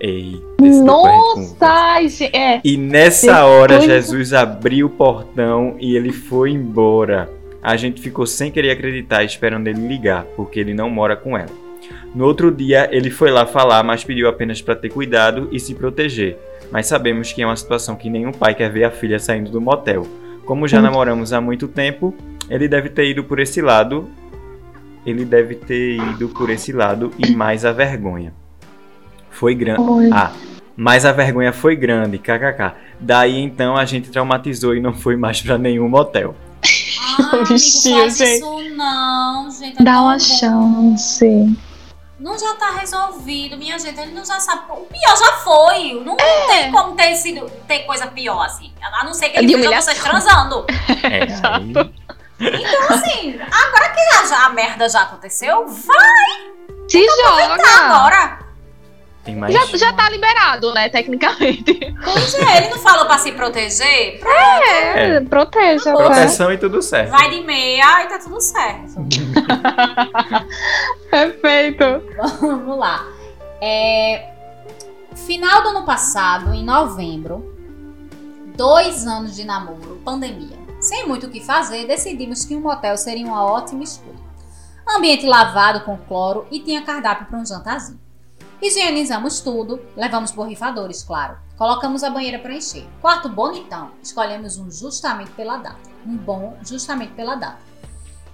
Eita, 0.00 0.38
gente 0.62 0.78
conversa. 0.80 0.84
Nossa, 0.84 2.00
gente, 2.08 2.34
é. 2.34 2.62
E 2.64 2.78
nessa 2.78 3.44
hora 3.44 3.78
Jesus 3.78 4.32
abriu 4.32 4.86
o 4.86 4.90
portão 4.90 5.76
e 5.78 5.94
ele 5.94 6.14
foi 6.14 6.50
embora. 6.50 7.28
A 7.68 7.76
gente 7.76 8.00
ficou 8.00 8.24
sem 8.24 8.50
querer 8.50 8.70
acreditar, 8.70 9.22
esperando 9.24 9.66
ele 9.68 9.86
ligar, 9.86 10.24
porque 10.34 10.58
ele 10.58 10.72
não 10.72 10.88
mora 10.88 11.14
com 11.14 11.36
ela. 11.36 11.50
No 12.14 12.24
outro 12.24 12.50
dia, 12.50 12.88
ele 12.90 13.10
foi 13.10 13.30
lá 13.30 13.44
falar, 13.44 13.82
mas 13.82 14.02
pediu 14.02 14.26
apenas 14.26 14.62
para 14.62 14.74
ter 14.74 14.88
cuidado 14.88 15.50
e 15.52 15.60
se 15.60 15.74
proteger. 15.74 16.38
Mas 16.72 16.86
sabemos 16.86 17.30
que 17.30 17.42
é 17.42 17.46
uma 17.46 17.54
situação 17.54 17.94
que 17.94 18.08
nenhum 18.08 18.32
pai 18.32 18.54
quer 18.54 18.72
ver 18.72 18.84
a 18.84 18.90
filha 18.90 19.18
saindo 19.18 19.50
do 19.50 19.60
motel. 19.60 20.06
Como 20.46 20.66
já 20.66 20.78
Hum. 20.78 20.82
namoramos 20.84 21.30
há 21.34 21.42
muito 21.42 21.68
tempo, 21.68 22.14
ele 22.48 22.68
deve 22.68 22.88
ter 22.88 23.04
ido 23.10 23.22
por 23.22 23.38
esse 23.38 23.60
lado. 23.60 24.08
Ele 25.04 25.26
deve 25.26 25.54
ter 25.54 25.96
ido 25.96 26.30
por 26.30 26.48
esse 26.48 26.72
lado 26.72 27.12
e 27.18 27.32
mais 27.32 27.66
a 27.66 27.72
vergonha. 27.72 28.32
Foi 29.30 29.54
grande. 29.54 29.82
Ah, 30.10 30.32
mas 30.74 31.04
a 31.04 31.12
vergonha 31.12 31.52
foi 31.52 31.76
grande, 31.76 32.16
kkk. 32.16 32.72
Daí 32.98 33.38
então 33.38 33.76
a 33.76 33.84
gente 33.84 34.08
traumatizou 34.10 34.74
e 34.74 34.80
não 34.80 34.94
foi 34.94 35.16
mais 35.16 35.42
pra 35.42 35.58
nenhum 35.58 35.86
motel. 35.86 36.34
Ai, 37.32 37.44
Bichinho, 37.44 37.94
não 37.96 38.02
faz 38.02 38.18
gente. 38.18 38.34
isso 38.36 38.76
não, 38.76 39.50
gente. 39.50 39.80
é 39.80 39.84
Dá 39.84 40.00
uma 40.02 40.12
bom. 40.12 40.18
chance. 40.18 41.56
Não 42.20 42.36
já 42.36 42.54
tá 42.54 42.70
resolvido, 42.72 43.56
minha 43.56 43.78
gente. 43.78 43.98
Ele 44.00 44.12
não 44.12 44.24
já 44.24 44.40
sabe. 44.40 44.62
O 44.70 44.86
pior 44.86 45.16
já 45.16 45.32
foi. 45.44 46.02
Não 46.04 46.16
É. 46.18 46.46
tem 46.48 46.72
como 46.72 46.94
ter 46.96 47.14
sido 47.14 47.48
ter 47.68 47.80
coisa 47.80 48.08
pior 48.08 48.42
assim. 48.44 48.72
A 48.82 49.04
não 49.04 49.14
ser 49.14 49.28
que 49.28 49.38
ele 49.38 49.46
De 49.46 49.56
veja 49.56 49.80
vocês 49.80 49.98
transando. 50.02 50.64
É, 51.04 51.22
aí, 51.46 51.70
Então, 52.40 52.96
assim, 52.96 53.38
agora 53.40 53.88
que 53.90 54.00
a, 54.00 54.26
já- 54.26 54.46
a 54.46 54.48
merda 54.50 54.88
já 54.88 55.02
aconteceu, 55.02 55.66
vai 55.66 56.88
Se 56.88 57.04
joga. 57.04 57.54
agora. 57.84 58.38
Tem 59.28 59.36
mais. 59.36 59.52
Já, 59.52 59.66
já 59.76 59.92
tá 59.92 60.08
liberado, 60.08 60.72
né, 60.72 60.88
tecnicamente. 60.88 61.94
Pois 62.02 62.34
é, 62.34 62.56
ele 62.58 62.68
não 62.70 62.78
falou 62.78 63.04
pra 63.06 63.18
se 63.18 63.32
proteger? 63.32 64.20
É, 64.24 65.16
É. 65.16 65.20
proteja. 65.20 65.92
Proteção 65.94 66.50
e 66.52 66.58
tudo 66.58 66.80
certo. 66.80 67.10
Vai 67.10 67.28
de 67.30 67.42
meia 67.42 68.04
e 68.04 68.08
tá 68.08 68.18
tudo 68.18 68.40
certo. 68.40 68.94
Perfeito. 71.10 71.84
Vamos 72.40 72.78
lá. 72.78 73.04
É, 73.60 74.30
final 75.14 75.62
do 75.62 75.68
ano 75.70 75.84
passado, 75.84 76.54
em 76.54 76.64
novembro, 76.64 77.54
dois 78.56 79.06
anos 79.06 79.36
de 79.36 79.44
namoro, 79.44 80.00
pandemia. 80.04 80.56
Sem 80.80 81.06
muito 81.06 81.26
o 81.26 81.30
que 81.30 81.44
fazer, 81.44 81.86
decidimos 81.86 82.44
que 82.44 82.54
um 82.56 82.60
motel 82.60 82.96
seria 82.96 83.26
uma 83.26 83.44
ótima 83.44 83.82
escolha. 83.82 84.16
Ambiente 84.96 85.26
lavado 85.26 85.80
com 85.80 85.98
cloro 85.98 86.46
e 86.50 86.60
tinha 86.60 86.80
cardápio 86.82 87.26
para 87.26 87.38
um 87.38 87.44
jantarzinho. 87.44 88.00
Higienizamos 88.60 89.40
tudo, 89.40 89.80
levamos 89.96 90.32
borrifadores, 90.32 91.04
claro. 91.04 91.38
Colocamos 91.56 92.02
a 92.02 92.10
banheira 92.10 92.40
para 92.40 92.54
encher. 92.54 92.86
Quarto 93.00 93.28
bonitão, 93.28 93.92
escolhemos 94.02 94.58
um 94.58 94.68
justamente 94.68 95.30
pela 95.30 95.58
data. 95.58 95.78
Um 96.04 96.16
bom 96.16 96.56
justamente 96.62 97.12
pela 97.12 97.36
data. 97.36 97.58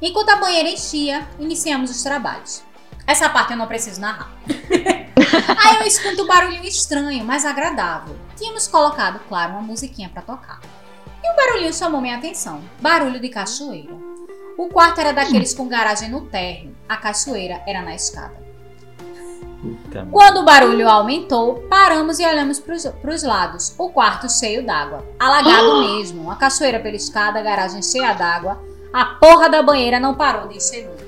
Enquanto 0.00 0.30
a 0.30 0.36
banheira 0.36 0.70
enchia, 0.70 1.28
iniciamos 1.38 1.90
os 1.90 2.02
trabalhos. 2.02 2.62
Essa 3.06 3.28
parte 3.28 3.52
eu 3.52 3.58
não 3.58 3.66
preciso 3.66 4.00
narrar. 4.00 4.32
Aí 4.48 5.76
eu 5.80 5.86
escuto 5.86 6.22
um 6.22 6.26
barulhinho 6.26 6.64
estranho, 6.64 7.24
mas 7.24 7.44
agradável. 7.44 8.16
Tínhamos 8.34 8.66
colocado, 8.66 9.20
claro, 9.28 9.52
uma 9.52 9.62
musiquinha 9.62 10.08
pra 10.08 10.22
tocar. 10.22 10.60
E 11.22 11.32
um 11.32 11.36
barulhinho 11.36 11.72
chamou 11.72 12.00
minha 12.00 12.16
atenção. 12.16 12.62
Barulho 12.80 13.20
de 13.20 13.28
cachoeira. 13.28 13.94
O 14.56 14.68
quarto 14.68 15.00
era 15.00 15.12
daqueles 15.12 15.52
com 15.52 15.68
garagem 15.68 16.08
no 16.08 16.26
térreo. 16.26 16.74
A 16.88 16.96
cachoeira 16.96 17.62
era 17.66 17.82
na 17.82 17.94
escada. 17.94 18.43
Quando 20.10 20.38
o 20.40 20.44
barulho 20.44 20.88
aumentou, 20.88 21.54
paramos 21.70 22.18
e 22.18 22.26
olhamos 22.26 22.58
para 22.60 22.74
os 23.14 23.22
lados. 23.22 23.74
O 23.78 23.90
quarto 23.90 24.30
cheio 24.30 24.64
d'água. 24.64 25.04
Alagado 25.18 25.80
mesmo. 25.96 26.30
A 26.30 26.36
cachoeira 26.36 26.78
pela 26.80 26.96
escada, 26.96 27.38
a 27.38 27.42
garagem 27.42 27.82
cheia 27.82 28.12
d'água. 28.14 28.60
A 28.92 29.04
porra 29.04 29.48
da 29.48 29.62
banheira 29.62 29.98
não 29.98 30.14
parou 30.14 30.48
de 30.48 30.56
encher 30.58 30.86
nunca. 30.86 31.04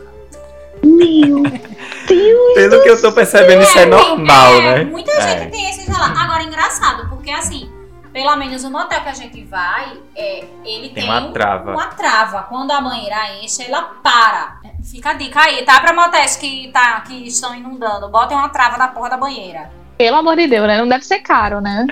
Meu 0.84 1.42
Deus. 2.06 2.54
Pelo 2.54 2.82
que 2.82 2.88
eu 2.90 3.00
tô 3.00 3.12
percebendo, 3.12 3.62
isso 3.62 3.78
é 3.78 3.86
normal, 3.86 4.54
É, 4.54 4.60
né? 4.78 4.84
Muita 4.84 5.10
É. 5.12 5.20
gente 5.40 5.50
tem 5.50 5.70
esse 5.70 5.90
relato. 5.90 6.18
Agora, 6.18 6.42
engraçado, 6.42 7.08
porque 7.08 7.30
assim, 7.30 7.68
pelo 8.16 8.34
menos 8.36 8.64
o 8.64 8.70
motel 8.70 9.02
que 9.02 9.08
a 9.10 9.12
gente 9.14 9.44
vai, 9.44 9.92
é, 10.16 10.38
ele 10.64 10.88
tem, 10.88 10.94
Tem 10.94 11.04
uma 11.04 11.20
um- 11.20 11.32
trava. 11.32 11.72
uma 11.72 11.88
trava. 11.88 12.44
Quando 12.44 12.70
a 12.70 12.80
banheira 12.80 13.34
enche, 13.42 13.62
ela 13.64 13.82
para. 14.02 14.56
Fica 14.90 15.10
a 15.10 15.12
dica 15.12 15.38
aí, 15.42 15.62
tá? 15.66 15.78
Pra 15.82 15.92
motéis 15.92 16.34
que, 16.34 16.70
tá, 16.72 17.02
que 17.02 17.28
estão 17.28 17.54
inundando. 17.54 18.08
Botem 18.08 18.34
uma 18.34 18.48
trava 18.48 18.78
na 18.78 18.88
porra 18.88 19.10
da 19.10 19.18
banheira. 19.18 19.70
Pelo 19.98 20.16
amor 20.16 20.34
de 20.34 20.46
Deus, 20.46 20.66
né? 20.66 20.78
Não 20.78 20.88
deve 20.88 21.04
ser 21.04 21.18
caro, 21.18 21.60
né? 21.60 21.86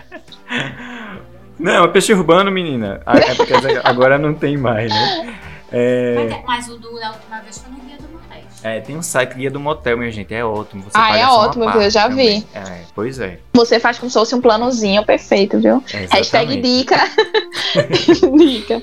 Não, 1.61 1.85
é 1.85 1.89
peixe 1.89 2.14
urbano, 2.14 2.51
menina. 2.51 3.03
Ah, 3.05 3.18
é 3.18 3.35
porque 3.35 3.53
agora 3.85 4.16
não 4.18 4.33
tem 4.35 4.57
mais, 4.57 4.91
né? 4.91 5.39
É, 5.70 6.27
Mas, 6.31 6.45
mas 6.47 6.68
o 6.68 6.79
do 6.79 6.99
da 6.99 7.11
última 7.11 7.41
vez 7.41 7.59
foi 7.59 7.70
no 7.72 7.81
dia 7.81 7.97
do 7.99 8.09
motéis. 8.12 8.34
É, 8.65 8.81
tem 8.81 8.97
um 8.97 9.03
site 9.03 9.35
Guia 9.35 9.51
do 9.51 9.61
Motel, 9.61 9.99
minha 9.99 10.11
gente. 10.11 10.33
É 10.35 10.43
ótimo. 10.43 10.83
Você 10.85 10.91
Ah, 10.95 11.17
é 11.19 11.27
ótimo, 11.27 11.65
parte 11.67 11.85
eu 11.85 11.91
já 11.91 12.09
também. 12.09 12.41
vi. 12.41 12.47
É, 12.55 12.81
pois 12.95 13.21
é. 13.21 13.39
Você 13.53 13.79
faz 13.79 13.99
como 13.99 14.09
se 14.11 14.15
fosse 14.15 14.35
um 14.35 14.41
planozinho 14.41 15.05
perfeito, 15.05 15.61
viu? 15.61 15.85
é 15.93 16.07
Hashtag 16.17 16.61
dica. 16.62 16.97
dica. 18.39 18.83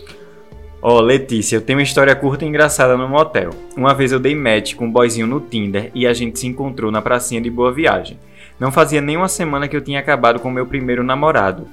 Ó, 0.83 0.99
Letícia, 0.99 1.55
eu 1.55 1.61
tenho 1.61 1.79
uma 1.79 1.83
história 1.83 2.15
curta 2.15 2.45
e 2.45 2.47
engraçada 2.47 2.95
no 2.95 3.09
motel. 3.09 3.49
Uma 3.75 3.93
vez 3.93 4.11
eu 4.11 4.19
dei 4.19 4.35
match 4.35 4.75
com 4.75 4.85
um 4.85 4.91
boyzinho 4.91 5.25
no 5.27 5.39
Tinder 5.39 5.91
e 5.95 6.05
a 6.05 6.13
gente 6.13 6.39
se 6.39 6.47
encontrou 6.47 6.91
na 6.91 7.01
pracinha 7.01 7.41
de 7.41 7.49
Boa 7.49 7.71
Viagem. 7.71 8.19
Não 8.59 8.71
fazia 8.71 9.01
nem 9.01 9.17
uma 9.17 9.27
semana 9.27 9.67
que 9.67 9.75
eu 9.75 9.81
tinha 9.81 9.99
acabado 9.99 10.39
com 10.39 10.49
meu 10.51 10.67
primeiro 10.67 11.03
namorado. 11.03 11.67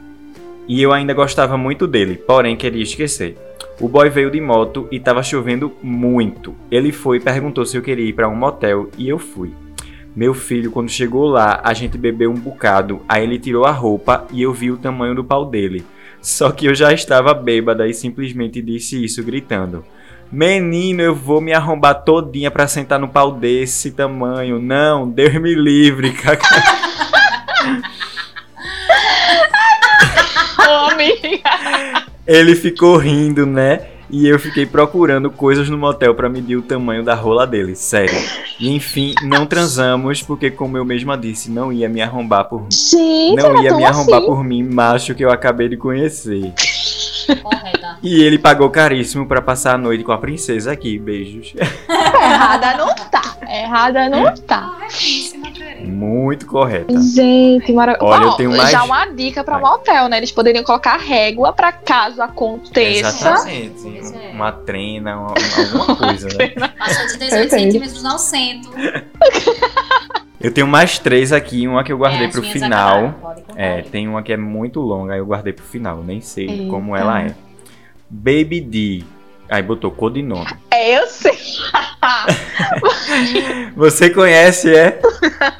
E 0.68 0.82
eu 0.82 0.92
ainda 0.92 1.14
gostava 1.14 1.56
muito 1.56 1.86
dele, 1.86 2.16
porém 2.16 2.54
queria 2.54 2.82
esquecer. 2.82 3.36
O 3.80 3.88
boy 3.88 4.10
veio 4.10 4.30
de 4.30 4.40
moto 4.40 4.86
e 4.90 5.00
tava 5.00 5.22
chovendo 5.22 5.72
muito. 5.82 6.54
Ele 6.70 6.92
foi 6.92 7.16
e 7.16 7.20
perguntou 7.20 7.64
se 7.64 7.76
eu 7.76 7.82
queria 7.82 8.08
ir 8.08 8.12
pra 8.12 8.28
um 8.28 8.36
motel 8.36 8.90
e 8.98 9.08
eu 9.08 9.18
fui. 9.18 9.52
Meu 10.14 10.34
filho, 10.34 10.70
quando 10.70 10.90
chegou 10.90 11.26
lá, 11.26 11.60
a 11.64 11.72
gente 11.72 11.96
bebeu 11.96 12.30
um 12.30 12.34
bocado, 12.34 13.00
aí 13.08 13.22
ele 13.22 13.38
tirou 13.38 13.64
a 13.64 13.70
roupa 13.70 14.26
e 14.32 14.42
eu 14.42 14.52
vi 14.52 14.70
o 14.70 14.76
tamanho 14.76 15.14
do 15.14 15.24
pau 15.24 15.46
dele. 15.46 15.84
Só 16.20 16.50
que 16.50 16.66
eu 16.66 16.74
já 16.74 16.92
estava 16.92 17.32
bêbada 17.32 17.86
e 17.86 17.94
simplesmente 17.94 18.60
disse 18.60 19.02
isso 19.02 19.22
gritando. 19.22 19.84
Menino, 20.30 21.00
eu 21.00 21.14
vou 21.14 21.40
me 21.40 21.54
arrombar 21.54 22.02
todinha 22.02 22.50
pra 22.50 22.66
sentar 22.66 22.98
no 22.98 23.08
pau 23.08 23.32
desse 23.32 23.92
tamanho. 23.92 24.58
Não, 24.58 25.08
Deus 25.08 25.34
me 25.34 25.54
livre. 25.54 26.12
caca. 26.18 26.46
Amiga. 30.68 32.06
Ele 32.26 32.54
ficou 32.54 32.96
rindo, 32.96 33.46
né? 33.46 33.86
E 34.10 34.26
eu 34.26 34.38
fiquei 34.38 34.64
procurando 34.64 35.30
coisas 35.30 35.68
no 35.68 35.76
motel 35.76 36.14
pra 36.14 36.30
medir 36.30 36.56
o 36.56 36.62
tamanho 36.62 37.04
da 37.04 37.14
rola 37.14 37.46
dele, 37.46 37.74
sério. 37.76 38.18
E 38.58 38.74
enfim, 38.74 39.14
não 39.22 39.44
transamos 39.44 40.22
porque, 40.22 40.50
como 40.50 40.78
eu 40.78 40.84
mesma 40.84 41.16
disse, 41.16 41.50
não 41.50 41.70
ia 41.70 41.90
me 41.90 42.00
arrombar 42.00 42.46
por 42.48 42.62
mim. 42.62 42.68
Gente, 42.72 43.36
Não 43.36 43.62
ia 43.62 43.74
me 43.76 43.84
arrombar 43.84 44.18
assim. 44.20 44.26
por 44.26 44.42
mim, 44.42 44.62
macho 44.62 45.14
que 45.14 45.22
eu 45.24 45.30
acabei 45.30 45.68
de 45.68 45.76
conhecer. 45.76 46.54
Correta. 47.42 47.98
E 48.02 48.22
ele 48.22 48.38
pagou 48.38 48.70
caríssimo 48.70 49.26
pra 49.26 49.42
passar 49.42 49.74
a 49.74 49.78
noite 49.78 50.02
com 50.02 50.12
a 50.12 50.16
princesa 50.18 50.72
aqui. 50.72 50.98
Beijos. 50.98 51.52
Errada 51.88 52.76
não 52.78 52.94
tá. 52.94 53.36
Errada 53.46 54.08
não 54.08 54.34
tá. 54.34 54.74
Muito 55.88 56.46
correta. 56.46 56.92
Gente, 57.00 57.72
maravilhoso. 57.72 58.12
Olha, 58.12 58.24
eu 58.24 58.32
tenho 58.32 58.50
mais- 58.56 58.70
Já 58.70 58.82
uma 58.84 59.06
dica 59.06 59.42
pra 59.42 59.58
Vai. 59.58 59.70
motel, 59.70 60.08
né? 60.08 60.18
Eles 60.18 60.30
poderiam 60.32 60.62
colocar 60.64 60.96
régua 60.98 61.52
pra 61.52 61.72
caso 61.72 62.20
aconteça. 62.22 63.08
Exatamente. 63.08 64.16
É. 64.16 64.30
Uma 64.32 64.52
trena, 64.52 65.16
uma- 65.18 65.34
alguma 65.56 65.96
coisa, 65.96 66.28
né? 66.36 66.48
Passou 66.78 67.06
de 67.06 67.18
18 67.18 67.18
Perfeito. 67.18 67.50
centímetros, 67.50 68.02
não 68.02 68.18
sento. 68.18 68.70
Eu 70.40 70.54
tenho 70.54 70.68
mais 70.68 71.00
três 71.00 71.32
aqui, 71.32 71.66
uma 71.66 71.82
que 71.82 71.92
eu 71.92 71.98
guardei 71.98 72.26
É, 72.26 72.30
pro 72.30 72.42
final. 72.44 73.06
acabaram, 73.06 73.42
É, 73.56 73.82
tem 73.82 74.06
uma 74.06 74.22
que 74.22 74.32
é 74.32 74.36
muito 74.36 74.78
longa, 74.80 75.14
aí 75.14 75.18
eu 75.18 75.26
guardei 75.26 75.52
pro 75.52 75.64
final, 75.64 75.96
nem 76.04 76.20
sei 76.20 76.48
Eita. 76.48 76.70
como 76.70 76.94
ela 76.94 77.22
é. 77.22 77.34
Baby 78.08 78.60
D. 78.60 79.02
Aí 79.48 79.62
botou 79.64 79.90
codinome. 79.90 80.46
É, 80.70 80.96
eu 81.02 81.08
sei. 81.08 81.36
Você 83.76 84.10
conhece, 84.10 84.74
é? 84.74 85.00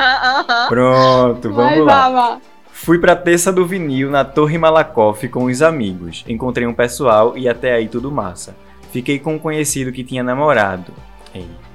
Pronto, 0.68 1.52
Vai, 1.52 1.74
vamos 1.74 1.86
lá. 1.86 2.38
Fui 2.72 2.98
pra 2.98 3.16
terça 3.16 3.52
do 3.52 3.66
vinil 3.66 4.10
na 4.10 4.24
Torre 4.24 4.56
Malakoff 4.56 5.28
com 5.28 5.44
os 5.44 5.62
amigos. 5.62 6.24
Encontrei 6.28 6.66
um 6.66 6.74
pessoal 6.74 7.36
e 7.36 7.48
até 7.48 7.72
aí 7.74 7.88
tudo 7.88 8.10
massa. 8.10 8.56
Fiquei 8.92 9.18
com 9.18 9.34
um 9.34 9.38
conhecido 9.38 9.92
que 9.92 10.04
tinha 10.04 10.22
namorado. 10.22 10.92
Eita. 11.34 11.68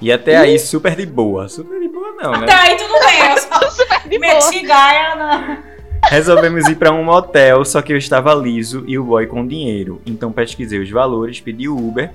E 0.00 0.10
até 0.12 0.36
aí 0.36 0.58
super 0.58 0.96
de 0.96 1.06
boa. 1.06 1.48
Super 1.48 1.80
de 1.80 1.88
boa 1.88 2.12
não, 2.20 2.32
né? 2.32 2.44
Até 2.44 2.54
aí 2.54 2.76
tudo 2.76 2.92
bem, 2.92 3.30
eu 3.30 3.38
só 3.38 3.70
Super 3.70 4.08
de 4.08 4.18
boa. 4.18 4.34
meti 4.34 4.66
gaia 4.66 5.14
na... 5.14 5.58
Resolvemos 6.08 6.68
ir 6.68 6.74
pra 6.74 6.90
um 6.92 7.04
motel, 7.04 7.64
só 7.64 7.80
que 7.80 7.92
eu 7.92 7.96
estava 7.96 8.34
liso 8.34 8.84
e 8.86 8.98
o 8.98 9.04
boy 9.04 9.26
com 9.26 9.46
dinheiro. 9.46 10.02
Então 10.04 10.32
pesquisei 10.32 10.80
os 10.80 10.90
valores, 10.90 11.40
pedi 11.40 11.68
Uber, 11.68 12.10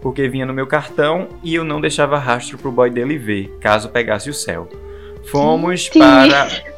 porque 0.00 0.28
vinha 0.28 0.46
no 0.46 0.54
meu 0.54 0.66
cartão 0.66 1.28
e 1.42 1.54
eu 1.54 1.64
não 1.64 1.80
deixava 1.80 2.18
rastro 2.18 2.58
pro 2.58 2.72
boy 2.72 2.90
dele 2.90 3.18
ver, 3.18 3.56
caso 3.60 3.88
pegasse 3.88 4.30
o 4.30 4.34
céu. 4.34 4.68
Fomos 5.30 5.88
para. 5.88 6.48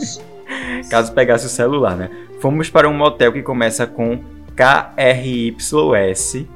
caso 0.90 1.12
pegasse 1.12 1.46
o 1.46 1.50
celular, 1.50 1.96
né? 1.96 2.10
Fomos 2.40 2.70
para 2.70 2.88
um 2.88 2.94
motel 2.94 3.32
que 3.32 3.42
começa 3.42 3.86
com 3.86 4.20
KRYS 4.54 6.46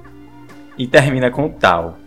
e 0.79 0.87
termina 0.87 1.31
com 1.31 1.49
tal. 1.49 1.99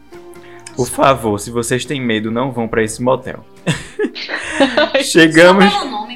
Por 0.76 0.88
favor, 0.88 1.40
se 1.40 1.52
vocês 1.52 1.86
têm 1.86 2.02
medo, 2.02 2.32
não 2.32 2.52
vão 2.52 2.68
pra 2.68 2.84
esse 2.84 3.02
motel. 3.02 3.46
Chegamos. 5.04 5.66
Só 5.66 5.80
pelo 5.80 5.92
nome, 5.92 6.13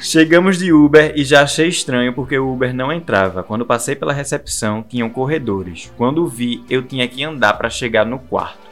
Chegamos 0.00 0.58
de 0.58 0.72
Uber 0.72 1.12
e 1.16 1.24
já 1.24 1.42
achei 1.42 1.68
estranho 1.68 2.12
porque 2.12 2.38
o 2.38 2.52
Uber 2.52 2.74
não 2.74 2.92
entrava. 2.92 3.42
Quando 3.42 3.64
passei 3.64 3.94
pela 3.94 4.12
recepção, 4.12 4.84
tinham 4.86 5.08
corredores. 5.08 5.92
Quando 5.96 6.26
vi, 6.26 6.64
eu 6.68 6.82
tinha 6.82 7.06
que 7.08 7.22
andar 7.22 7.54
para 7.54 7.70
chegar 7.70 8.04
no 8.04 8.18
quarto. 8.18 8.66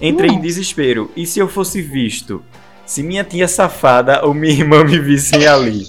Entrei 0.00 0.30
em 0.30 0.32
Nossa. 0.34 0.42
desespero. 0.42 1.10
E 1.16 1.26
se 1.26 1.38
eu 1.38 1.48
fosse 1.48 1.82
visto? 1.82 2.42
Se 2.86 3.02
minha 3.02 3.24
tia 3.24 3.48
safada 3.48 4.24
ou 4.24 4.32
minha 4.32 4.52
irmã 4.52 4.84
me 4.84 4.98
vissem 4.98 5.46
ali? 5.46 5.86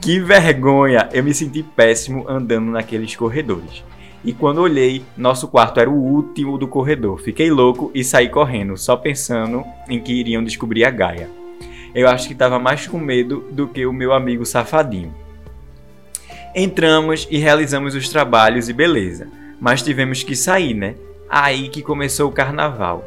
Que 0.00 0.20
vergonha! 0.20 1.08
Eu 1.12 1.22
me 1.24 1.34
senti 1.34 1.62
péssimo 1.62 2.24
andando 2.28 2.70
naqueles 2.70 3.14
corredores. 3.16 3.84
E 4.24 4.32
quando 4.32 4.60
olhei, 4.60 5.02
nosso 5.16 5.48
quarto 5.48 5.80
era 5.80 5.88
o 5.88 5.94
último 5.94 6.58
do 6.58 6.68
corredor. 6.68 7.20
Fiquei 7.20 7.50
louco 7.50 7.90
e 7.94 8.04
saí 8.04 8.28
correndo, 8.28 8.76
só 8.76 8.96
pensando 8.96 9.64
em 9.88 9.98
que 9.98 10.12
iriam 10.12 10.44
descobrir 10.44 10.84
a 10.84 10.90
Gaia. 10.90 11.39
Eu 11.94 12.08
acho 12.08 12.26
que 12.26 12.32
estava 12.32 12.58
mais 12.58 12.86
com 12.86 12.98
medo 12.98 13.44
do 13.50 13.66
que 13.66 13.84
o 13.84 13.92
meu 13.92 14.12
amigo 14.12 14.44
safadinho. 14.46 15.14
Entramos 16.54 17.26
e 17.30 17.38
realizamos 17.38 17.94
os 17.94 18.08
trabalhos 18.08 18.68
e 18.68 18.72
beleza. 18.72 19.28
Mas 19.60 19.82
tivemos 19.82 20.22
que 20.22 20.34
sair, 20.34 20.74
né? 20.74 20.94
Aí 21.28 21.68
que 21.68 21.82
começou 21.82 22.28
o 22.28 22.32
carnaval. 22.32 23.04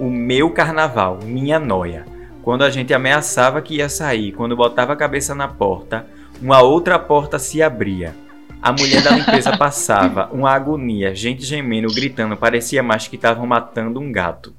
O 0.00 0.08
meu 0.08 0.50
carnaval, 0.50 1.18
minha 1.22 1.58
noia. 1.58 2.04
Quando 2.42 2.62
a 2.64 2.70
gente 2.70 2.92
ameaçava 2.92 3.62
que 3.62 3.76
ia 3.76 3.88
sair, 3.88 4.32
quando 4.32 4.56
botava 4.56 4.94
a 4.94 4.96
cabeça 4.96 5.34
na 5.34 5.46
porta, 5.46 6.06
uma 6.40 6.60
outra 6.60 6.98
porta 6.98 7.38
se 7.38 7.62
abria. 7.62 8.16
A 8.60 8.72
mulher 8.72 9.02
da 9.02 9.10
limpeza 9.10 9.54
passava, 9.58 10.28
uma 10.32 10.50
agonia, 10.50 11.14
gente 11.14 11.44
gemendo, 11.44 11.92
gritando, 11.92 12.36
parecia 12.36 12.82
mais 12.82 13.06
que 13.06 13.16
estavam 13.16 13.46
matando 13.46 14.00
um 14.00 14.10
gato. 14.10 14.52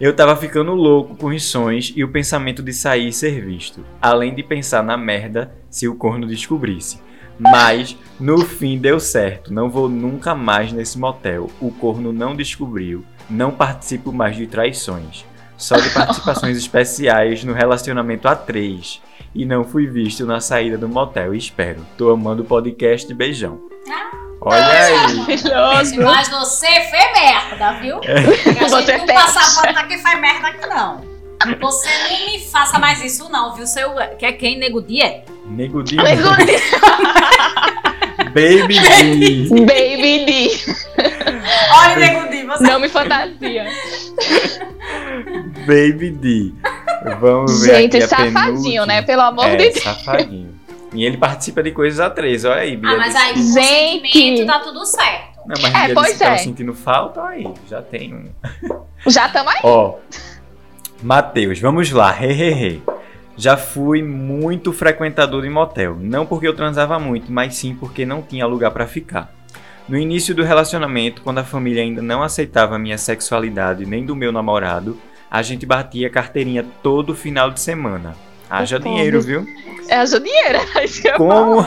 Eu 0.00 0.14
tava 0.14 0.36
ficando 0.36 0.74
louco 0.74 1.16
com 1.16 1.26
os 1.26 1.42
sonhos 1.42 1.92
e 1.96 2.04
o 2.04 2.08
pensamento 2.08 2.62
de 2.62 2.72
sair 2.72 3.08
e 3.08 3.12
ser 3.12 3.44
visto, 3.44 3.84
além 4.00 4.32
de 4.32 4.44
pensar 4.44 4.80
na 4.80 4.96
merda 4.96 5.52
se 5.68 5.88
o 5.88 5.94
corno 5.96 6.24
descobrisse. 6.24 7.00
Mas 7.36 7.96
no 8.18 8.44
fim 8.44 8.78
deu 8.78 9.00
certo, 9.00 9.52
não 9.52 9.68
vou 9.68 9.88
nunca 9.88 10.36
mais 10.36 10.72
nesse 10.72 10.96
motel. 10.98 11.50
O 11.60 11.72
corno 11.72 12.12
não 12.12 12.36
descobriu, 12.36 13.04
não 13.28 13.50
participo 13.50 14.12
mais 14.12 14.36
de 14.36 14.46
traições. 14.46 15.24
Só 15.56 15.76
de 15.76 15.90
participações 15.90 16.56
especiais 16.58 17.42
no 17.42 17.52
relacionamento 17.52 18.28
a 18.28 18.36
três. 18.36 19.02
E 19.34 19.44
não 19.44 19.64
fui 19.64 19.88
visto 19.88 20.24
na 20.24 20.40
saída 20.40 20.78
do 20.78 20.88
motel, 20.88 21.34
espero. 21.34 21.84
Tô 21.96 22.10
amando 22.10 22.42
o 22.42 22.46
podcast, 22.46 23.12
beijão. 23.12 23.60
Olha 24.40 24.66
aí. 24.66 24.94
Maravilhoso. 25.16 26.00
Mas 26.02 26.28
você 26.28 26.66
foi 26.90 27.12
merda, 27.12 27.72
viu? 27.80 28.00
É. 28.04 28.18
A 28.64 28.68
Você 28.68 28.86
gente 28.86 28.98
não 28.98 29.06
fez. 29.06 29.22
passa 29.22 29.62
pano 29.62 29.78
aqui 29.78 29.98
foi 29.98 30.14
merda 30.16 30.48
aqui, 30.48 30.66
não. 30.68 31.00
Você 31.60 31.88
não 31.88 32.26
me 32.26 32.38
faça 32.50 32.78
mais 32.78 33.00
isso, 33.02 33.28
não, 33.30 33.54
viu? 33.54 33.66
Seu... 33.66 33.90
Que 34.18 34.26
é 34.26 34.32
quem, 34.32 34.58
Nego 34.58 34.80
Dia? 34.82 35.22
Nego 35.46 35.82
de 35.82 35.96
Nego 35.96 36.28
Baby 38.34 38.78
D. 38.78 39.48
Baby 39.64 40.24
D. 40.26 40.50
Olha, 41.72 41.96
Nego 41.96 42.28
Dia, 42.28 42.46
você... 42.46 42.64
Não 42.64 42.80
me 42.80 42.88
fantasia. 42.88 43.66
Baby 45.66 46.10
D. 46.10 46.52
Vamos 47.20 47.60
ver 47.64 47.82
Gente, 47.82 47.96
aqui 47.98 48.06
safadinho, 48.08 48.52
penúltima. 48.54 48.86
né? 48.86 49.02
Pelo 49.02 49.22
amor 49.22 49.46
é, 49.46 49.56
de 49.56 49.70
Deus. 49.70 49.82
safadinho. 49.82 50.57
E 50.92 51.04
ele 51.04 51.16
participa 51.16 51.62
de 51.62 51.70
coisas 51.70 52.00
a 52.00 52.08
três, 52.08 52.44
olha 52.44 52.62
aí, 52.62 52.76
Bia. 52.76 52.90
Ah, 52.90 52.96
mas 52.96 53.14
aí 53.14 53.34
Gente. 53.42 54.46
tá 54.46 54.58
tudo 54.60 54.84
certo. 54.86 55.38
Não, 55.46 55.56
mas 55.62 55.74
É, 55.74 55.86
Bia 55.86 55.94
pois 55.94 56.06
disse 56.06 56.18
que 56.18 56.24
tava 56.24 56.34
é. 56.36 56.38
sentindo 56.38 56.74
falta, 56.74 57.20
olha 57.20 57.30
aí, 57.30 57.54
já 57.68 57.82
tem 57.82 58.14
um. 58.14 58.24
Já 59.06 59.26
estamos 59.26 59.54
aí. 59.54 59.60
Ó, 59.62 59.94
Matheus, 61.02 61.60
vamos 61.60 61.90
lá, 61.92 62.10
hehehe. 62.20 62.82
Já 63.36 63.56
fui 63.56 64.02
muito 64.02 64.72
frequentador 64.72 65.42
de 65.42 65.48
motel, 65.48 65.96
não 66.00 66.26
porque 66.26 66.48
eu 66.48 66.56
transava 66.56 66.98
muito, 66.98 67.30
mas 67.30 67.54
sim 67.54 67.76
porque 67.78 68.04
não 68.04 68.20
tinha 68.20 68.44
lugar 68.44 68.72
pra 68.72 68.86
ficar. 68.86 69.32
No 69.88 69.96
início 69.96 70.34
do 70.34 70.42
relacionamento, 70.42 71.22
quando 71.22 71.38
a 71.38 71.44
família 71.44 71.82
ainda 71.82 72.02
não 72.02 72.22
aceitava 72.22 72.74
a 72.74 72.78
minha 72.78 72.98
sexualidade 72.98 73.86
nem 73.86 74.04
do 74.04 74.16
meu 74.16 74.32
namorado, 74.32 74.98
a 75.30 75.40
gente 75.40 75.64
batia 75.64 76.10
carteirinha 76.10 76.66
todo 76.82 77.14
final 77.14 77.50
de 77.50 77.60
semana. 77.60 78.16
Haja 78.50 78.78
dinheiro, 78.78 79.20
viu? 79.20 79.46
É 79.88 79.96
a 79.96 80.06
Judieira. 80.06 80.60
Isso 80.84 81.02
que 81.02 81.08
eu 81.08 81.14
Como, 81.14 81.64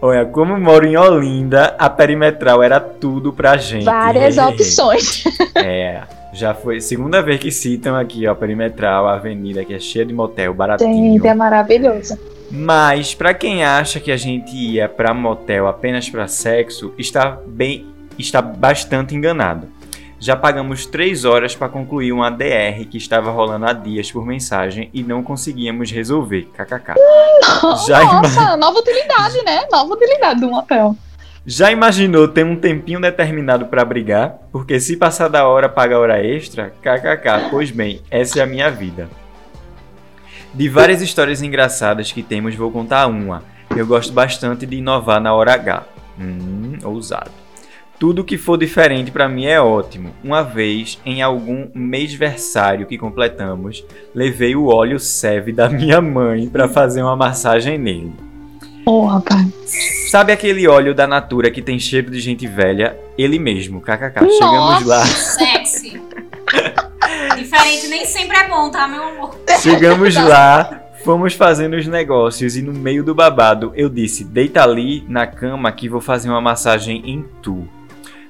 olha, 0.00 0.24
como 0.26 0.58
moro 0.58 0.86
em 0.86 0.96
Olinda, 0.96 1.74
a 1.78 1.88
perimetral 1.90 2.62
era 2.62 2.80
tudo 2.80 3.32
pra 3.32 3.56
gente. 3.56 3.84
Várias 3.84 4.36
Hehehe. 4.36 4.48
opções. 4.54 5.24
É, 5.54 6.02
já 6.32 6.54
foi 6.54 6.80
segunda 6.80 7.20
vez 7.20 7.40
que 7.40 7.50
citam 7.50 7.96
aqui, 7.96 8.26
ó, 8.28 8.34
Perimetral, 8.34 9.08
a 9.08 9.14
avenida 9.14 9.64
que 9.64 9.74
é 9.74 9.78
cheia 9.80 10.04
de 10.06 10.14
motel, 10.14 10.54
baratinho. 10.54 11.14
Gente, 11.14 11.26
é 11.26 11.34
maravilhoso. 11.34 12.16
Mas 12.50 13.12
pra 13.12 13.34
quem 13.34 13.64
acha 13.64 13.98
que 13.98 14.12
a 14.12 14.16
gente 14.16 14.54
ia 14.54 14.88
pra 14.88 15.12
motel 15.12 15.66
apenas 15.66 16.08
pra 16.08 16.28
sexo, 16.28 16.94
está 16.96 17.36
bem, 17.46 17.86
está 18.16 18.40
bastante 18.40 19.16
enganado. 19.16 19.68
Já 20.20 20.34
pagamos 20.34 20.84
3 20.86 21.24
horas 21.24 21.54
pra 21.54 21.68
concluir 21.68 22.12
um 22.12 22.22
ADR 22.22 22.84
que 22.90 22.96
estava 22.98 23.30
rolando 23.30 23.66
há 23.66 23.72
dias 23.72 24.10
por 24.10 24.26
mensagem 24.26 24.90
e 24.92 25.02
não 25.02 25.22
conseguíamos 25.22 25.92
resolver. 25.92 26.48
KKK. 26.56 26.94
Já 27.86 28.02
ima- 28.02 28.14
Nossa, 28.22 28.56
nova 28.56 28.78
utilidade, 28.80 29.44
né? 29.44 29.64
Nova 29.70 29.94
utilidade 29.94 30.40
do 30.40 30.48
motel. 30.50 30.96
Já 31.46 31.70
imaginou 31.70 32.26
ter 32.28 32.44
um 32.44 32.56
tempinho 32.56 33.00
determinado 33.00 33.66
pra 33.66 33.84
brigar? 33.84 34.38
Porque 34.50 34.80
se 34.80 34.96
passar 34.96 35.28
da 35.28 35.46
hora 35.46 35.68
paga 35.68 35.98
hora 35.98 36.22
extra? 36.22 36.72
KKK. 36.82 37.48
Pois 37.50 37.70
bem, 37.70 38.02
essa 38.10 38.40
é 38.40 38.42
a 38.42 38.46
minha 38.46 38.70
vida. 38.70 39.08
De 40.52 40.68
várias 40.68 41.00
histórias 41.00 41.42
engraçadas 41.42 42.10
que 42.10 42.22
temos, 42.22 42.54
vou 42.56 42.70
contar 42.72 43.06
uma. 43.06 43.44
Eu 43.76 43.86
gosto 43.86 44.12
bastante 44.12 44.66
de 44.66 44.76
inovar 44.78 45.20
na 45.20 45.32
hora 45.32 45.54
H. 45.54 45.84
Hum, 46.18 46.76
ousado. 46.84 47.30
Tudo 47.98 48.22
que 48.22 48.38
for 48.38 48.56
diferente 48.56 49.10
pra 49.10 49.28
mim 49.28 49.46
é 49.46 49.60
ótimo. 49.60 50.14
Uma 50.22 50.42
vez, 50.42 51.00
em 51.04 51.20
algum 51.20 51.68
mêsversário 51.74 52.86
que 52.86 52.96
completamos, 52.96 53.84
levei 54.14 54.54
o 54.54 54.66
óleo 54.66 55.00
Seve 55.00 55.52
da 55.52 55.68
minha 55.68 56.00
mãe 56.00 56.48
pra 56.48 56.68
fazer 56.68 57.02
uma 57.02 57.16
massagem 57.16 57.76
nele. 57.76 58.12
Ô, 58.86 59.04
rapaz. 59.04 59.48
Sabe 60.10 60.32
aquele 60.32 60.68
óleo 60.68 60.94
da 60.94 61.08
Natura 61.08 61.50
que 61.50 61.60
tem 61.60 61.78
cheiro 61.78 62.08
de 62.08 62.20
gente 62.20 62.46
velha? 62.46 62.96
Ele 63.18 63.36
mesmo, 63.38 63.80
kkk. 63.80 64.30
Chegamos 64.30 64.84
lá, 64.84 65.04
Sexy. 65.04 66.00
Diferente 67.36 67.88
nem 67.88 68.06
sempre 68.06 68.36
é 68.36 68.48
bom, 68.48 68.70
tá, 68.70 68.86
meu 68.86 69.02
amor? 69.02 69.36
chegamos 69.60 70.14
lá, 70.14 70.82
fomos 71.04 71.34
fazendo 71.34 71.76
os 71.76 71.86
negócios 71.86 72.56
e 72.56 72.62
no 72.62 72.72
meio 72.72 73.02
do 73.02 73.14
babado 73.14 73.72
eu 73.74 73.88
disse: 73.88 74.24
"Deita 74.24 74.62
ali 74.62 75.04
na 75.08 75.26
cama 75.26 75.70
que 75.72 75.88
vou 75.88 76.00
fazer 76.00 76.30
uma 76.30 76.40
massagem 76.40 77.02
em 77.04 77.24
tu". 77.42 77.68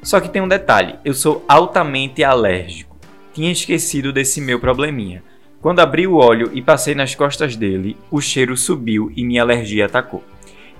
Só 0.02 0.20
que 0.20 0.28
tem 0.28 0.40
um 0.40 0.48
detalhe, 0.48 0.96
eu 1.04 1.14
sou 1.14 1.44
altamente 1.48 2.22
alérgico. 2.22 2.96
tinha 3.32 3.52
esquecido 3.52 4.12
desse 4.12 4.40
meu 4.40 4.58
probleminha. 4.58 5.22
Quando 5.60 5.80
abri 5.80 6.06
o 6.06 6.16
óleo 6.16 6.50
e 6.52 6.62
passei 6.62 6.94
nas 6.94 7.14
costas 7.14 7.56
dele, 7.56 7.96
o 8.10 8.20
cheiro 8.20 8.56
subiu 8.56 9.12
e 9.14 9.24
minha 9.24 9.42
alergia 9.42 9.86
atacou. 9.86 10.24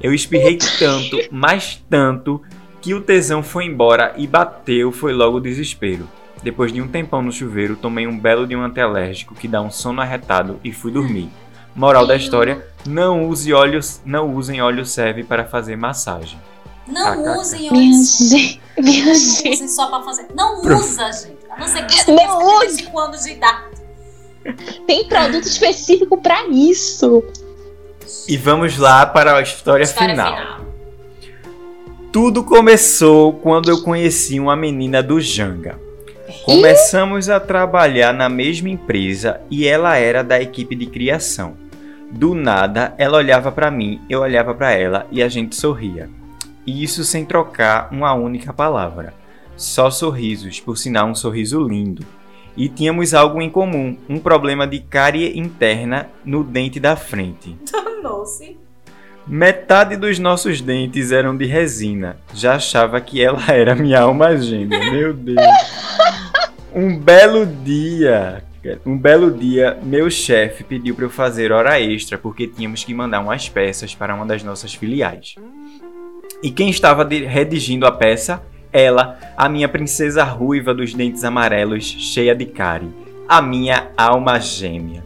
Eu 0.01 0.14
espirrei 0.14 0.57
tanto, 0.79 1.19
mas 1.31 1.85
tanto, 1.91 2.41
que 2.81 2.95
o 2.95 3.01
tesão 3.01 3.43
foi 3.43 3.64
embora 3.64 4.14
e 4.16 4.27
bateu 4.27 4.93
foi 4.93 5.12
logo 5.12 5.39
o 5.39 5.41
desespero. 5.41 6.09
Depois 6.43 6.73
de 6.73 6.81
um 6.81 6.87
tempão 6.87 7.21
no 7.21 7.33
chuveiro, 7.33 7.77
tomei 7.77 8.07
um 8.07 8.19
belo 8.19 8.47
de 8.47 8.55
um 8.55 8.62
antialérgico 8.62 9.35
que 9.35 9.49
dá 9.49 9.61
um 9.61 9.71
sono 9.71 10.01
arretado 10.01 10.61
e 10.62 10.73
fui 10.73 10.93
dormir. 10.93 11.29
Moral 11.75 12.07
da 12.07 12.16
história: 12.16 12.64
não 12.87 13.27
use 13.27 13.53
óleos, 13.53 14.01
não 14.05 14.35
usem 14.35 14.62
óleo 14.62 14.85
serve 14.85 15.25
para 15.25 15.45
fazer 15.45 15.77
massagem. 15.77 16.39
Não 16.89 17.22
KKK. 17.22 17.39
usem 17.41 17.70
minha 17.70 17.93
Não 17.97 18.03
gente. 18.03 18.61
usem 19.51 19.68
só 19.68 19.86
pra 19.89 20.03
fazer. 20.03 20.26
Não 20.34 20.61
Pro- 20.62 20.76
usa, 20.78 21.11
gente. 21.12 21.36
A 21.51 21.59
não 21.61 21.66
ser 21.68 21.84
que 21.86 21.93
você 21.95 22.11
Não 22.12 22.16
tenha 22.16 22.30
75 22.66 22.99
anos 22.99 23.22
de 23.24 23.30
idade. 23.32 23.64
Tem 24.86 25.07
produto 25.09 25.45
específico 25.45 26.16
pra 26.22 26.47
isso. 26.49 27.22
E 28.26 28.36
vamos 28.36 28.78
lá 28.78 29.05
para 29.05 29.36
a 29.36 29.43
história, 29.43 29.82
História 29.84 30.11
final. 30.14 30.36
final. 30.36 30.61
Tudo 32.12 32.43
começou 32.43 33.34
quando 33.34 33.68
eu 33.68 33.82
conheci 33.82 34.41
uma 34.41 34.57
menina 34.57 35.03
do 35.03 35.20
Janga. 35.20 35.78
Começamos 36.45 37.28
a 37.28 37.39
trabalhar 37.39 38.12
na 38.14 38.28
mesma 38.28 38.70
empresa 38.70 39.41
e 39.51 39.66
ela 39.66 39.97
era 39.97 40.22
da 40.24 40.41
equipe 40.41 40.74
de 40.74 40.86
criação. 40.86 41.57
Do 42.11 42.34
nada, 42.34 42.95
ela 42.97 43.18
olhava 43.18 43.53
pra 43.53 43.70
mim, 43.70 44.01
eu 44.09 44.20
olhava 44.20 44.55
pra 44.55 44.72
ela 44.72 45.07
e 45.11 45.22
a 45.22 45.28
gente 45.28 45.55
sorria. 45.57 46.09
E 46.69 46.83
isso 46.83 47.03
sem 47.03 47.25
trocar 47.25 47.89
uma 47.91 48.12
única 48.12 48.53
palavra. 48.53 49.14
Só 49.57 49.91
sorrisos, 49.91 50.61
por 50.61 50.77
sinal 50.77 51.09
um 51.09 51.14
sorriso 51.14 51.66
lindo. 51.66 52.05
E 52.55 52.69
tínhamos 52.69 53.14
algo 53.14 53.41
em 53.41 53.49
comum, 53.49 53.97
um 54.07 54.19
problema 54.19 54.66
de 54.66 54.79
cárie 54.79 55.39
interna 55.39 56.11
no 56.23 56.45
dente 56.45 56.79
da 56.79 56.95
frente. 56.95 57.57
Danou-se. 57.73 58.59
Metade 59.27 59.97
dos 59.97 60.19
nossos 60.19 60.61
dentes 60.61 61.11
eram 61.11 61.35
de 61.35 61.47
resina. 61.47 62.19
Já 62.35 62.57
achava 62.57 63.01
que 63.01 63.19
ela 63.19 63.43
era 63.49 63.75
minha 63.75 64.03
alma 64.03 64.37
gêmea. 64.37 64.93
Meu 64.93 65.14
Deus. 65.14 65.39
Um 66.71 66.99
belo 66.99 67.47
dia, 67.47 68.45
um 68.85 68.97
belo 68.97 69.31
dia, 69.31 69.79
meu 69.83 70.11
chefe 70.11 70.62
pediu 70.62 70.95
para 70.95 71.07
eu 71.07 71.11
fazer 71.11 71.51
hora 71.51 71.81
extra 71.81 72.19
porque 72.19 72.47
tínhamos 72.47 72.85
que 72.85 72.93
mandar 72.93 73.21
umas 73.21 73.49
peças 73.49 73.95
para 73.95 74.14
uma 74.14 74.27
das 74.27 74.43
nossas 74.43 74.75
filiais. 74.75 75.35
E 76.43 76.51
quem 76.51 76.70
estava 76.70 77.05
redigindo 77.05 77.86
a 77.86 77.93
peça? 77.93 78.43
Ela, 78.72 79.18
a 79.36 79.49
minha 79.49 79.68
princesa 79.68 80.24
ruiva 80.24 80.74
dos 80.74 80.95
dentes 80.95 81.24
amarelos, 81.24 81.84
cheia 81.84 82.34
de 82.34 82.47
cárie, 82.47 82.93
a 83.28 83.41
minha 83.41 83.89
alma 83.97 84.39
gêmea. 84.39 85.05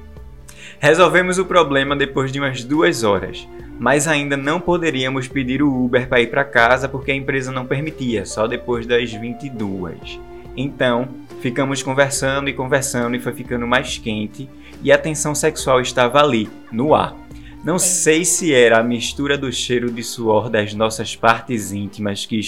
Resolvemos 0.78 1.38
o 1.38 1.44
problema 1.44 1.94
depois 1.94 2.32
de 2.32 2.40
umas 2.40 2.64
duas 2.64 3.04
horas 3.04 3.46
mas 3.82 4.06
ainda 4.06 4.36
não 4.36 4.60
poderíamos 4.60 5.26
pedir 5.26 5.60
o 5.60 5.84
Uber 5.84 6.08
para 6.08 6.20
ir 6.20 6.28
para 6.28 6.44
casa 6.44 6.88
porque 6.88 7.10
a 7.10 7.14
empresa 7.16 7.50
não 7.50 7.66
permitia, 7.66 8.24
só 8.24 8.46
depois 8.46 8.86
das 8.86 9.12
22. 9.12 10.20
Então, 10.56 11.08
ficamos 11.40 11.82
conversando 11.82 12.48
e 12.48 12.52
conversando 12.52 13.16
e 13.16 13.18
foi 13.18 13.32
ficando 13.32 13.66
mais 13.66 13.98
quente 13.98 14.48
e 14.84 14.92
a 14.92 14.98
tensão 14.98 15.34
sexual 15.34 15.80
estava 15.80 16.20
ali, 16.20 16.48
no 16.70 16.94
ar. 16.94 17.16
Não 17.64 17.78
sei 17.78 18.24
se 18.24 18.52
era 18.52 18.80
a 18.80 18.82
mistura 18.82 19.38
do 19.38 19.52
cheiro 19.52 19.88
de 19.88 20.02
suor 20.02 20.50
das 20.50 20.74
nossas 20.74 21.14
partes 21.14 21.70
íntimas 21.70 22.26
que, 22.26 22.40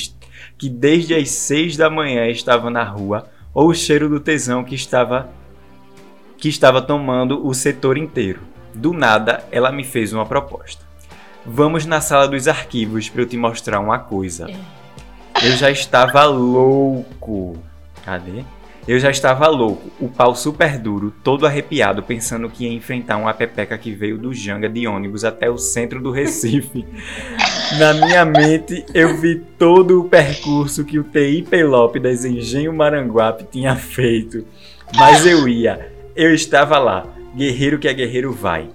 que 0.58 0.68
desde 0.68 1.14
as 1.14 1.30
6 1.30 1.76
da 1.76 1.88
manhã 1.88 2.26
estava 2.26 2.68
na 2.68 2.82
rua 2.82 3.30
ou 3.54 3.68
o 3.68 3.74
cheiro 3.74 4.08
do 4.08 4.18
tesão 4.18 4.64
que 4.64 4.74
estava 4.74 5.30
que 6.36 6.48
estava 6.48 6.82
tomando 6.82 7.46
o 7.46 7.54
setor 7.54 7.96
inteiro. 7.96 8.40
Do 8.74 8.92
nada, 8.92 9.44
ela 9.52 9.70
me 9.70 9.84
fez 9.84 10.12
uma 10.12 10.26
proposta. 10.26 10.84
Vamos 11.46 11.86
na 11.86 12.00
sala 12.00 12.26
dos 12.26 12.48
arquivos 12.48 13.08
para 13.08 13.22
eu 13.22 13.26
te 13.26 13.36
mostrar 13.36 13.78
uma 13.78 14.00
coisa. 14.00 14.48
Eu 15.42 15.52
já 15.56 15.70
estava 15.70 16.24
louco. 16.24 17.56
Cadê? 18.04 18.44
Eu 18.86 18.98
já 18.98 19.10
estava 19.10 19.48
louco, 19.48 19.90
o 19.98 20.08
pau 20.08 20.34
super 20.34 20.78
duro, 20.78 21.10
todo 21.24 21.46
arrepiado, 21.46 22.02
pensando 22.02 22.50
que 22.50 22.64
ia 22.64 22.72
enfrentar 22.72 23.16
uma 23.16 23.32
pepeca 23.32 23.78
que 23.78 23.92
veio 23.92 24.18
do 24.18 24.34
Janga 24.34 24.68
de 24.68 24.86
ônibus 24.86 25.24
até 25.24 25.48
o 25.48 25.56
centro 25.56 26.02
do 26.02 26.10
Recife. 26.10 26.84
Na 27.78 27.94
minha 27.94 28.26
mente, 28.26 28.84
eu 28.92 29.16
vi 29.16 29.36
todo 29.58 30.02
o 30.02 30.08
percurso 30.08 30.84
que 30.84 30.98
o 30.98 31.04
TI 31.04 31.46
Pelópidas 31.48 32.26
Engenho 32.26 32.74
Maranguape 32.74 33.44
tinha 33.50 33.74
feito. 33.74 34.46
Mas 34.94 35.24
eu 35.24 35.48
ia, 35.48 35.90
eu 36.14 36.34
estava 36.34 36.78
lá, 36.78 37.06
guerreiro 37.34 37.78
que 37.78 37.88
é 37.88 37.94
guerreiro 37.94 38.32
vai. 38.32 38.68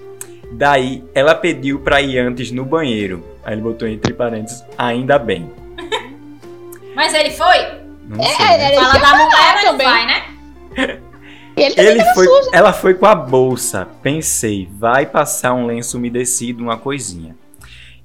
Daí, 0.52 1.04
ela 1.14 1.36
pediu 1.36 1.82
pra 1.82 2.02
ir 2.02 2.18
antes 2.18 2.52
no 2.52 2.66
banheiro. 2.66 3.24
Aí 3.44 3.54
ele 3.54 3.62
botou 3.62 3.88
entre 3.88 4.12
parênteses, 4.14 4.64
ainda 4.76 5.20
bem. 5.20 5.52
Mas 6.96 7.14
ele 7.14 7.30
foi? 7.30 7.79
Não 8.10 8.24
É, 8.24 8.28
sei, 8.28 8.46
né? 8.46 8.64
era 8.64 8.74
isso 8.74 8.92
Fala 8.92 9.00
da 9.00 9.26
mulher, 9.26 9.62
também. 9.64 9.88
vai, 9.88 10.06
né? 10.08 10.24
Ele 11.56 11.74
Ele 11.78 11.98
tava 12.00 12.14
foi, 12.14 12.26
sujo. 12.26 12.50
ela 12.54 12.74
foi 12.74 12.94
com 12.94 13.06
a 13.06 13.14
bolsa. 13.16 13.88
Pensei, 14.02 14.68
vai 14.78 15.06
passar 15.06 15.54
um 15.54 15.66
lenço 15.66 15.98
umedecido, 15.98 16.64
uma 16.64 16.78
coisinha. 16.78 17.36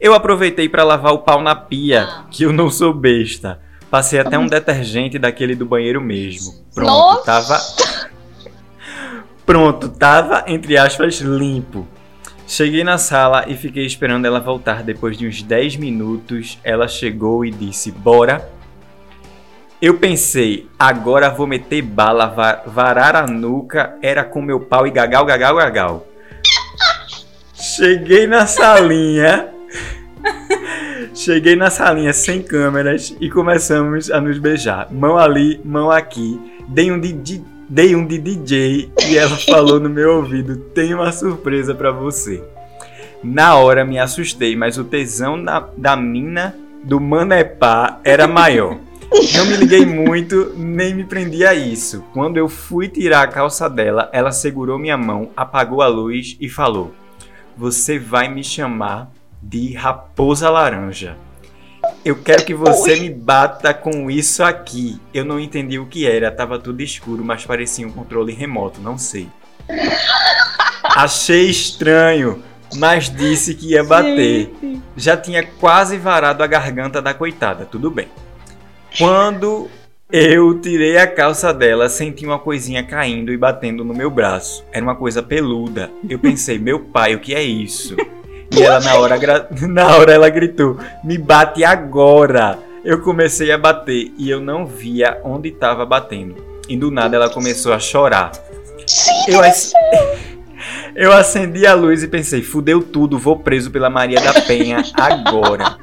Eu 0.00 0.12
aproveitei 0.12 0.68
pra 0.68 0.82
lavar 0.84 1.12
o 1.12 1.18
pau 1.20 1.40
na 1.40 1.54
pia, 1.54 2.02
Ah. 2.02 2.24
que 2.30 2.42
eu 2.44 2.52
não 2.52 2.68
sou 2.70 2.92
besta. 2.92 3.60
Passei 3.90 4.18
até 4.18 4.36
um 4.36 4.46
detergente 4.46 5.18
daquele 5.18 5.54
do 5.54 5.64
banheiro 5.64 6.00
mesmo. 6.00 6.52
Pronto, 6.74 6.88
Nossa! 6.90 7.24
tava. 7.24 7.60
Pronto, 9.46 9.88
tava, 9.88 10.44
entre 10.48 10.76
aspas, 10.76 11.20
limpo. 11.20 11.86
Cheguei 12.46 12.82
na 12.82 12.98
sala 12.98 13.44
e 13.46 13.54
fiquei 13.54 13.84
esperando 13.86 14.26
ela 14.26 14.40
voltar. 14.40 14.82
Depois 14.82 15.16
de 15.16 15.26
uns 15.26 15.42
10 15.42 15.76
minutos, 15.76 16.58
ela 16.64 16.88
chegou 16.88 17.44
e 17.44 17.50
disse: 17.50 17.90
Bora. 17.92 18.50
Eu 19.80 19.94
pensei, 19.98 20.66
agora 20.78 21.28
vou 21.30 21.46
meter 21.46 21.82
bala, 21.82 22.26
va- 22.26 22.62
varar 22.66 23.16
a 23.16 23.26
nuca, 23.26 23.96
era 24.00 24.24
com 24.24 24.40
meu 24.40 24.60
pau 24.60 24.86
e 24.86 24.90
gagal, 24.90 25.24
gagal, 25.26 25.56
gagal. 25.56 26.06
Cheguei 27.54 28.26
na 28.26 28.46
salinha. 28.46 29.48
Cheguei 31.14 31.54
na 31.54 31.70
salinha 31.70 32.12
sem 32.12 32.42
câmeras 32.42 33.14
e 33.20 33.28
começamos 33.28 34.10
a 34.10 34.20
nos 34.20 34.38
beijar. 34.38 34.88
Mão 34.90 35.18
ali, 35.18 35.60
mão 35.64 35.90
aqui. 35.90 36.40
Dei 36.66 36.90
um 36.90 36.98
de, 36.98 37.12
de- 37.12 37.44
dei 37.68 37.94
um 37.94 38.06
de 38.06 38.18
DJ 38.18 38.90
e 39.08 39.18
ela 39.18 39.36
falou 39.36 39.78
no 39.78 39.90
meu 39.90 40.16
ouvido: 40.16 40.56
Tem 40.56 40.94
uma 40.94 41.12
surpresa 41.12 41.74
pra 41.74 41.90
você. 41.90 42.42
Na 43.22 43.56
hora 43.56 43.84
me 43.84 43.98
assustei, 43.98 44.56
mas 44.56 44.78
o 44.78 44.84
tesão 44.84 45.42
da, 45.42 45.68
da 45.76 45.94
mina 45.96 46.54
do 46.82 47.00
Manepá 47.00 48.00
era 48.04 48.26
maior. 48.26 48.78
Não 49.36 49.46
me 49.46 49.56
liguei 49.56 49.86
muito, 49.86 50.52
nem 50.56 50.92
me 50.92 51.04
prendi 51.04 51.46
a 51.46 51.54
isso. 51.54 52.04
Quando 52.12 52.36
eu 52.36 52.48
fui 52.48 52.88
tirar 52.88 53.22
a 53.22 53.28
calça 53.28 53.70
dela, 53.70 54.10
ela 54.12 54.32
segurou 54.32 54.78
minha 54.78 54.96
mão, 54.96 55.30
apagou 55.36 55.82
a 55.82 55.86
luz 55.86 56.36
e 56.40 56.48
falou: 56.48 56.92
Você 57.56 57.98
vai 57.98 58.28
me 58.28 58.42
chamar 58.42 59.10
de 59.40 59.72
Raposa 59.74 60.50
Laranja. 60.50 61.16
Eu 62.04 62.16
quero 62.16 62.44
que 62.44 62.54
você 62.54 62.96
me 62.96 63.10
bata 63.10 63.72
com 63.72 64.10
isso 64.10 64.42
aqui. 64.42 65.00
Eu 65.12 65.24
não 65.24 65.38
entendi 65.38 65.78
o 65.78 65.86
que 65.86 66.06
era, 66.06 66.30
tava 66.30 66.58
tudo 66.58 66.82
escuro, 66.82 67.24
mas 67.24 67.46
parecia 67.46 67.86
um 67.86 67.92
controle 67.92 68.32
remoto, 68.32 68.80
não 68.80 68.98
sei. 68.98 69.28
Achei 70.96 71.48
estranho, 71.48 72.42
mas 72.76 73.08
disse 73.08 73.54
que 73.54 73.72
ia 73.72 73.84
bater. 73.84 74.52
Já 74.96 75.16
tinha 75.16 75.42
quase 75.42 75.96
varado 75.98 76.42
a 76.42 76.46
garganta 76.46 77.00
da 77.00 77.14
coitada, 77.14 77.64
tudo 77.64 77.90
bem. 77.90 78.08
Quando 78.98 79.68
eu 80.12 80.58
tirei 80.60 80.96
a 80.98 81.06
calça 81.06 81.52
dela, 81.52 81.88
senti 81.88 82.24
uma 82.24 82.38
coisinha 82.38 82.82
caindo 82.84 83.32
e 83.32 83.36
batendo 83.36 83.84
no 83.84 83.94
meu 83.94 84.10
braço. 84.10 84.64
Era 84.72 84.84
uma 84.84 84.94
coisa 84.94 85.22
peluda. 85.22 85.90
Eu 86.08 86.18
pensei, 86.18 86.58
meu 86.58 86.78
pai, 86.80 87.14
o 87.14 87.20
que 87.20 87.34
é 87.34 87.42
isso? 87.42 87.96
E 88.52 88.62
ela 88.62 88.78
na 88.80 88.94
hora, 88.94 89.48
na 89.68 89.96
hora 89.96 90.12
ela 90.12 90.28
gritou, 90.28 90.78
me 91.02 91.18
bate 91.18 91.64
agora. 91.64 92.58
Eu 92.84 93.00
comecei 93.00 93.50
a 93.50 93.58
bater 93.58 94.12
e 94.18 94.28
eu 94.30 94.40
não 94.40 94.66
via 94.66 95.18
onde 95.24 95.48
estava 95.48 95.84
batendo. 95.86 96.36
E 96.68 96.76
do 96.76 96.90
nada 96.90 97.16
ela 97.16 97.30
começou 97.30 97.72
a 97.72 97.78
chorar. 97.78 98.30
Eu, 99.26 99.40
ac- 99.42 99.72
eu 100.94 101.12
acendi 101.12 101.66
a 101.66 101.74
luz 101.74 102.02
e 102.02 102.08
pensei, 102.08 102.42
fudeu 102.42 102.82
tudo, 102.82 103.18
vou 103.18 103.38
preso 103.38 103.70
pela 103.70 103.88
Maria 103.90 104.20
da 104.20 104.34
Penha 104.42 104.82
agora. 104.94 105.78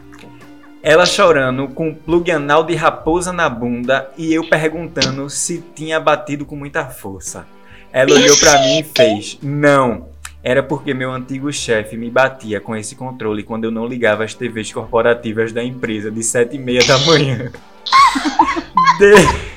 Ela 0.84 1.05
chorando, 1.05 1.67
com 1.67 1.89
um 1.89 1.93
plug 1.93 2.32
anal 2.32 2.63
de 2.63 2.73
raposa 2.75 3.32
na 3.32 3.47
bunda 3.47 4.09
e 4.17 4.34
eu 4.34 4.47
perguntando 4.49 5.29
se 5.29 5.63
tinha 5.75 5.99
batido 5.99 6.43
com 6.45 6.55
muita 6.55 6.86
força. 6.86 7.45
Ela 7.93 8.15
olhou 8.15 8.36
pra 8.38 8.59
mim 8.61 8.79
e 8.79 8.84
fez: 8.84 9.38
Não. 9.41 10.09
Era 10.43 10.63
porque 10.63 10.91
meu 10.91 11.11
antigo 11.11 11.53
chefe 11.53 11.95
me 11.95 12.09
batia 12.09 12.59
com 12.59 12.75
esse 12.75 12.95
controle 12.95 13.43
quando 13.43 13.65
eu 13.65 13.71
não 13.71 13.86
ligava 13.86 14.23
as 14.23 14.34
TVs 14.34 14.73
corporativas 14.73 15.51
da 15.53 15.63
empresa 15.63 16.09
de 16.09 16.23
sete 16.23 16.55
e 16.55 16.59
meia 16.59 16.84
da 16.84 16.97
manhã. 16.99 17.51
De- 18.97 19.51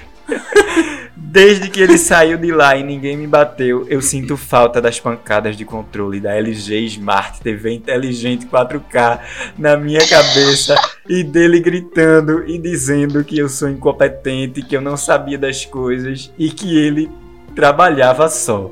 Desde 1.35 1.69
que 1.69 1.81
ele 1.81 1.99
saiu 1.99 2.39
de 2.39 2.53
lá 2.53 2.77
e 2.77 2.85
ninguém 2.85 3.17
me 3.17 3.27
bateu, 3.27 3.85
eu 3.89 4.01
sinto 4.01 4.37
falta 4.37 4.81
das 4.81 5.01
pancadas 5.01 5.57
de 5.57 5.65
controle 5.65 6.21
da 6.21 6.33
LG 6.33 6.87
Smart 6.87 7.41
TV 7.41 7.73
inteligente 7.73 8.47
4K 8.47 9.19
na 9.59 9.77
minha 9.77 9.99
cabeça 9.99 10.77
e 11.09 11.25
dele 11.25 11.59
gritando 11.59 12.49
e 12.49 12.57
dizendo 12.57 13.25
que 13.25 13.37
eu 13.37 13.49
sou 13.49 13.69
incompetente, 13.69 14.63
que 14.63 14.77
eu 14.77 14.81
não 14.81 14.97
sabia 14.97 15.37
das 15.37 15.65
coisas 15.65 16.33
e 16.39 16.51
que 16.51 16.79
ele 16.79 17.11
trabalhava 17.53 18.29
só. 18.29 18.71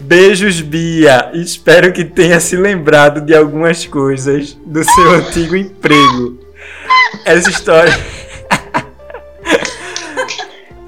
Beijos, 0.00 0.62
Bia. 0.62 1.30
Espero 1.34 1.92
que 1.92 2.06
tenha 2.06 2.40
se 2.40 2.56
lembrado 2.56 3.20
de 3.20 3.34
algumas 3.34 3.84
coisas 3.84 4.56
do 4.64 4.82
seu 4.82 5.10
antigo 5.10 5.54
emprego. 5.54 6.38
Essa 7.26 7.50
história. 7.50 8.17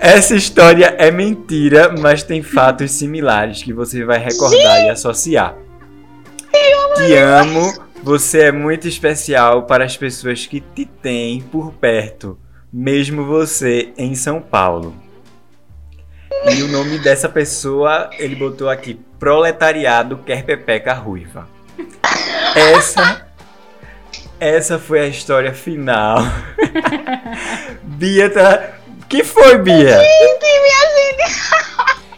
Essa 0.01 0.35
história 0.35 0.95
é 0.99 1.11
mentira, 1.11 1.95
mas 2.01 2.23
tem 2.23 2.43
fatos 2.43 2.91
similares 2.93 3.63
que 3.63 3.71
você 3.71 4.03
vai 4.03 4.17
recordar 4.17 4.87
e 4.87 4.89
associar. 4.89 5.55
Te 6.97 7.15
amo, 7.17 7.71
você 8.03 8.45
é 8.45 8.53
muito 8.53 8.89
especial 8.89 9.65
para 9.65 9.85
as 9.85 9.99
pessoas 9.99 10.47
que 10.47 10.59
te 10.59 10.87
têm 10.87 11.43
por 11.43 11.75
perto, 11.75 12.39
mesmo 12.73 13.27
você 13.27 13.93
em 13.99 14.15
São 14.15 14.41
Paulo. 14.41 14.97
E 16.51 16.63
o 16.63 16.69
nome 16.69 16.99
dessa 16.99 17.29
pessoa, 17.29 18.09
ele 18.19 18.35
botou 18.35 18.71
aqui: 18.71 18.99
Proletariado 19.19 20.17
quer 20.25 20.45
Pepeca 20.45 20.95
Ruiva. 20.95 21.47
Essa. 22.57 23.27
Essa 24.41 24.79
foi 24.79 25.01
a 25.01 25.07
história 25.07 25.53
final. 25.53 26.17
Bia 27.85 28.31
tá. 28.31 28.80
Que 29.11 29.25
foi, 29.25 29.59
Bia? 29.59 30.01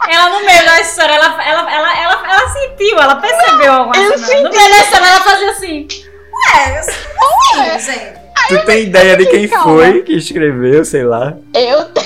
Ela 0.07 0.29
no 0.29 0.45
meio 0.45 0.63
da 0.63 0.79
história, 0.79 1.13
ela, 1.13 1.43
ela, 1.43 1.73
ela, 1.73 1.99
ela, 1.99 2.31
ela 2.31 2.49
sentiu, 2.49 2.99
ela 2.99 3.15
percebeu 3.15 3.73
alguma 3.73 3.97
eu 3.97 4.09
coisa. 4.09 4.27
senti. 4.27 4.43
No 4.43 4.49
meio 4.51 4.69
da 4.69 4.77
história, 4.77 5.07
ela 5.07 5.19
fazia 5.21 5.49
assim. 5.49 5.87
Ué, 6.31 6.69
eu 6.69 7.61
Ué. 7.63 7.79
sei, 7.79 7.95
gente. 7.95 8.23
Tu 8.47 8.65
tem 8.65 8.83
ideia 8.83 9.17
de 9.17 9.25
quem 9.25 9.47
calma. 9.47 9.63
foi 9.65 10.03
que 10.03 10.13
escreveu, 10.13 10.85
sei 10.85 11.03
lá? 11.03 11.35
Eu 11.55 11.85
tenho. 11.85 12.05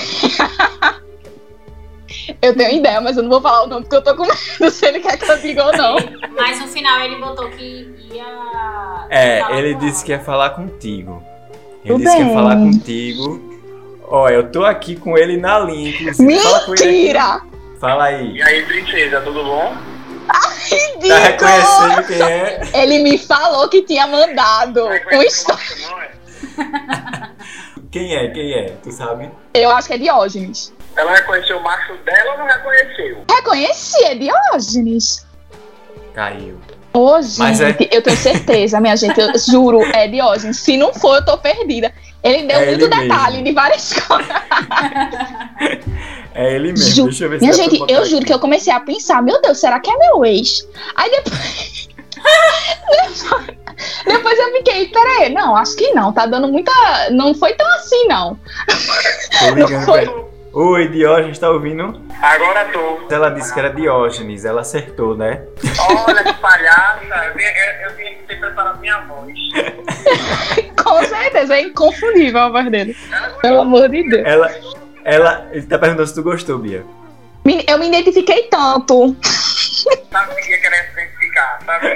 eu 2.40 2.56
tenho 2.56 2.78
ideia, 2.78 3.00
mas 3.02 3.18
eu 3.18 3.24
não 3.24 3.30
vou 3.30 3.42
falar 3.42 3.64
o 3.64 3.66
nome 3.66 3.82
porque 3.82 3.96
eu 3.96 4.02
tô 4.02 4.16
com 4.16 4.22
medo 4.22 4.70
se 4.72 4.86
ele 4.86 5.00
quer 5.00 5.18
que 5.18 5.30
eu 5.30 5.38
diga 5.38 5.66
ou 5.66 5.76
não. 5.76 5.96
Mas 6.34 6.60
no 6.60 6.68
final 6.68 7.00
ele 7.02 7.16
botou 7.16 7.50
que 7.50 7.94
ia. 8.10 9.06
É, 9.10 9.42
ele 9.58 9.74
disse 9.74 10.02
que 10.02 10.12
ia 10.12 10.20
falar 10.20 10.50
contigo. 10.50 11.22
Ele 11.84 11.92
Tudo 11.94 12.04
disse 12.04 12.16
que 12.16 12.22
ia 12.22 12.32
falar 12.32 12.56
contigo. 12.56 13.57
Ó, 14.10 14.28
eu 14.28 14.50
tô 14.50 14.64
aqui 14.64 14.96
com 14.96 15.18
ele 15.18 15.36
na 15.36 15.58
linha, 15.58 15.90
inclusive. 15.90 16.38
Fala 16.38 16.60
com 16.64 16.74
ele 16.74 16.82
aqui. 16.82 16.92
Mentira! 16.92 17.40
Fala 17.78 18.04
aí. 18.04 18.36
E 18.36 18.42
aí, 18.42 18.64
princesa, 18.64 19.20
tudo 19.20 19.44
bom? 19.44 19.76
Ridículo! 20.70 21.08
Tá 21.08 21.18
reconhecendo 21.18 22.06
quem 22.06 22.22
é? 22.22 22.60
Ele 22.74 22.98
me 23.02 23.18
falou 23.18 23.68
que 23.68 23.82
tinha 23.82 24.06
mandado 24.06 24.86
um 24.86 25.22
história. 25.22 25.62
você, 25.62 25.88
não 25.88 26.00
é? 26.00 26.10
Quem 27.90 28.14
é? 28.14 28.28
Quem 28.28 28.52
é? 28.52 28.64
Tu 28.82 28.92
sabe? 28.92 29.30
Eu 29.54 29.70
acho 29.70 29.88
que 29.88 29.94
é 29.94 29.98
Diógenes. 29.98 30.74
Ela 30.96 31.14
reconheceu 31.14 31.58
o 31.58 31.62
macho 31.62 31.94
dela 32.04 32.32
ou 32.32 32.38
não 32.38 32.46
reconheceu? 32.46 33.24
Reconheci, 33.30 34.04
é 34.04 34.14
Diógenes. 34.14 35.26
Caiu. 36.12 36.58
Ô, 36.92 37.12
Mas 37.38 37.58
gente, 37.58 37.88
eu 37.92 38.02
tenho 38.02 38.16
certeza, 38.16 38.80
minha 38.80 38.96
gente, 38.96 39.18
eu 39.18 39.38
juro, 39.38 39.82
é 39.94 40.08
Diógenes. 40.08 40.58
Se 40.58 40.76
não 40.76 40.92
for, 40.92 41.16
eu 41.16 41.24
tô 41.24 41.38
perdida. 41.38 41.92
Ele 42.22 42.42
deu 42.46 42.56
É 42.58 42.66
muito 42.66 42.84
ele 42.84 42.88
mesmo. 42.88 43.02
detalhe 43.02 43.42
de 43.42 43.52
várias 43.52 43.92
coisas. 44.00 44.28
É 46.34 46.54
ele 46.54 46.72
mesmo. 46.72 46.94
Ju- 46.94 47.04
Deixa 47.04 47.24
eu 47.24 47.30
ver 47.30 47.38
se 47.38 47.44
Minha 47.44 47.52
gente, 47.54 47.76
eu 47.90 48.00
aqui. 48.00 48.10
juro 48.10 48.24
que 48.24 48.32
eu 48.32 48.38
comecei 48.40 48.72
a 48.72 48.80
pensar, 48.80 49.22
meu 49.22 49.40
Deus, 49.40 49.58
será 49.60 49.78
que 49.80 49.90
é 49.90 49.96
meu 49.96 50.24
ex? 50.24 50.66
Aí 50.96 51.10
depois. 51.22 51.88
depois, 54.04 54.38
eu 54.38 54.52
fiquei, 54.54 54.88
peraí, 54.88 55.32
não, 55.32 55.56
acho 55.56 55.76
que 55.76 55.92
não, 55.92 56.12
tá 56.12 56.26
dando 56.26 56.48
muita. 56.48 56.72
Não 57.10 57.32
foi 57.34 57.52
tão 57.54 57.66
assim, 57.74 58.06
não. 58.08 58.38
Tô 59.38 59.54
ligando 59.54 59.84
foi. 59.84 60.02
pra 60.04 60.12
ele. 60.12 60.28
Oi, 60.50 60.88
Diógenes, 60.88 61.38
tá 61.38 61.50
ouvindo? 61.50 62.02
Agora 62.20 62.64
tô. 62.72 63.14
Ela 63.14 63.28
disse 63.30 63.52
que 63.52 63.60
era 63.60 63.68
Diógenes, 63.70 64.44
ela 64.44 64.62
acertou, 64.62 65.16
né? 65.16 65.42
Olha 66.08 66.24
que 66.24 66.32
palhaça. 66.40 66.98
Eu 67.04 67.36
tinha- 67.36 67.50
Eu, 67.50 67.88
eu 67.90 67.96
tinha 67.96 68.10
que 68.14 68.22
ter 68.24 68.40
preparado 68.40 68.80
minha 68.80 68.98
voz. 69.02 69.32
Com 70.88 71.04
certeza, 71.04 71.54
é 71.56 71.62
inconfundível 71.62 72.40
a 72.40 72.48
voz 72.48 72.70
dele. 72.70 72.96
Pelo 73.42 73.60
amor 73.60 73.88
de 73.88 74.08
Deus. 74.08 74.26
Ela. 74.26 74.50
Ela. 75.04 75.48
Ele 75.52 75.66
tá 75.66 75.78
perguntando 75.78 76.06
se 76.08 76.14
tu 76.14 76.22
gostou, 76.22 76.58
Bia. 76.58 76.84
Me- 77.44 77.64
Eu 77.68 77.78
me 77.78 77.88
identifiquei 77.88 78.44
tanto. 78.44 79.16
sabia 79.22 80.34
que 80.36 80.66
ela 80.66 80.76
ia 80.76 80.84
se 80.84 80.92
identificar, 80.92 81.58
sabia? 81.64 81.94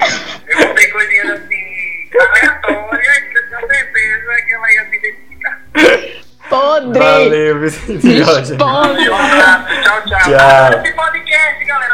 Eu 0.48 0.68
botei 0.68 0.86
coisinhas 0.88 1.30
assim, 1.30 2.08
aleatórias, 2.20 3.18
que 3.18 3.38
eu 3.38 3.48
tinha 3.48 3.60
certeza 3.60 4.42
que 4.46 4.52
ela 4.54 4.72
ia 4.72 4.84
se 4.90 4.96
identificar. 4.96 5.60
Podre. 6.48 6.98
Valeu, 8.58 9.14
abraço, 9.14 9.82
tchau, 9.82 10.02
tchau. 10.06 10.20
Tchau. 10.20 10.80
Esse 10.84 10.92
podcast, 10.94 11.64
galera, 11.64 11.91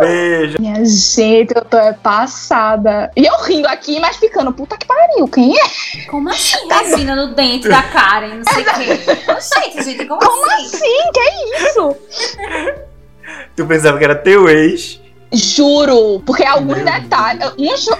Beijo. 0.00 0.56
Minha 0.60 0.84
gente, 0.84 1.52
eu 1.54 1.64
tô 1.64 1.78
é 1.78 1.92
passada. 1.92 3.10
E 3.16 3.24
eu 3.26 3.34
rindo 3.42 3.66
aqui, 3.68 3.98
mas 4.00 4.16
ficando, 4.16 4.52
puta 4.52 4.76
que 4.76 4.86
pariu, 4.86 5.26
quem 5.28 5.54
é? 5.58 6.06
Como 6.08 6.28
assim? 6.30 6.68
Tá 6.68 6.78
resina 6.80 7.14
no 7.16 7.34
dente 7.34 7.68
da 7.68 7.82
Karen, 7.82 8.34
não 8.36 8.44
sei 8.52 8.62
o 8.62 8.74
quê. 8.74 9.00
Gente, 9.64 9.84
gente, 9.84 10.04
como, 10.06 10.20
Como 10.20 10.50
assim? 10.52 10.66
assim? 10.76 11.12
Que 11.12 11.20
é 11.20 11.68
isso? 11.68 11.96
Tu 13.56 13.66
pensava 13.66 13.98
que 13.98 14.04
era 14.04 14.14
teu 14.14 14.48
ex. 14.48 15.00
Juro, 15.30 16.22
porque 16.24 16.42
alguns 16.44 16.82
detalhes. 16.82 17.42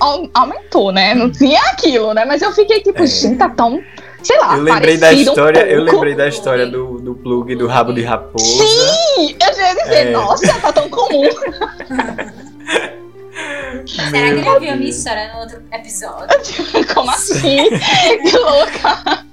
Au- 0.00 0.30
aumentou, 0.32 0.90
né? 0.90 1.14
Não 1.14 1.30
tinha 1.30 1.60
aquilo, 1.72 2.14
né? 2.14 2.24
Mas 2.24 2.40
eu 2.40 2.50
fiquei 2.52 2.80
tipo, 2.80 3.02
É. 3.02 3.06
gente, 3.06 3.36
tá 3.36 3.50
tão. 3.50 3.82
Sei 4.28 4.38
lá, 4.40 4.58
Eu 4.58 4.62
lembrei 4.62 4.98
da 4.98 5.06
parecido 5.06 5.30
um 5.30 5.32
história, 5.32 5.60
eu 5.60 5.82
lembrei 5.82 6.14
da 6.14 6.28
história 6.28 6.66
do, 6.66 7.00
do 7.00 7.14
plug 7.14 7.56
do 7.56 7.66
rabo 7.66 7.94
de 7.94 8.02
raposa. 8.02 8.44
Sim, 8.44 9.34
eu 9.40 9.54
já 9.54 9.68
ia 9.68 9.74
dizer, 9.74 10.06
É. 10.08 10.10
nossa, 10.10 10.60
tá 10.60 10.70
tão 10.70 10.86
comum. 10.90 11.22
Será 13.86 14.10
que 14.10 14.16
ele 14.40 14.48
ouviu 14.50 14.70
a 14.72 14.76
minha 14.76 14.90
história 14.90 15.32
no 15.32 15.40
outro 15.40 15.62
episódio? 15.72 16.36
Como 16.94 17.10
assim? 17.10 17.70
que 17.70 18.36
louca. 18.36 19.24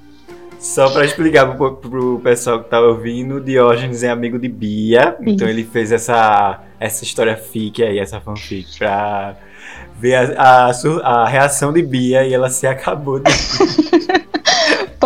Só 0.58 0.88
pra 0.88 1.04
explicar 1.04 1.54
pro, 1.54 1.76
pro 1.76 2.18
pessoal 2.20 2.64
que 2.64 2.70
tá 2.70 2.80
ouvindo, 2.80 3.38
Diógenes 3.38 4.02
é 4.02 4.08
amigo 4.08 4.38
de 4.38 4.48
Bia, 4.48 5.14
então 5.20 5.46
ele 5.46 5.62
fez 5.62 5.92
essa, 5.92 6.62
essa 6.80 7.04
história 7.04 7.36
fic 7.36 7.82
aí, 7.82 7.98
essa 7.98 8.18
fanfic, 8.18 8.78
pra 8.78 9.36
ver 10.00 10.14
a, 10.38 10.70
a, 10.70 10.70
a 11.02 11.28
reação 11.28 11.70
de 11.70 11.82
Bia 11.82 12.26
e 12.26 12.32
ela 12.32 12.48
se 12.48 12.66
acabou 12.66 13.20
de. 13.20 13.30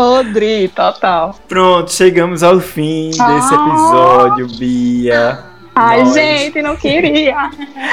Podre, 0.04 0.66
total. 0.68 1.34
Pronto, 1.46 1.92
chegamos 1.92 2.42
ao 2.42 2.58
fim 2.58 3.10
desse 3.10 3.20
Ah. 3.20 3.68
episódio, 3.68 4.48
Bia. 4.58 5.38
Ai, 5.76 6.02
Nós- 6.02 6.14
gente, 6.14 6.62
não 6.62 6.74
queria. 6.74 7.50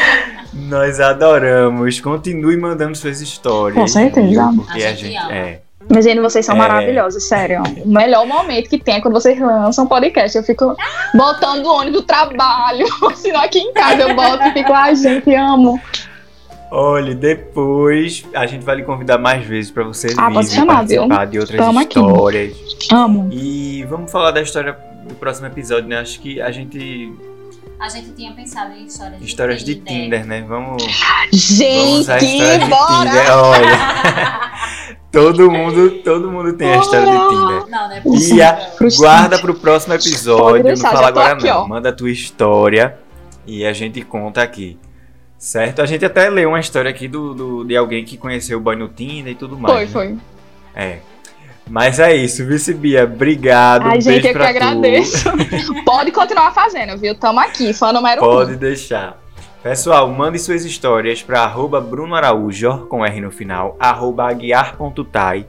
Nós 0.55 1.01
adoramos. 1.01 1.99
Continue 1.99 2.55
mandando 2.55 2.95
suas 2.95 3.19
histórias. 3.19 3.77
Com 3.77 3.87
certeza. 3.89 4.25
viu? 4.25 4.63
Porque 4.63 4.83
A 4.83 4.87
a 4.87 4.89
gente 4.93 5.01
gente. 5.11 5.17
ama. 5.17 5.33
É. 5.35 5.59
Mas, 5.89 6.05
gente, 6.05 6.21
vocês 6.21 6.45
são 6.45 6.55
É. 6.55 6.59
maravilhosos, 6.59 7.27
sério. 7.27 7.61
O 7.83 7.89
melhor 7.89 8.25
momento 8.25 8.69
que 8.69 8.77
tem 8.77 8.95
é 8.95 9.01
quando 9.01 9.13
vocês 9.13 9.37
lançam 9.37 9.85
podcast. 9.85 10.37
Eu 10.37 10.43
fico 10.43 10.77
botando 11.13 11.65
o 11.65 11.73
ônibus 11.73 12.01
do 12.01 12.07
trabalho. 12.07 12.85
Se 13.15 13.33
não 13.33 13.41
aqui 13.41 13.59
em 13.59 13.73
casa 13.73 14.03
eu 14.03 14.15
boto 14.15 14.43
e 14.47 14.53
fico, 14.53 14.71
ai, 14.71 14.95
gente, 14.95 15.33
amo. 15.35 15.77
Olha, 16.69 17.15
depois 17.15 18.25
a 18.33 18.45
gente 18.45 18.63
vai 18.65 18.75
lhe 18.75 18.83
convidar 18.83 19.17
mais 19.17 19.45
vezes 19.45 19.71
pra 19.71 19.83
você 19.83 20.07
Ah, 20.17 20.29
vir 20.29 20.39
e 20.41 20.45
chamar, 20.47 20.85
viu? 20.85 21.07
participar 21.07 21.25
de 21.25 21.39
outras 21.39 21.57
Tamo 21.57 21.79
aqui. 21.79 21.99
histórias. 21.99 22.57
Amo. 22.91 23.29
E 23.31 23.83
vamos 23.89 24.11
falar 24.11 24.31
da 24.31 24.41
história 24.41 24.77
do 25.07 25.15
próximo 25.15 25.47
episódio, 25.47 25.87
né? 25.87 25.97
Acho 25.99 26.19
que 26.19 26.41
a 26.41 26.51
gente. 26.51 27.13
A 27.79 27.89
gente 27.89 28.11
tinha 28.13 28.31
pensado 28.33 28.73
em 28.73 28.85
histórias, 28.85 29.21
Histórias 29.21 29.63
de 29.63 29.75
Tinder. 29.75 29.93
Tinder, 30.03 30.25
né? 30.25 30.41
Vamos. 30.47 30.83
Vamos 30.83 31.31
Gente, 31.31 31.99
usar 32.01 32.15
a 32.15 32.17
história 32.17 32.59
de 32.59 32.65
bora! 32.65 33.09
Tinder. 33.09 33.37
Olha. 33.37 34.51
todo 35.11 35.51
mundo, 35.51 35.89
todo 36.03 36.31
mundo 36.31 36.53
tem 36.53 36.73
a 36.73 36.77
história 36.79 37.05
de 37.05 37.29
Tinder. 37.29 37.67
Não, 37.69 37.87
né? 37.87 38.01
Bia, 38.03 38.57
Frustrante. 38.77 38.97
guarda 38.97 39.39
pro 39.39 39.53
próximo 39.53 39.93
episódio. 39.93 40.63
deixar, 40.63 40.83
não 40.83 40.91
fala 40.91 41.07
agora 41.07 41.33
aqui, 41.33 41.47
não. 41.47 41.61
ó. 41.61 41.67
Manda 41.67 41.89
a 41.89 41.93
tua 41.93 42.09
história 42.11 42.97
e 43.45 43.63
a 43.65 43.71
gente 43.73 44.01
conta 44.01 44.41
aqui. 44.41 44.77
Certo? 45.37 45.81
A 45.81 45.85
gente 45.85 46.03
até 46.05 46.29
leu 46.29 46.49
uma 46.49 46.59
história 46.59 46.89
aqui 46.89 47.07
do, 47.07 47.33
do- 47.33 47.63
de 47.63 47.75
alguém 47.77 48.03
que 48.03 48.17
conheceu 48.17 48.57
o 48.57 48.61
boy 48.61 48.75
no 48.75 48.87
Tinder 48.87 49.33
e 49.33 49.35
tudo 49.35 49.57
mais. 49.57 49.91
Foi, 49.91 50.07
né? 50.09 50.17
foi. 50.73 50.81
É. 50.83 50.99
Mas 51.69 51.99
é 51.99 52.15
isso, 52.15 52.45
Vice 52.45 52.73
Bia. 52.73 53.03
Obrigado. 53.03 53.83
Ai, 53.87 53.97
um 53.97 54.01
gente, 54.01 54.25
eu 54.27 54.33
que 54.33 54.41
agradeço. 54.41 55.29
Pode 55.85 56.11
continuar 56.11 56.53
fazendo, 56.53 56.97
viu? 56.97 57.13
Tamo 57.13 57.39
aqui, 57.39 57.73
fã 57.73 57.91
número 57.91 58.21
Pode 58.21 58.53
um. 58.53 58.57
deixar. 58.57 59.21
Pessoal, 59.61 60.07
mande 60.09 60.39
suas 60.39 60.63
histórias 60.63 61.21
para 61.21 61.41
arroba 61.41 61.81
Bruno 61.81 62.15
Araújo, 62.15 62.85
com 62.87 63.05
R 63.05 63.19
no 63.19 63.31
final, 63.31 63.75
arroba 63.79 64.29
aguiar.tai. 64.29 65.45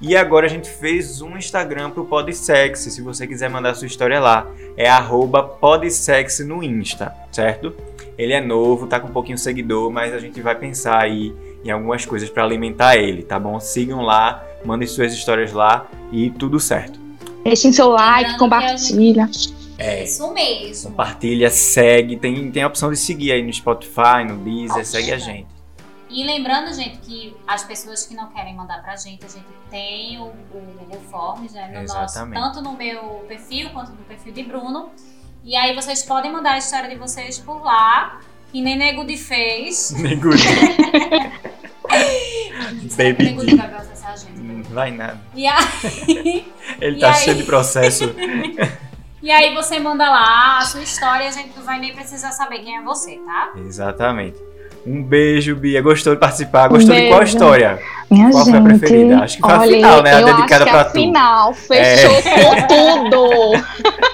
E 0.00 0.16
agora 0.16 0.46
a 0.46 0.48
gente 0.48 0.68
fez 0.68 1.22
um 1.22 1.36
Instagram 1.38 1.90
pro 1.90 2.04
Podsex, 2.04 2.80
se 2.80 3.00
você 3.00 3.26
quiser 3.26 3.48
mandar 3.48 3.74
sua 3.74 3.86
história 3.86 4.20
lá. 4.20 4.46
É 4.76 4.90
arroba 4.90 5.42
Podsex 5.42 6.40
no 6.40 6.62
Insta, 6.62 7.14
certo? 7.30 7.72
Ele 8.22 8.32
é 8.32 8.40
novo, 8.40 8.86
tá 8.86 9.00
com 9.00 9.08
um 9.08 9.12
pouquinho 9.12 9.36
seguidor, 9.36 9.90
mas 9.90 10.14
a 10.14 10.18
gente 10.18 10.40
vai 10.40 10.54
pensar 10.54 11.00
aí 11.02 11.34
em 11.64 11.70
algumas 11.70 12.06
coisas 12.06 12.30
para 12.30 12.44
alimentar 12.44 12.96
ele, 12.96 13.22
tá 13.22 13.38
bom? 13.38 13.58
Sigam 13.58 14.00
lá, 14.02 14.44
mandem 14.64 14.86
suas 14.86 15.12
histórias 15.12 15.52
lá 15.52 15.86
e 16.12 16.30
tudo 16.30 16.60
certo. 16.60 17.00
Deixem 17.44 17.72
seu 17.72 17.88
like, 17.88 18.38
compartilha. 18.38 19.28
É, 19.78 20.04
Isso 20.04 20.32
mesmo. 20.32 20.90
compartilha, 20.90 21.50
segue, 21.50 22.16
tem, 22.16 22.50
tem 22.52 22.62
a 22.62 22.68
opção 22.68 22.90
de 22.90 22.96
seguir 22.96 23.32
aí 23.32 23.42
no 23.42 23.52
Spotify, 23.52 24.24
no 24.26 24.36
Deezer, 24.38 24.86
segue 24.86 25.10
a 25.10 25.18
gente. 25.18 25.48
E 26.08 26.24
lembrando, 26.24 26.72
gente, 26.74 26.98
que 26.98 27.34
as 27.46 27.64
pessoas 27.64 28.06
que 28.06 28.14
não 28.14 28.28
querem 28.28 28.54
mandar 28.54 28.82
pra 28.82 28.94
gente, 28.96 29.24
a 29.24 29.28
gente 29.28 29.46
tem 29.70 30.18
o, 30.18 30.26
o 30.26 30.60
Google 30.78 31.00
Forms, 31.10 31.52
né? 31.54 31.68
No 31.68 31.80
nosso, 31.80 32.18
Exatamente. 32.18 32.40
tanto 32.40 32.60
no 32.60 32.76
meu 32.76 33.24
perfil 33.26 33.70
quanto 33.70 33.92
no 33.92 34.04
perfil 34.04 34.32
de 34.32 34.42
Bruno. 34.42 34.90
E 35.44 35.56
aí 35.56 35.74
vocês 35.74 36.02
podem 36.02 36.30
mandar 36.32 36.52
a 36.52 36.58
história 36.58 36.88
de 36.88 36.96
vocês 36.96 37.38
por 37.38 37.62
lá. 37.64 38.20
Que 38.52 38.60
nem 38.60 38.76
Nego 38.76 39.04
de 39.04 39.16
fez. 39.16 39.90
Negudi. 39.98 40.42
Baby 42.96 43.32
de 43.46 43.56
vai 43.56 43.68
processar 43.68 44.12
a 44.12 44.16
gente. 44.16 44.38
Não 44.38 44.62
vai 44.62 44.90
nada. 44.90 45.18
E 45.34 45.46
aí, 45.46 46.44
Ele 46.80 46.96
E 46.96 47.00
tá 47.00 47.08
aí? 47.08 47.14
cheio 47.14 47.36
de 47.36 47.42
processo. 47.44 48.14
e 49.22 49.30
aí 49.30 49.54
você 49.54 49.78
manda 49.78 50.08
lá 50.08 50.58
a 50.58 50.62
sua 50.62 50.82
história 50.82 51.24
e 51.24 51.26
a 51.28 51.30
gente 51.30 51.50
não 51.56 51.64
vai 51.64 51.78
nem 51.78 51.94
precisar 51.94 52.32
saber 52.32 52.60
quem 52.60 52.76
é 52.78 52.82
você, 52.82 53.16
tá? 53.26 53.52
Exatamente. 53.56 54.36
Um 54.86 55.02
beijo, 55.02 55.54
Bia. 55.56 55.80
Gostou 55.80 56.14
de 56.14 56.20
participar? 56.20 56.68
Gostou 56.68 56.94
Um 56.94 57.00
de 57.00 57.08
qual 57.08 57.22
história? 57.22 57.78
Minha 58.10 58.30
Qual 58.30 58.44
foi 58.44 58.52
a 58.52 58.56
gente. 58.56 58.78
preferida? 58.78 59.18
Acho 59.22 59.36
que 59.36 59.42
foi 59.42 59.52
a 59.52 59.58
olha, 59.60 59.72
final, 59.76 60.02
né? 60.02 60.12
A 60.14 60.20
dedicada 60.22 60.44
acho 60.56 60.64
que 60.64 60.70
pra 60.70 60.80
a 60.80 60.84
tu. 60.84 60.88
É. 60.88 60.92
final 60.92 61.54
fechou 61.54 62.22
com 62.22 63.10
tudo. 63.10 64.11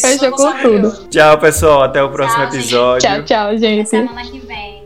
Fechou 0.00 0.32
com 0.32 0.52
tudo. 0.62 1.08
Tchau, 1.08 1.38
pessoal. 1.38 1.82
Até 1.82 2.02
o 2.02 2.10
próximo 2.10 2.42
Tchau, 2.44 2.52
gente. 2.52 2.60
episódio. 2.60 3.08
Tchau, 3.08 3.22
tchau, 3.24 3.46
Até 3.46 3.58
gente. 3.58 3.88
semana 3.88 4.22
que 4.22 4.38
vem. 4.40 4.77